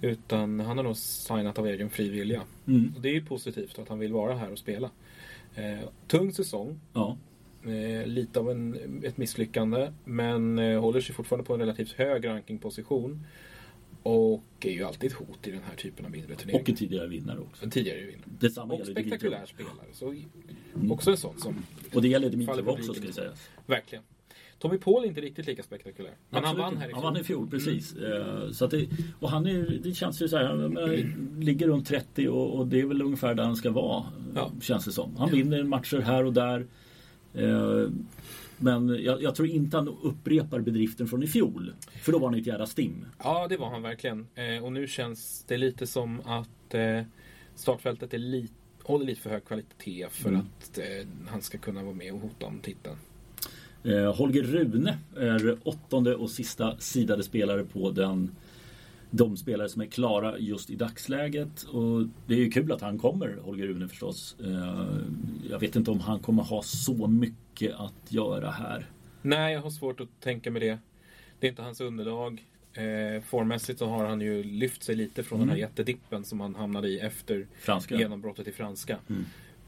Utan 0.02 0.60
han 0.60 0.78
har 0.78 0.84
nog 0.84 0.97
signat 0.97 1.60
av 1.60 1.67
egen 1.67 1.89
fri 1.89 2.10
vilja. 2.10 2.41
Mm. 2.67 2.93
Och 2.95 3.02
det 3.02 3.10
är 3.10 3.13
ju 3.13 3.26
positivt 3.26 3.80
att 3.80 3.89
han 3.89 3.99
vill 3.99 4.13
vara 4.13 4.36
här 4.36 4.52
och 4.52 4.58
spela. 4.58 4.89
Eh, 5.56 5.89
tung 6.08 6.34
säsong. 6.34 6.80
Ja. 6.93 7.17
Eh, 7.65 8.08
lite 8.08 8.39
av 8.39 8.52
en, 8.52 9.02
ett 9.04 9.17
misslyckande. 9.17 9.91
Men 10.04 10.60
eh, 10.60 10.82
håller 10.82 11.02
sig 11.02 11.15
fortfarande 11.15 11.45
på 11.45 11.54
en 11.54 11.60
relativt 11.60 11.91
hög 11.91 12.28
rankingposition. 12.28 13.26
Och 14.04 14.43
är 14.62 14.71
ju 14.71 14.84
alltid 14.84 15.12
ett 15.12 15.17
hot 15.17 15.47
i 15.47 15.52
den 15.52 15.62
här 15.69 15.76
typen 15.76 16.06
av 16.06 16.12
mindre 16.12 16.36
turneringar. 16.36 16.62
Och 16.62 16.69
en 16.69 16.76
tidigare 16.76 17.08
vinnare 17.08 17.39
också. 17.39 17.65
En 17.65 17.71
tidigare 17.71 17.99
vinnare. 17.99 18.30
Detsamma 18.39 18.73
och 18.73 18.88
spektakulär 18.88 19.45
spelare. 19.45 19.88
Så 19.93 20.10
mm. 20.76 20.91
Också 20.91 21.12
en 21.12 21.17
sån 21.17 21.39
som... 21.39 21.65
Och 21.93 22.02
det 22.02 22.08
gäller 22.08 22.30
Dimitrov 22.30 22.69
också 22.69 22.93
ska 22.93 23.08
vi 23.08 23.13
säga. 23.13 23.32
Verkligen. 23.65 24.04
Tommy 24.60 24.78
Paul 24.78 25.04
är 25.04 25.08
inte 25.08 25.21
riktigt 25.21 25.47
lika 25.47 25.63
spektakulär. 25.63 26.12
Men 26.30 26.43
Absolut. 26.43 26.63
han 26.63 26.73
vann 26.73 26.82
här 26.82 26.88
i 26.88 26.89
fjol. 26.89 27.04
Han 27.04 27.13
vann 27.13 27.21
i 27.21 27.23
fjol, 27.23 27.49
precis. 27.49 27.95
Mm. 27.95 28.54
Så 28.54 28.67
det, 28.67 28.88
och 29.19 29.30
han 29.30 29.47
är, 29.47 29.80
det 29.84 29.93
känns 29.93 30.21
ju 30.21 30.28
så 30.28 30.38
här, 30.38 30.45
han 30.45 31.41
ligger 31.43 31.67
runt 31.67 31.88
30 31.88 32.28
och, 32.28 32.60
och, 32.60 32.67
det 32.67 32.80
är 32.80 32.86
väl 32.86 33.02
ungefär 33.02 33.36
där 33.36 33.43
han 33.43 33.56
ska 33.56 33.71
vara. 33.71 34.04
Ja. 34.36 34.52
Känns 34.62 34.86
det 34.86 34.91
som. 34.91 35.15
Han 35.17 35.32
vinner 35.32 35.63
matcher 35.63 35.99
här 35.99 36.26
och 36.26 36.34
där. 36.34 36.67
Eh, 37.34 37.89
men 38.58 39.04
jag, 39.04 39.22
jag, 39.22 39.36
tror 39.36 39.48
inte 39.48 39.78
han 39.78 39.88
upprepar 39.88 40.60
bedriften 40.60 41.08
från 41.08 41.24
i 41.24 41.28
fjol. 41.28 41.74
För 42.02 42.12
då 42.12 42.19
var 42.19 42.30
han 42.30 42.39
ett 42.39 42.48
jävla 42.48 42.65
stim. 42.65 43.06
Ja, 43.24 43.48
det 43.48 43.58
var 43.58 43.69
han 43.69 43.82
verkligen. 43.82 44.28
Eh, 44.36 44.63
och 44.63 44.72
nu 44.72 44.88
känns 44.88 45.43
det 45.48 45.58
lite 45.58 45.88
som 45.88 46.22
att 46.26 46.74
eh, 46.74 47.02
startfältet 47.56 48.13
är 48.13 48.17
lite, 48.17 48.54
håller 48.84 49.06
lite 49.06 49.22
för 49.22 49.30
hög 49.30 49.46
kvalitet 49.46 50.08
för 50.10 50.30
mm. 50.30 50.41
att 50.41 50.80
han 51.28 51.41
ska 51.41 51.58
kunna 51.58 51.84
vara 51.84 51.93
med 51.93 52.13
och 52.13 52.19
hota 52.19 52.46
om 52.46 52.60
titeln. 52.60 52.96
Holger 54.15 54.43
Rune 54.43 54.98
är 55.17 55.58
åttonde 55.63 56.15
och 56.15 56.30
sista 56.30 56.78
sidade 56.78 57.24
spelare 57.24 57.63
på 57.63 57.91
den 57.91 58.36
de 59.15 59.38
spelare 59.38 59.69
som 59.69 59.82
är 59.82 59.86
klara 59.86 60.38
just 60.39 60.69
i 60.69 60.76
dagsläget. 60.76 61.63
Och 61.63 62.08
det 62.28 62.34
är 62.34 62.38
ju 62.38 62.49
kul 62.49 62.71
att 62.71 62.82
han 62.82 62.99
kommer, 62.99 63.38
Holger 63.41 63.67
Rune 63.67 63.88
förstås. 63.88 64.36
Eh, 64.39 64.97
jag 65.49 65.60
vet 65.60 65.76
inte 65.76 65.91
om 65.91 65.99
han 65.99 66.19
kommer 66.19 66.43
ha 66.43 66.62
så 66.62 67.08
mycket 67.08 67.76
att 67.76 68.12
göra 68.12 68.52
här. 68.52 68.89
Nej, 69.21 69.54
jag 69.54 69.62
har 69.62 69.69
svårt 69.69 69.99
att 69.99 70.19
tänka 70.19 70.52
mig 70.52 70.60
det. 70.62 70.80
Det 71.39 71.47
är 71.47 71.49
inte 71.49 71.62
hans 71.62 71.82
underlag. 71.82 72.45
Eh, 72.73 73.21
formmässigt 73.21 73.80
så 73.80 73.86
har 73.86 74.06
han 74.06 74.21
ju 74.21 74.43
lyft 74.43 74.84
sig 74.84 74.95
lite 74.95 75.23
från 75.23 75.38
mm. 75.38 75.47
den 75.47 75.56
här 75.56 75.63
mm. 75.63 75.69
jättedippen 75.69 76.23
som 76.23 76.39
han 76.39 76.56
hamnade 76.56 76.88
i 76.89 76.99
efter 76.99 77.47
franska. 77.60 77.95
genombrottet 77.95 78.47
i 78.47 78.52
franska. 78.52 78.97
Mm. 79.10 79.26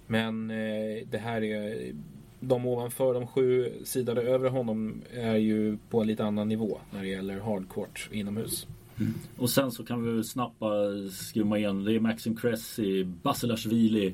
Men 0.08 0.52
eh, 0.52 1.08
det 1.12 1.18
här 1.18 1.44
är 1.44 1.94
de 2.40 2.66
ovanför 2.66 3.14
de 3.14 3.28
sju 3.28 3.74
sidade 3.84 4.22
över 4.22 4.50
honom 4.50 5.02
är 5.14 5.36
ju 5.36 5.78
på 5.90 6.02
en 6.02 6.08
lite 6.08 6.26
annan 6.26 6.48
nivå 6.48 6.80
när 6.94 7.02
det 7.02 7.08
gäller 7.08 7.40
hardcourt 7.40 8.10
inomhus. 8.12 8.68
Mm. 9.00 9.14
Och 9.38 9.50
sen 9.50 9.72
så 9.72 9.86
kan 9.86 10.18
vi 10.18 10.24
snabbt 10.24 10.64
skumma 11.12 11.58
igen. 11.58 11.84
Det 11.84 11.96
är 11.96 12.00
Maxim 12.00 12.36
Cressy, 12.36 13.04
Basilashvili, 13.04 14.14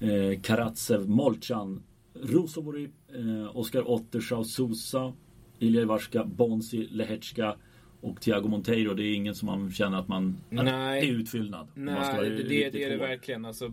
eh, 0.00 0.40
Karatsev, 0.42 1.08
Molchan, 1.08 1.82
Rosovori, 2.22 2.88
eh, 3.14 3.56
Oskar 3.56 3.90
Otter, 3.90 4.44
Sousa, 4.44 5.12
Ilja 5.58 5.82
Ivarska, 5.82 6.24
Bonsi, 6.24 6.88
Lehechka 6.90 7.56
och 8.00 8.20
Thiago 8.20 8.48
Monteiro. 8.48 8.94
Det 8.94 9.02
är 9.02 9.14
ingen 9.14 9.34
som 9.34 9.46
man 9.46 9.72
känner 9.72 9.98
att 9.98 10.08
man 10.08 10.36
Nej. 10.50 11.08
är 11.08 11.12
utfyllnad. 11.12 11.66
Nej, 11.74 12.20
det, 12.20 12.28
det, 12.28 12.70
det 12.70 12.84
är 12.84 12.90
det 12.90 12.96
verkligen. 12.96 13.44
Alltså, 13.44 13.72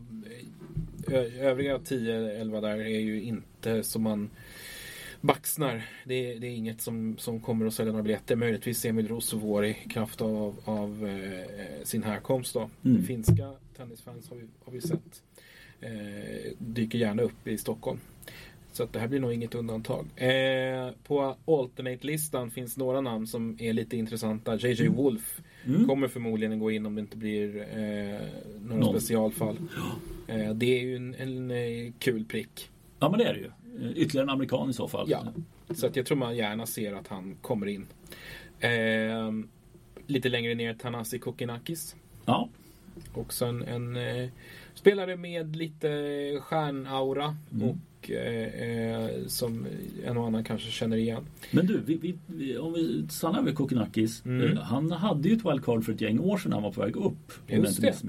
övriga 1.39 1.77
10-11 1.77 2.61
där 2.61 2.77
är 2.77 2.99
ju 2.99 3.23
inte 3.23 3.83
som 3.83 4.03
man 4.03 4.29
baxnar. 5.23 5.85
Det, 6.05 6.33
det, 6.33 6.47
är 6.47 6.51
inget 6.51 6.81
som, 6.81 7.17
som 7.17 7.39
kommer 7.39 7.65
att 7.65 7.73
sälja 7.73 7.91
några 7.91 8.03
biljetter. 8.03 8.35
Möjligtvis 8.35 8.85
Emil 8.85 9.07
Rosovori 9.07 9.77
i 9.85 9.89
kraft 9.89 10.21
av, 10.21 10.59
av 10.65 11.07
eh, 11.07 11.83
sin 11.83 12.03
härkomst. 12.03 12.53
Då. 12.53 12.69
Mm. 12.85 13.03
Finska 13.03 13.53
tennisfans 13.77 14.29
har 14.29 14.37
vi, 14.37 14.43
har 14.65 14.73
vi 14.73 14.81
sett. 14.81 15.23
Eh, 15.81 16.51
dyker 16.57 16.99
gärna 16.99 17.21
upp 17.21 17.47
i 17.47 17.57
Stockholm. 17.57 17.99
Så 18.71 18.83
att 18.83 18.93
det 18.93 18.99
här 18.99 19.07
blir 19.07 19.19
nog 19.19 19.33
inget 19.33 19.55
undantag. 19.55 20.05
Eh, 20.15 20.91
på 21.07 21.35
alternate-listan 21.45 22.51
finns 22.51 22.77
några 22.77 23.01
namn 23.01 23.27
som 23.27 23.57
är 23.59 23.73
lite 23.73 23.97
intressanta. 23.97 24.55
JJ 24.55 24.81
mm. 24.81 24.93
Wolf 24.93 25.41
mm. 25.65 25.87
kommer 25.87 26.07
förmodligen 26.07 26.59
gå 26.59 26.71
in 26.71 26.85
om 26.85 26.95
det 26.95 27.01
inte 27.01 27.17
blir 27.17 27.57
eh, 27.57 28.27
några 28.61 28.79
Någon. 28.79 28.99
specialfall. 28.99 29.57
Eh, 30.27 30.53
det 30.53 30.79
är 30.79 30.81
ju 30.81 30.95
en, 30.95 31.15
en, 31.15 31.51
en 31.51 31.51
eh, 31.51 31.91
kul 31.99 32.25
prick. 32.25 32.69
Ja 32.99 33.09
men 33.09 33.19
det 33.19 33.25
är 33.25 33.33
det 33.33 33.39
ju. 33.39 33.51
Eh, 33.79 33.91
ytterligare 33.91 34.25
en 34.25 34.29
amerikan 34.29 34.69
i 34.69 34.73
så 34.73 34.87
fall. 34.87 35.09
Ja, 35.09 35.23
så 35.75 35.87
att 35.87 35.95
jag 35.95 36.05
tror 36.05 36.17
man 36.17 36.35
gärna 36.35 36.65
ser 36.65 36.93
att 36.93 37.07
han 37.07 37.35
kommer 37.41 37.67
in. 37.67 37.87
Eh, 38.59 39.31
lite 40.07 40.29
längre 40.29 40.55
ner 40.55 40.73
Tanasi 40.73 41.19
Kokinakis. 41.19 41.95
Ja. 42.25 42.49
Också 43.13 43.45
en, 43.45 43.63
en 43.63 43.95
eh, 43.95 44.29
spelare 44.73 45.15
med 45.17 45.55
lite 45.55 45.87
stjärnaura 46.41 47.35
mm. 47.51 47.69
och 47.69 48.11
eh, 48.11 48.69
eh, 48.69 49.09
som 49.27 49.67
en 50.05 50.17
och 50.17 50.27
annan 50.27 50.43
kanske 50.43 50.71
känner 50.71 50.97
igen. 50.97 51.23
Men 51.51 51.65
du, 51.65 51.81
vi, 51.85 52.15
vi, 52.27 52.57
om 52.57 52.73
vi 52.73 53.05
stannar 53.09 53.41
vid 53.41 53.55
Kokinakis. 53.55 54.25
Mm. 54.25 54.57
Eh, 54.57 54.63
han 54.63 54.91
hade 54.91 55.29
ju 55.29 55.35
ett 55.35 55.45
wildcard 55.45 55.85
för 55.85 55.93
ett 55.93 56.01
gäng 56.01 56.19
år 56.19 56.37
sedan 56.37 56.53
han 56.53 56.63
var 56.63 56.71
på 56.71 56.81
väg 56.81 56.95
upp. 56.95 57.31
Just 57.47 57.81
det. 57.81 58.03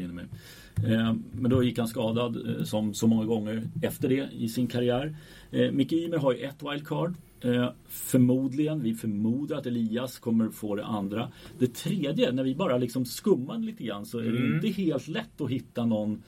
Men 1.33 1.51
då 1.51 1.63
gick 1.63 1.79
han 1.79 1.89
skadad 1.89 2.37
som 2.65 2.95
så 2.95 3.07
många 3.07 3.25
gånger 3.25 3.63
efter 3.83 4.09
det 4.09 4.29
i 4.33 4.49
sin 4.49 4.67
karriär. 4.67 5.17
Eh, 5.51 5.71
Micke 5.71 5.93
Ymer 5.93 6.19
har 6.19 6.33
ju 6.33 6.39
ett 6.39 6.63
wildcard. 6.63 7.15
Eh, 7.45 7.73
förmodligen, 7.87 8.83
vi 8.83 8.95
förmodar 8.95 9.57
att 9.57 9.67
Elias 9.67 10.19
kommer 10.19 10.49
få 10.49 10.77
det 10.77 10.85
andra. 10.85 11.33
Det 11.59 11.75
tredje, 11.75 12.33
när 12.33 12.45
vi 12.45 12.55
bara 12.55 12.79
liksom 12.79 13.05
skummar 13.05 13.59
lite 13.59 13.85
grann 13.85 14.07
så 14.07 14.19
är 14.19 14.23
det 14.23 14.39
mm. 14.39 14.55
inte 14.55 14.69
helt 14.69 15.09
lätt 15.09 15.41
att 15.41 15.51
hitta 15.51 15.85
någon 15.85 16.23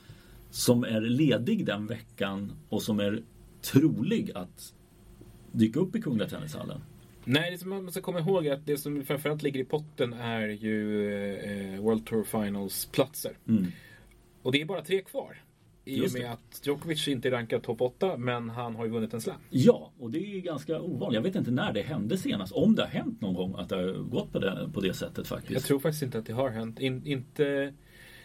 som 0.51 0.85
är 0.85 1.01
ledig 1.01 1.67
den 1.67 1.87
veckan 1.87 2.53
och 2.69 2.83
som 2.83 3.01
är 3.01 3.23
trolig 3.63 4.33
att 4.35 4.75
dyka 5.53 5.81
upp 5.81 5.97
i 5.97 6.03
Kungliga 6.03 6.29
Tennishallen. 6.29 6.81
Nej, 7.25 7.51
det 7.51 7.59
som 7.59 7.69
man 7.69 7.93
ska 7.93 8.01
komma 8.01 8.21
ihåg 8.21 8.47
är 8.47 8.53
att 8.53 8.67
det 8.67 8.79
som 8.79 9.05
framförallt 9.05 9.43
ligger 9.43 9.61
i 9.61 9.65
potten 9.65 10.13
är 10.13 10.49
ju 10.49 11.09
eh, 11.37 11.81
World 11.81 12.07
Tour 12.07 12.25
Finals 12.25 12.87
platser. 12.87 13.33
Mm. 13.49 13.67
Och 14.43 14.53
det 14.53 14.61
är 14.61 14.65
bara 14.65 14.83
tre 14.83 15.03
kvar. 15.03 15.43
I 15.89 16.07
och 16.07 16.13
med 16.13 16.33
att 16.33 16.61
Djokovic 16.65 17.09
inte 17.09 17.29
är 17.29 17.33
rankad 17.33 17.63
topp 17.63 17.81
8 17.81 18.17
men 18.17 18.51
han 18.51 18.77
har 18.77 18.85
ju 18.85 18.91
vunnit 18.91 19.15
en 19.15 19.21
slam. 19.21 19.37
Ja, 19.51 19.93
och 19.99 20.11
det 20.11 20.19
är 20.19 20.41
ganska 20.41 20.81
ovanligt. 20.81 21.15
Jag 21.15 21.23
vet 21.23 21.35
inte 21.35 21.51
när 21.51 21.73
det 21.73 21.83
hände 21.83 22.19
senast. 22.19 22.53
Om 22.53 22.75
det 22.75 22.83
har 22.83 22.89
hänt 22.89 23.21
någon 23.21 23.35
gång 23.35 23.55
att 23.59 23.69
det 23.69 23.77
har 23.77 23.93
gått 23.93 24.33
på 24.33 24.39
det, 24.39 24.71
på 24.75 24.81
det 24.81 24.95
sättet 24.95 25.27
faktiskt. 25.27 25.53
Jag 25.53 25.63
tror 25.63 25.79
faktiskt 25.81 26.03
inte 26.03 26.19
att 26.19 26.27
det 26.27 26.33
har 26.33 26.51
hänt. 26.51 26.81
In, 26.81 27.07
inte, 27.07 27.75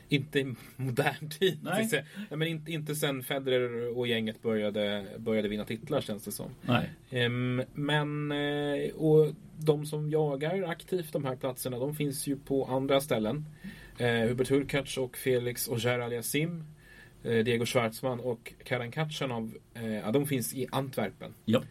inte 0.09 0.39
i 0.39 0.55
modern 0.75 1.29
tid. 1.29 1.59
Nej. 1.63 1.89
Nej, 1.91 2.37
men 2.37 2.47
inte, 2.47 2.71
inte 2.71 2.95
sen 2.95 3.23
Federer 3.23 3.97
och 3.97 4.07
gänget 4.07 4.41
började, 4.41 5.05
började 5.17 5.47
vinna 5.47 5.65
titlar 5.65 6.01
känns 6.01 6.23
det 6.23 6.31
som. 6.31 6.49
Nej. 6.61 6.89
Ehm, 7.09 7.63
men 7.73 8.31
eh, 8.31 8.91
och 8.95 9.33
de 9.57 9.85
som 9.85 10.09
jagar 10.09 10.63
aktivt 10.63 11.13
de 11.13 11.25
här 11.25 11.35
platserna 11.35 11.79
de 11.79 11.95
finns 11.95 12.27
ju 12.27 12.37
på 12.37 12.65
andra 12.65 13.01
ställen. 13.01 13.45
Eh, 13.97 14.07
Hubert 14.07 14.49
Hurkacz 14.49 14.97
och 14.97 15.17
Felix 15.17 15.67
Ogier 15.67 15.99
Aliasim. 15.99 16.59
Eh, 16.59 16.63
Diego 17.23 17.65
Schwartzman 17.65 18.19
och 18.19 18.53
Karan 18.63 18.91
Katjanov. 18.91 19.53
Eh, 19.73 19.95
ja, 19.95 20.11
de 20.11 20.27
finns 20.27 20.53
i 20.53 20.67
Antwerpen. 20.71 21.33
Ja. 21.45 21.63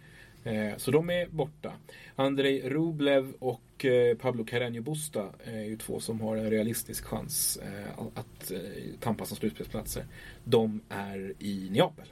Eh, 0.44 0.76
så 0.76 0.90
de 0.90 1.10
är 1.10 1.26
borta. 1.26 1.72
Andrei 2.16 2.68
Rublev 2.68 3.32
och 3.38 3.84
eh, 3.84 4.16
Pablo 4.16 4.44
Carreño 4.44 4.80
Busta 4.80 5.28
är 5.44 5.64
ju 5.64 5.76
två 5.76 6.00
som 6.00 6.20
har 6.20 6.36
en 6.36 6.50
realistisk 6.50 7.04
chans 7.04 7.58
eh, 7.62 7.98
att 8.14 8.50
eh, 8.50 8.58
tampas 9.00 9.30
om 9.30 9.36
slutspelsplatser. 9.36 10.04
De 10.44 10.80
är 10.88 11.34
i 11.38 11.68
Neapel. 11.70 12.06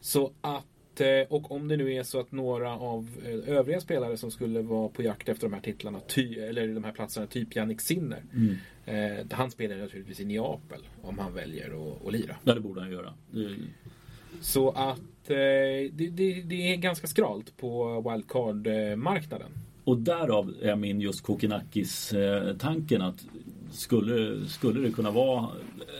Så 0.00 0.32
att, 0.40 1.00
eh, 1.00 1.20
och 1.28 1.52
om 1.52 1.68
det 1.68 1.76
nu 1.76 1.94
är 1.94 2.02
så 2.02 2.20
att 2.20 2.32
några 2.32 2.78
av 2.78 3.08
eh, 3.24 3.54
övriga 3.56 3.80
spelare 3.80 4.16
som 4.16 4.30
skulle 4.30 4.62
vara 4.62 4.88
på 4.88 5.02
jakt 5.02 5.28
efter 5.28 5.48
de 5.48 5.54
här 5.54 5.60
titlarna, 5.60 6.00
ty, 6.00 6.38
eller 6.38 6.68
de 6.68 6.84
här 6.84 6.92
platserna, 6.92 7.26
typ 7.26 7.56
Jannik 7.56 7.80
Sinner. 7.80 8.22
Mm. 8.34 8.56
Eh, 8.86 9.26
han 9.30 9.50
spelar 9.50 9.76
naturligtvis 9.76 10.20
i 10.20 10.24
Neapel 10.24 10.80
om 11.02 11.18
han 11.18 11.34
väljer 11.34 11.66
att, 11.66 12.06
att 12.06 12.12
lira. 12.12 12.36
Ja, 12.44 12.54
det 12.54 12.60
borde 12.60 12.80
han 12.80 12.90
göra. 12.90 13.14
Det, 13.30 13.48
Så 14.40 14.70
att 14.70 15.30
eh, 15.30 15.36
det, 15.92 16.10
det, 16.12 16.42
det 16.42 16.72
är 16.72 16.76
ganska 16.76 17.06
skralt 17.06 17.56
på 17.56 18.00
wildcard-marknaden. 18.10 19.50
och 19.84 19.98
därav 19.98 20.54
är 20.62 20.76
min 20.76 21.00
just 21.00 21.22
Kokinakis-tanken 21.22 23.02
att 23.02 23.26
skulle, 23.70 24.48
skulle 24.48 24.80
det 24.80 24.92
kunna 24.92 25.10
vara... 25.10 25.48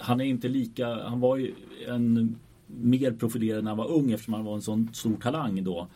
Han 0.01 0.20
är 0.20 0.24
inte 0.24 0.49
lika... 0.49 0.95
Han 0.95 1.20
var 1.20 1.37
ju 1.37 1.53
en 1.89 2.37
mer 2.66 3.12
profilerad 3.12 3.64
när 3.64 3.70
han 3.70 3.78
var 3.78 3.91
ung 3.91 4.12
eftersom 4.12 4.35
han 4.35 4.45
var 4.45 4.55
en 4.55 4.62
sån 4.62 4.89
stor 4.93 5.16
talang 5.16 5.64
då. 5.64 5.89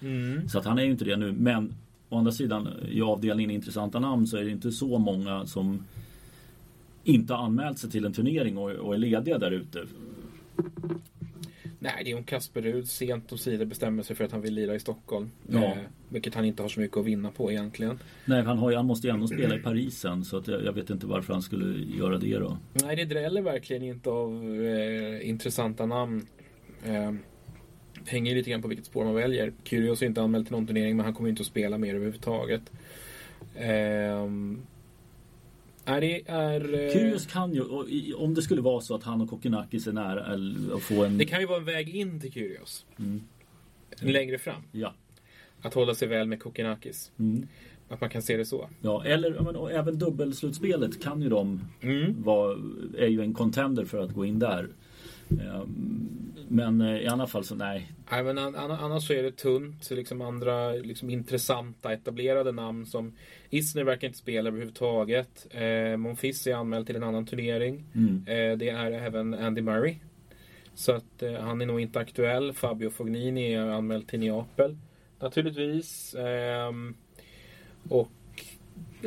Så 0.49 0.59
att 0.59 0.65
han 0.65 0.79
är 0.79 0.83
ju 0.83 0.91
inte 0.91 1.05
det 1.05 1.17
nu. 1.17 1.33
Men 1.33 1.75
å 2.09 2.19
andra 2.19 2.33
sidan 2.33 2.69
i 2.91 3.01
avdelningen 3.03 3.51
intressanta 3.51 4.01
namn 4.01 4.27
så 4.27 4.37
är 4.37 4.45
det 4.45 4.51
inte 4.51 4.73
så 4.73 4.99
många 4.99 5.47
som 5.47 5.85
inte 7.09 7.35
har 7.35 7.45
anmält 7.45 7.79
sig 7.79 7.91
till 7.91 8.05
en 8.05 8.13
turnering 8.13 8.59
och, 8.59 8.71
och 8.71 8.95
är 8.95 8.99
lediga 8.99 9.39
där 9.39 9.51
ute. 9.51 9.85
Nej, 11.79 12.03
det 12.05 12.11
är 12.11 12.17
om 12.17 12.25
Kasper 12.25 12.63
Rud 12.63 12.89
sent 12.89 13.33
och 13.33 13.41
sidor 13.41 13.65
bestämmer 13.65 14.03
sig 14.03 14.17
för 14.17 14.25
att 14.25 14.33
han 14.33 14.41
vill 14.41 14.55
lira 14.55 14.75
i 14.75 14.81
Stockholm. 14.81 15.31
Ja. 15.47 15.65
Eh, 15.65 15.79
vilket 16.09 16.35
han 16.35 16.45
inte 16.45 16.63
har 16.63 16.69
så 16.69 16.81
mycket 16.81 16.97
att 16.97 17.07
vinna 17.07 17.31
på 17.31 17.51
egentligen. 17.53 17.99
Nej, 18.25 18.43
han, 18.43 18.59
har, 18.59 18.71
ju- 18.71 18.77
han 18.77 18.87
måste 18.87 19.07
ju 19.07 19.13
ändå 19.15 19.27
spela 19.27 19.57
i 19.57 19.59
Paris 19.59 19.99
sen 19.99 20.25
så 20.25 20.37
att 20.37 20.49
jag, 20.49 20.65
jag 20.65 20.73
vet 20.73 20.91
inte 20.91 21.07
varför 21.07 21.33
han 21.33 21.43
skulle 21.43 21.85
göra 21.99 22.19
det 22.19 22.39
då. 22.39 22.59
Nej, 22.73 22.97
det 22.97 23.05
dräller 23.05 23.43
verkligen 23.43 23.83
inte 23.83 24.11
av 24.11 24.45
eh, 24.65 25.29
intressanta 25.29 25.87
namn. 25.87 26.27
Eh, 26.85 27.13
hänger 28.07 28.35
lite 28.35 28.51
grann 28.51 28.63
på 28.63 28.69
vilket 28.69 28.87
spår 28.87 29.05
man 29.05 29.15
väljer. 29.15 29.53
Kyrgios 29.65 30.03
är 30.03 30.07
inte 30.07 30.23
anmäld 30.23 30.47
till 30.47 30.53
någon 30.57 30.67
turnering 30.67 30.97
men 30.97 31.05
han 31.05 31.15
kommer 31.15 31.31
inte 31.31 31.41
att 31.41 31.47
spela 31.47 31.79
mer 31.79 31.95
överhuvudtaget. 31.95 32.63
Eh, 33.55 34.27
nej, 35.89 36.01
det 36.01 36.33
är... 36.33 36.75
Eh, 36.87 36.93
Kyrgios 36.93 37.27
kan 37.27 37.55
ju, 37.55 37.63
om 38.15 38.35
det 38.35 38.43
skulle 38.43 38.61
vara 38.61 38.81
så 38.81 38.95
att 38.95 39.03
han 39.03 39.21
och 39.21 39.31
Kokinakis 39.31 39.87
är 39.87 39.93
nära 39.93 40.25
att 40.77 40.83
få 40.83 41.05
en... 41.05 41.19
Det 41.19 41.25
kan 41.25 41.41
ju 41.41 41.47
vara 41.47 41.59
en 41.59 41.65
väg 41.65 41.97
in 41.97 42.21
till 42.21 42.33
Kyrgios. 42.33 42.87
Mm. 42.99 43.21
Längre 44.01 44.39
fram. 44.39 44.63
Ja. 44.73 44.95
Att 45.63 45.75
hålla 45.75 45.95
sig 45.95 46.09
väl 46.09 46.27
med 46.29 46.43
Kokinakis. 46.43 47.13
Mm. 47.19 47.47
Att 47.89 48.01
man 48.01 48.11
kan 48.11 48.23
se 48.23 48.37
det 48.37 48.45
så. 48.45 48.69
ja. 48.83 49.05
Eller 49.05 49.41
men, 49.41 49.57
även 49.79 49.99
dubbelslutspelet 49.99 51.03
kan 51.03 51.23
ju 51.23 51.29
de 51.29 51.61
Mm. 51.81 52.23
vara, 52.23 52.59
är 52.99 53.07
ju 53.07 53.21
en 53.21 53.35
contender 53.35 53.85
för 53.85 53.99
att 53.99 54.13
gå 54.13 54.25
in 54.25 54.39
där. 54.39 54.69
Ehm, 55.31 56.15
Men 56.49 56.81
eh, 56.81 56.97
i 57.03 57.07
alla 57.07 57.27
fall 57.27 57.45
så 57.45 57.55
nej. 57.55 57.93
Nej, 58.11 58.25
men 58.25 58.39
an- 58.39 58.55
an- 58.57 58.71
annars 58.71 59.07
så 59.07 59.13
är 59.13 59.23
det 59.23 59.33
tunt. 59.37 59.91
Liksom 59.91 60.21
andra 60.21 60.73
liksom 60.73 61.11
intressanta 61.11 61.93
etablerade 61.93 62.53
namn 62.53 62.87
som 62.87 63.13
Isner 63.51 63.85
verkar 63.85 64.07
inte 64.07 64.19
spela 64.19 64.49
överhuvudtaget. 64.49 65.47
Eh, 65.51 65.97
Monfils 65.97 66.47
är 66.47 66.55
anmäld 66.55 66.87
till 66.87 66.97
en 66.97 67.03
annan 67.03 67.27
turnering. 67.27 67.85
Mm. 67.95 68.17
Eh, 68.27 68.59
det 68.59 68.69
är 68.69 68.91
även 68.93 69.35
Andy 69.35 69.63
Murray. 69.63 69.97
Så 70.75 70.93
att 70.93 71.23
eh, 71.23 71.33
han 71.35 71.61
är 71.61 71.67
nog 71.67 71.81
inte 71.81 72.01
aktuell. 72.01 72.53
Fabio 72.53 72.91
Fognini 72.91 73.53
är 73.55 73.61
anmäld 73.67 74.09
till 74.09 74.21
Neapel. 74.21 74.77
Naturligtvis. 75.21 76.15
Ehm, 76.15 76.95
och 77.89 78.09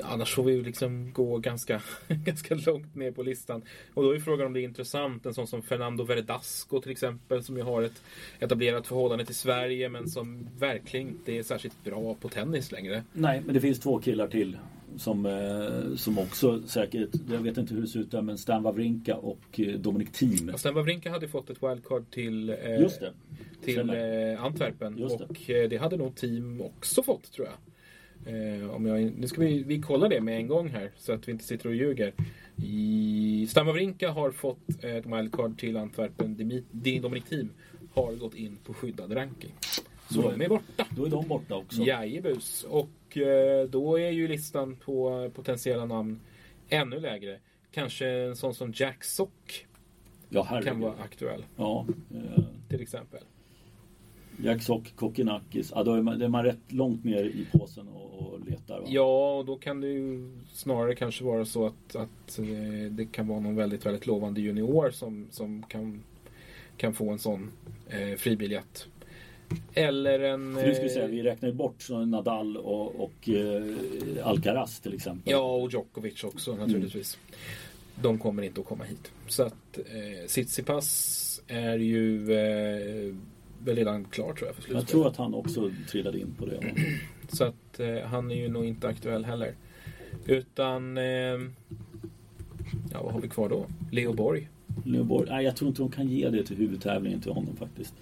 annars 0.03 0.33
får 0.35 0.43
vi 0.43 0.53
ju 0.53 0.63
liksom 0.63 1.11
gå 1.13 1.37
ganska, 1.37 1.81
ganska 2.07 2.55
långt 2.55 2.95
ner 2.95 3.11
på 3.11 3.23
listan. 3.23 3.61
Och 3.93 4.03
då 4.03 4.15
är 4.15 4.19
frågan 4.19 4.47
om 4.47 4.53
det 4.53 4.61
är 4.61 4.63
intressant. 4.63 5.25
En 5.25 5.33
sån 5.33 5.47
som 5.47 5.61
Fernando 5.61 6.03
Verdasco 6.03 6.81
till 6.81 6.91
exempel. 6.91 7.43
Som 7.43 7.57
ju 7.57 7.63
har 7.63 7.83
ett 7.83 8.01
etablerat 8.39 8.87
förhållande 8.87 9.25
till 9.25 9.35
Sverige. 9.35 9.89
Men 9.89 10.09
som 10.09 10.47
verkligen 10.59 11.07
inte 11.07 11.31
är 11.31 11.43
särskilt 11.43 11.83
bra 11.83 12.15
på 12.15 12.29
tennis 12.29 12.71
längre. 12.71 13.03
Nej, 13.13 13.41
men 13.45 13.53
det 13.53 13.61
finns 13.61 13.79
två 13.79 13.99
killar 13.99 14.27
till. 14.27 14.57
Som, 14.97 15.25
eh, 15.25 15.95
som 15.95 16.19
också 16.19 16.61
säkert, 16.61 17.09
jag 17.31 17.39
vet 17.39 17.57
inte 17.57 17.73
hur 17.73 17.81
det 17.81 17.87
ser 17.87 17.99
ut 17.99 18.11
där, 18.11 18.21
men 18.21 18.37
Stan 18.37 18.63
Wawrinka 18.63 19.15
och 19.15 19.59
eh, 19.59 19.79
Dominic 19.79 20.11
Thiem. 20.11 20.49
Och 20.49 20.59
Stan 20.59 20.73
Wawrinka 20.73 21.11
hade 21.11 21.27
fått 21.27 21.49
ett 21.49 21.63
wildcard 21.63 22.11
till 22.11 22.49
eh, 22.49 22.55
till 23.61 23.89
eh, 23.89 24.45
Antwerpen. 24.45 24.95
Det. 24.95 25.03
och 25.03 25.49
eh, 25.49 25.69
det 25.69 25.77
hade 25.77 25.97
nog 25.97 26.15
team 26.15 26.61
också 26.61 27.03
fått 27.03 27.31
tror 27.31 27.47
jag. 27.47 27.55
Eh, 28.25 28.69
om 28.69 28.85
jag 28.85 29.11
nu 29.17 29.27
ska 29.27 29.41
vi, 29.41 29.63
vi 29.63 29.81
kolla 29.81 30.07
det 30.07 30.21
med 30.21 30.37
en 30.37 30.47
gång 30.47 30.69
här 30.69 30.91
så 30.97 31.13
att 31.13 31.27
vi 31.27 31.31
inte 31.31 31.43
sitter 31.43 31.69
och 31.69 31.75
ljuger. 31.75 32.13
I, 32.55 33.47
Stan 33.49 33.65
Wawrinka 33.65 34.11
har 34.11 34.31
fått 34.31 34.83
ett 34.83 35.05
wildcard 35.05 35.59
till 35.59 35.77
Antwerpen. 35.77 36.37
Dominic 36.71 37.23
Team 37.29 37.49
har 37.93 38.13
gått 38.13 38.35
in 38.35 38.57
på 38.65 38.73
skyddad 38.73 39.15
ranking. 39.15 39.53
Så 40.09 40.21
de 40.21 40.41
är 40.41 40.49
borta. 40.49 40.85
Då 40.89 41.05
är 41.05 41.09
de 41.09 41.27
borta 41.27 41.55
också. 41.55 41.81
Jajebus. 41.81 42.63
Och 42.63 43.17
eh, 43.17 43.69
då 43.69 43.99
är 43.99 44.09
ju 44.09 44.27
listan 44.27 44.75
på 44.75 45.29
potentiella 45.35 45.85
namn 45.85 46.19
ännu 46.69 46.99
lägre. 46.99 47.39
Kanske 47.71 48.07
en 48.07 48.35
sån 48.35 48.53
som 48.53 48.73
Jack 48.75 49.03
Sock 49.03 49.67
Ja, 50.29 50.61
kan 50.63 50.79
vara 50.79 50.93
aktuell. 51.03 51.45
Ja, 51.55 51.85
eh, 52.13 52.43
Till 52.69 52.81
exempel. 52.81 53.19
Jack 54.43 54.63
Sock, 54.63 54.95
Kokinakis. 54.95 55.71
Ja, 55.75 55.83
då 55.83 55.93
är 55.93 56.01
man, 56.01 56.19
då 56.19 56.25
är 56.25 56.29
man 56.29 56.43
rätt 56.43 56.71
långt 56.71 57.03
ner 57.03 57.23
i 57.23 57.47
påsen 57.51 57.87
och, 57.87 58.13
och 58.19 58.39
letar. 58.49 58.79
Va? 58.79 58.85
Ja, 58.87 59.37
och 59.37 59.45
då 59.45 59.55
kan 59.55 59.81
det 59.81 59.87
ju 59.87 60.31
snarare 60.53 60.95
kanske 60.95 61.23
vara 61.23 61.45
så 61.45 61.65
att, 61.65 61.95
att 61.95 62.39
eh, 62.39 62.91
det 62.91 63.05
kan 63.05 63.27
vara 63.27 63.39
någon 63.39 63.55
väldigt, 63.55 63.85
väldigt 63.85 64.07
lovande 64.07 64.41
junior 64.41 64.91
som, 64.91 65.27
som 65.31 65.63
kan, 65.63 66.03
kan 66.77 66.93
få 66.93 67.09
en 67.09 67.19
sån 67.19 67.51
eh, 67.89 68.17
fribiljett. 68.17 68.87
Eller 69.73 70.19
en... 70.19 70.55
För 70.55 70.67
du 70.67 70.73
skulle 70.73 70.89
eh, 70.89 70.93
säga, 70.93 71.07
vi 71.07 71.23
räknar 71.23 71.49
ju 71.49 71.55
bort 71.55 71.89
Nadal 71.89 72.57
och, 72.57 73.03
och 73.03 73.29
eh, 73.29 73.63
Alcaraz 74.23 74.79
till 74.79 74.93
exempel. 74.93 75.31
Ja, 75.31 75.55
och 75.55 75.71
Djokovic 75.71 76.23
också 76.23 76.55
naturligtvis. 76.55 77.17
De 78.01 78.19
kommer 78.19 78.43
inte 78.43 78.61
att 78.61 78.67
komma 78.67 78.83
hit. 78.83 79.11
Så 79.27 79.43
att 79.43 79.77
eh, 79.77 80.27
Tsitsipas 80.27 81.41
är 81.47 81.77
ju 81.77 82.33
eh, 82.33 83.15
väl 83.63 83.75
redan 83.75 84.05
klar 84.05 84.33
tror 84.33 84.47
jag 84.47 84.55
för 84.55 84.61
jag 84.61 84.71
slutspel. 84.71 84.85
tror 84.91 85.07
att 85.07 85.17
han 85.17 85.33
också 85.33 85.71
trillade 85.89 86.19
in 86.19 86.35
på 86.37 86.45
det. 86.45 86.73
Så 87.27 87.43
att 87.43 87.79
eh, 87.79 87.99
han 88.05 88.31
är 88.31 88.35
ju 88.35 88.49
nog 88.49 88.65
inte 88.65 88.87
aktuell 88.87 89.25
heller. 89.25 89.53
Utan... 90.25 90.97
Eh, 90.97 91.03
ja, 92.91 93.03
vad 93.03 93.13
har 93.13 93.21
vi 93.21 93.27
kvar 93.29 93.49
då? 93.49 93.65
Leo 93.91 94.13
Borg. 94.13 94.47
Leoborg. 94.85 95.29
Nej, 95.29 95.45
jag 95.45 95.55
tror 95.55 95.67
inte 95.69 95.81
de 95.81 95.91
kan 95.91 96.07
ge 96.07 96.29
det 96.29 96.43
till 96.43 96.57
huvudtävlingen 96.57 97.21
till 97.21 97.31
honom 97.31 97.55
faktiskt. 97.55 97.93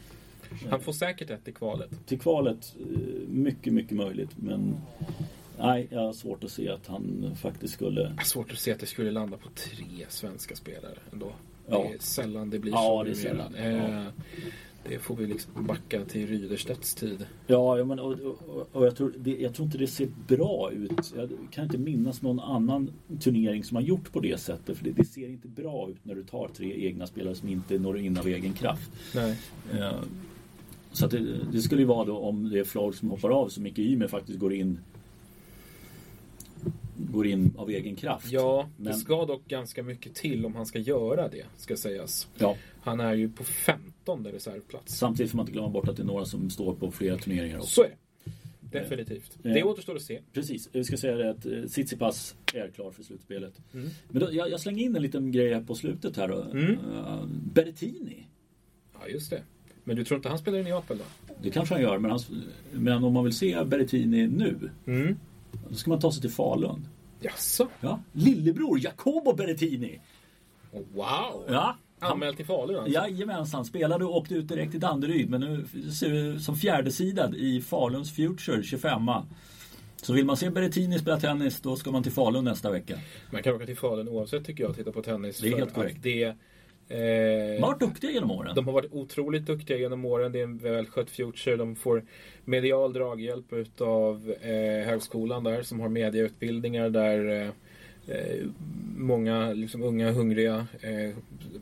Han 0.69 0.81
får 0.81 0.93
säkert 0.93 1.29
ett 1.29 1.47
i 1.47 1.51
kvalet. 1.51 1.89
Till 2.05 2.19
kvalet, 2.19 2.75
eh, 2.79 3.29
mycket, 3.29 3.73
mycket 3.73 3.97
möjligt. 3.97 4.29
Men 4.35 4.75
nej, 5.59 5.87
jag 5.91 5.99
har 5.99 6.13
svårt 6.13 6.43
att 6.43 6.51
se 6.51 6.69
att 6.69 6.87
han 6.87 7.31
faktiskt 7.41 7.73
skulle... 7.73 8.01
Jag 8.17 8.25
Svårt 8.25 8.51
att 8.51 8.57
se 8.59 8.71
att 8.71 8.79
det 8.79 8.85
skulle 8.85 9.11
landa 9.11 9.37
på 9.37 9.49
tre 9.49 10.05
svenska 10.09 10.55
spelare 10.55 10.95
ändå. 11.13 11.31
Ja. 11.67 11.85
Det 11.89 11.95
är 11.95 11.99
sällan 11.99 12.49
det 12.49 12.59
blir 12.59 12.71
Ja, 12.71 12.77
så. 12.81 13.03
det 13.03 13.09
är 13.09 13.15
sällan. 13.15 13.55
Eh, 13.55 14.05
det 14.87 14.99
får 14.99 15.15
vi 15.15 15.27
liksom 15.27 15.65
backa 15.67 16.05
till 16.05 16.27
Ryderstedts 16.27 16.95
tid. 16.95 17.25
Ja, 17.47 17.83
men, 17.83 17.99
och, 17.99 18.11
och, 18.11 18.69
och 18.71 18.85
jag, 18.85 18.95
tror, 18.95 19.13
det, 19.17 19.37
jag 19.37 19.53
tror 19.53 19.65
inte 19.65 19.77
det 19.77 19.87
ser 19.87 20.07
bra 20.27 20.71
ut. 20.71 21.13
Jag 21.15 21.29
kan 21.51 21.63
inte 21.63 21.77
minnas 21.77 22.21
någon 22.21 22.39
annan 22.39 22.91
turnering 23.19 23.63
som 23.63 23.75
har 23.75 23.81
gjort 23.81 24.11
på 24.11 24.19
det 24.19 24.39
sättet. 24.39 24.77
För 24.77 24.85
det, 24.85 24.91
det 24.91 25.05
ser 25.05 25.29
inte 25.29 25.47
bra 25.47 25.89
ut 25.89 26.05
när 26.05 26.15
du 26.15 26.23
tar 26.23 26.47
tre 26.47 26.85
egna 26.87 27.07
spelare 27.07 27.35
som 27.35 27.49
inte 27.49 27.79
når 27.79 27.97
in 27.99 28.17
av 28.17 28.27
egen 28.27 28.53
kraft. 28.53 28.91
Nej. 29.15 29.37
Eh, 29.73 29.91
Så 30.91 31.05
att 31.05 31.11
det, 31.11 31.25
det 31.51 31.61
skulle 31.61 31.81
ju 31.81 31.87
vara 31.87 32.05
då 32.05 32.17
om 32.17 32.49
det 32.49 32.59
är 32.59 32.63
Flog 32.63 32.95
som 32.95 33.09
hoppar 33.09 33.29
av 33.29 33.49
så 33.49 33.61
Micke 33.61 33.79
Ymer 33.79 34.07
faktiskt 34.07 34.39
går 34.39 34.53
in 34.53 34.79
går 37.11 37.27
in 37.27 37.53
av 37.57 37.69
egen 37.69 37.95
kraft. 37.95 38.31
Ja, 38.31 38.69
Men- 38.77 38.85
det 38.85 38.93
ska 38.93 39.25
dock 39.25 39.47
ganska 39.47 39.83
mycket 39.83 40.15
till 40.15 40.45
om 40.45 40.55
han 40.55 40.65
ska 40.65 40.79
göra 40.79 41.27
det, 41.27 41.45
ska 41.57 41.77
sägas. 41.77 42.27
Ja. 42.37 42.55
Han 42.81 42.99
är 42.99 43.13
ju 43.13 43.29
på 43.29 43.43
15 43.43 44.27
reservplats. 44.27 44.97
Samtidigt 44.97 45.31
får 45.31 45.37
man 45.37 45.43
inte 45.43 45.53
glömma 45.53 45.69
bort 45.69 45.87
att 45.87 45.95
det 45.97 46.03
är 46.03 46.05
några 46.07 46.25
som 46.25 46.49
står 46.49 46.75
på 46.75 46.91
flera 46.91 47.17
turneringar 47.17 47.57
också. 47.57 47.69
Så 47.69 47.83
är 47.83 47.87
det. 47.89 47.95
Definitivt. 48.79 49.37
Eh. 49.43 49.53
Det 49.53 49.63
återstår 49.63 49.95
att 49.95 50.01
se. 50.01 50.19
Precis, 50.33 50.69
vi 50.71 50.83
ska 50.83 50.97
säga 50.97 51.15
det 51.15 51.29
att 51.29 51.45
eh, 51.45 51.63
Tsitsipas 51.63 52.35
är 52.53 52.67
klar 52.69 52.91
för 52.91 53.03
slutspelet. 53.03 53.53
Mm. 53.73 53.89
Men 54.09 54.21
då, 54.21 54.29
jag, 54.31 54.49
jag 54.51 54.59
slänger 54.59 54.83
in 54.85 54.95
en 54.95 55.01
liten 55.01 55.31
grej 55.31 55.53
här 55.53 55.61
på 55.61 55.75
slutet 55.75 56.17
här 56.17 56.27
då. 56.27 56.41
Mm. 56.41 56.71
Uh, 56.71 57.25
Berrettini. 57.53 58.27
Ja, 58.93 59.07
just 59.07 59.29
det. 59.29 59.41
Men 59.83 59.95
du 59.95 60.03
tror 60.03 60.15
inte 60.15 60.29
han 60.29 60.39
spelar 60.39 60.59
i 60.59 60.63
Neapel 60.63 60.97
då? 60.97 61.33
Det 61.41 61.49
kanske 61.49 61.75
han 61.75 61.81
gör, 61.81 61.97
men, 61.97 62.11
han, 62.11 62.19
men 62.71 63.03
om 63.03 63.13
man 63.13 63.23
vill 63.23 63.33
se 63.33 63.63
Berrettini 63.63 64.27
nu, 64.27 64.69
Mm. 64.85 65.17
Då 65.69 65.75
ska 65.75 65.89
man 65.89 65.99
ta 65.99 66.11
sig 66.11 66.21
till 66.21 66.31
Falun. 66.31 66.87
Jaså? 67.19 67.67
Ja. 67.81 67.99
Lillebror 68.11 68.79
Jacobo 68.79 69.33
Berrettini. 69.33 69.99
Wow! 70.71 71.45
Ja. 71.47 71.75
Anmäld 71.99 72.37
till 72.37 72.45
Falun 72.45 72.75
alltså? 72.75 72.93
jajamensan, 72.93 73.65
spelade 73.65 74.05
och 74.05 74.17
åkte 74.17 74.35
ut 74.35 74.47
direkt 74.47 74.71
till 74.71 74.79
Danderyd. 74.79 75.29
Men 75.29 75.41
nu 75.41 75.65
ser 75.91 76.09
vi 76.09 76.39
som 76.39 76.55
fjärdesidad 76.55 77.35
i 77.35 77.61
Faluns 77.61 78.15
Future 78.15 78.63
25 78.63 79.09
Så 79.95 80.13
vill 80.13 80.25
man 80.25 80.37
se 80.37 80.49
Berrettini 80.49 80.99
spela 80.99 81.19
tennis, 81.19 81.61
då 81.61 81.75
ska 81.75 81.91
man 81.91 82.03
till 82.03 82.11
Falun 82.11 82.43
nästa 82.43 82.71
vecka. 82.71 82.99
Man 83.31 83.43
kan 83.43 83.55
åka 83.55 83.65
till 83.65 83.77
Falun 83.77 84.09
oavsett 84.09 84.45
tycker 84.45 84.63
jag 84.63 84.69
och 84.69 84.75
titta 84.75 84.91
på 84.91 85.01
tennis. 85.01 85.39
Det 85.39 85.47
är 85.47 85.57
helt 85.57 85.73
korrekt. 85.73 85.99
Det, 86.03 86.35
De 86.89 87.59
har 87.61 87.67
varit 87.67 87.79
duktiga 87.79 88.11
genom 88.11 88.31
åren. 88.31 88.55
de 88.55 88.65
har 88.65 88.73
varit 88.73 88.93
otroligt 88.93 89.45
duktiga 89.45 89.77
genom 89.77 90.05
åren. 90.05 90.31
Det 90.31 90.39
är 90.39 90.43
en 90.43 90.57
välskött 90.57 91.09
future. 91.09 91.55
De 91.55 91.75
får 91.75 92.03
medial 92.45 92.93
draghjälp 92.93 93.53
utav 93.53 94.33
eh, 94.41 94.87
högskolan 94.87 95.43
där 95.43 95.63
som 95.63 95.79
har 95.79 95.89
mediautbildningar 95.89 96.89
där 96.89 97.41
eh, 97.41 97.47
eh, 98.15 98.45
många 98.97 99.53
liksom, 99.53 99.83
unga 99.83 100.11
hungriga 100.11 100.67
eh, 100.81 101.15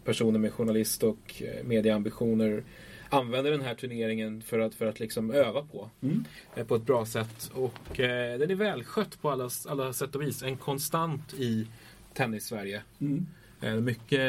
personer 0.04 0.40
med 0.40 0.54
journalist 0.54 1.04
och 1.04 1.44
eh, 1.44 1.66
medieambitioner 1.66 2.64
använder 3.10 3.52
den 3.52 3.62
här 3.62 3.76
turneringen 3.76 4.42
för 4.42 4.60
att, 4.60 4.76
för 4.76 4.86
att 4.86 5.00
liksom 5.00 5.32
öva 5.32 5.62
på. 5.62 5.90
Mm. 6.02 6.26
eh, 6.56 6.66
På 6.66 6.76
ett 6.76 6.86
bra 6.86 7.06
sätt. 7.06 7.52
Och 7.54 8.00
eh, 8.00 8.40
den 8.40 8.52
är 8.52 8.56
välskött 8.56 9.22
på 9.22 9.30
alla, 9.30 9.50
alla 9.68 9.94
sätt 9.94 10.16
och 10.16 10.22
vis. 10.22 10.44
En 10.44 10.58
konstant 10.58 11.34
i 11.34 11.68
tennis-Sverige. 12.14 12.82
Mm. 13.02 13.26
Eh, 13.62 13.74
mycket 13.76 14.20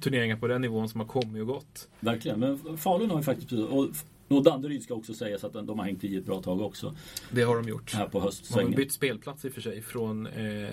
turneringar 0.00 0.36
på 0.36 0.46
den 0.46 0.60
nivån 0.62 0.88
som 0.88 1.00
har 1.00 1.06
kommit 1.06 1.40
och 1.40 1.46
gått. 1.46 1.88
Verkligen, 2.00 2.40
men 2.40 2.78
Falun 2.78 3.10
har 3.10 3.18
ju 3.18 3.22
faktiskt 3.24 3.52
och, 3.52 3.88
och 4.28 4.42
Danderyd 4.42 4.82
ska 4.82 4.94
också 4.94 5.14
sägas 5.14 5.44
att 5.44 5.52
de 5.52 5.78
har 5.78 5.86
hängt 5.86 6.04
i 6.04 6.16
ett 6.16 6.26
bra 6.26 6.42
tag 6.42 6.60
också. 6.60 6.94
Det 7.30 7.42
har 7.42 7.56
de 7.56 7.68
gjort. 7.68 7.94
Här 7.94 8.04
på 8.04 8.10
De 8.10 8.18
har 8.18 8.24
höstsvängen. 8.26 8.72
bytt 8.72 8.92
spelplats 8.92 9.44
i 9.44 9.48
och 9.48 9.52
för 9.52 9.60
sig 9.60 9.82
från 9.82 10.26
eh, 10.26 10.68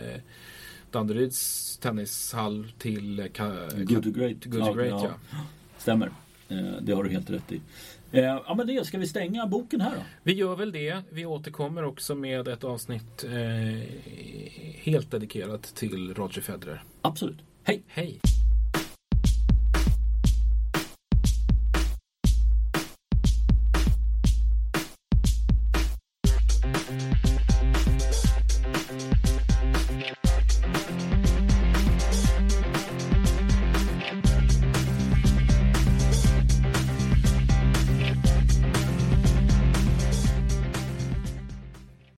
Danderyds 0.91 1.77
tennishall 1.77 2.71
till 2.77 3.19
eh, 3.19 3.23
Ka- 3.25 3.83
Good 3.83 4.03
to 4.03 4.11
Great. 4.11 4.45
Good 4.45 4.65
to 4.65 4.73
Great, 4.73 5.03
ja. 5.03 5.37
Stämmer. 5.77 6.11
Eh, 6.49 6.57
Det 6.81 6.91
har 6.93 7.03
du 7.03 7.09
helt 7.09 7.29
rätt 7.29 7.51
i. 7.51 7.61
Eh, 8.11 8.23
Ja 8.23 8.53
men 8.57 8.67
det, 8.67 8.87
ska 8.87 8.97
vi 8.97 9.07
stänga 9.07 9.47
boken 9.47 9.81
här 9.81 9.91
då? 9.95 10.01
Vi 10.23 10.33
gör 10.33 10.55
väl 10.55 10.71
det. 10.71 11.01
Vi 11.09 11.25
återkommer 11.25 11.83
också 11.83 12.15
med 12.15 12.47
ett 12.47 12.63
avsnitt 12.63 13.23
eh, 13.23 13.31
helt 14.75 15.11
dedikerat 15.11 15.63
till 15.63 16.13
Roger 16.13 16.41
Federer. 16.41 16.83
Absolut. 17.01 17.37
Hej! 17.63 17.83
Hej! 17.95 18.40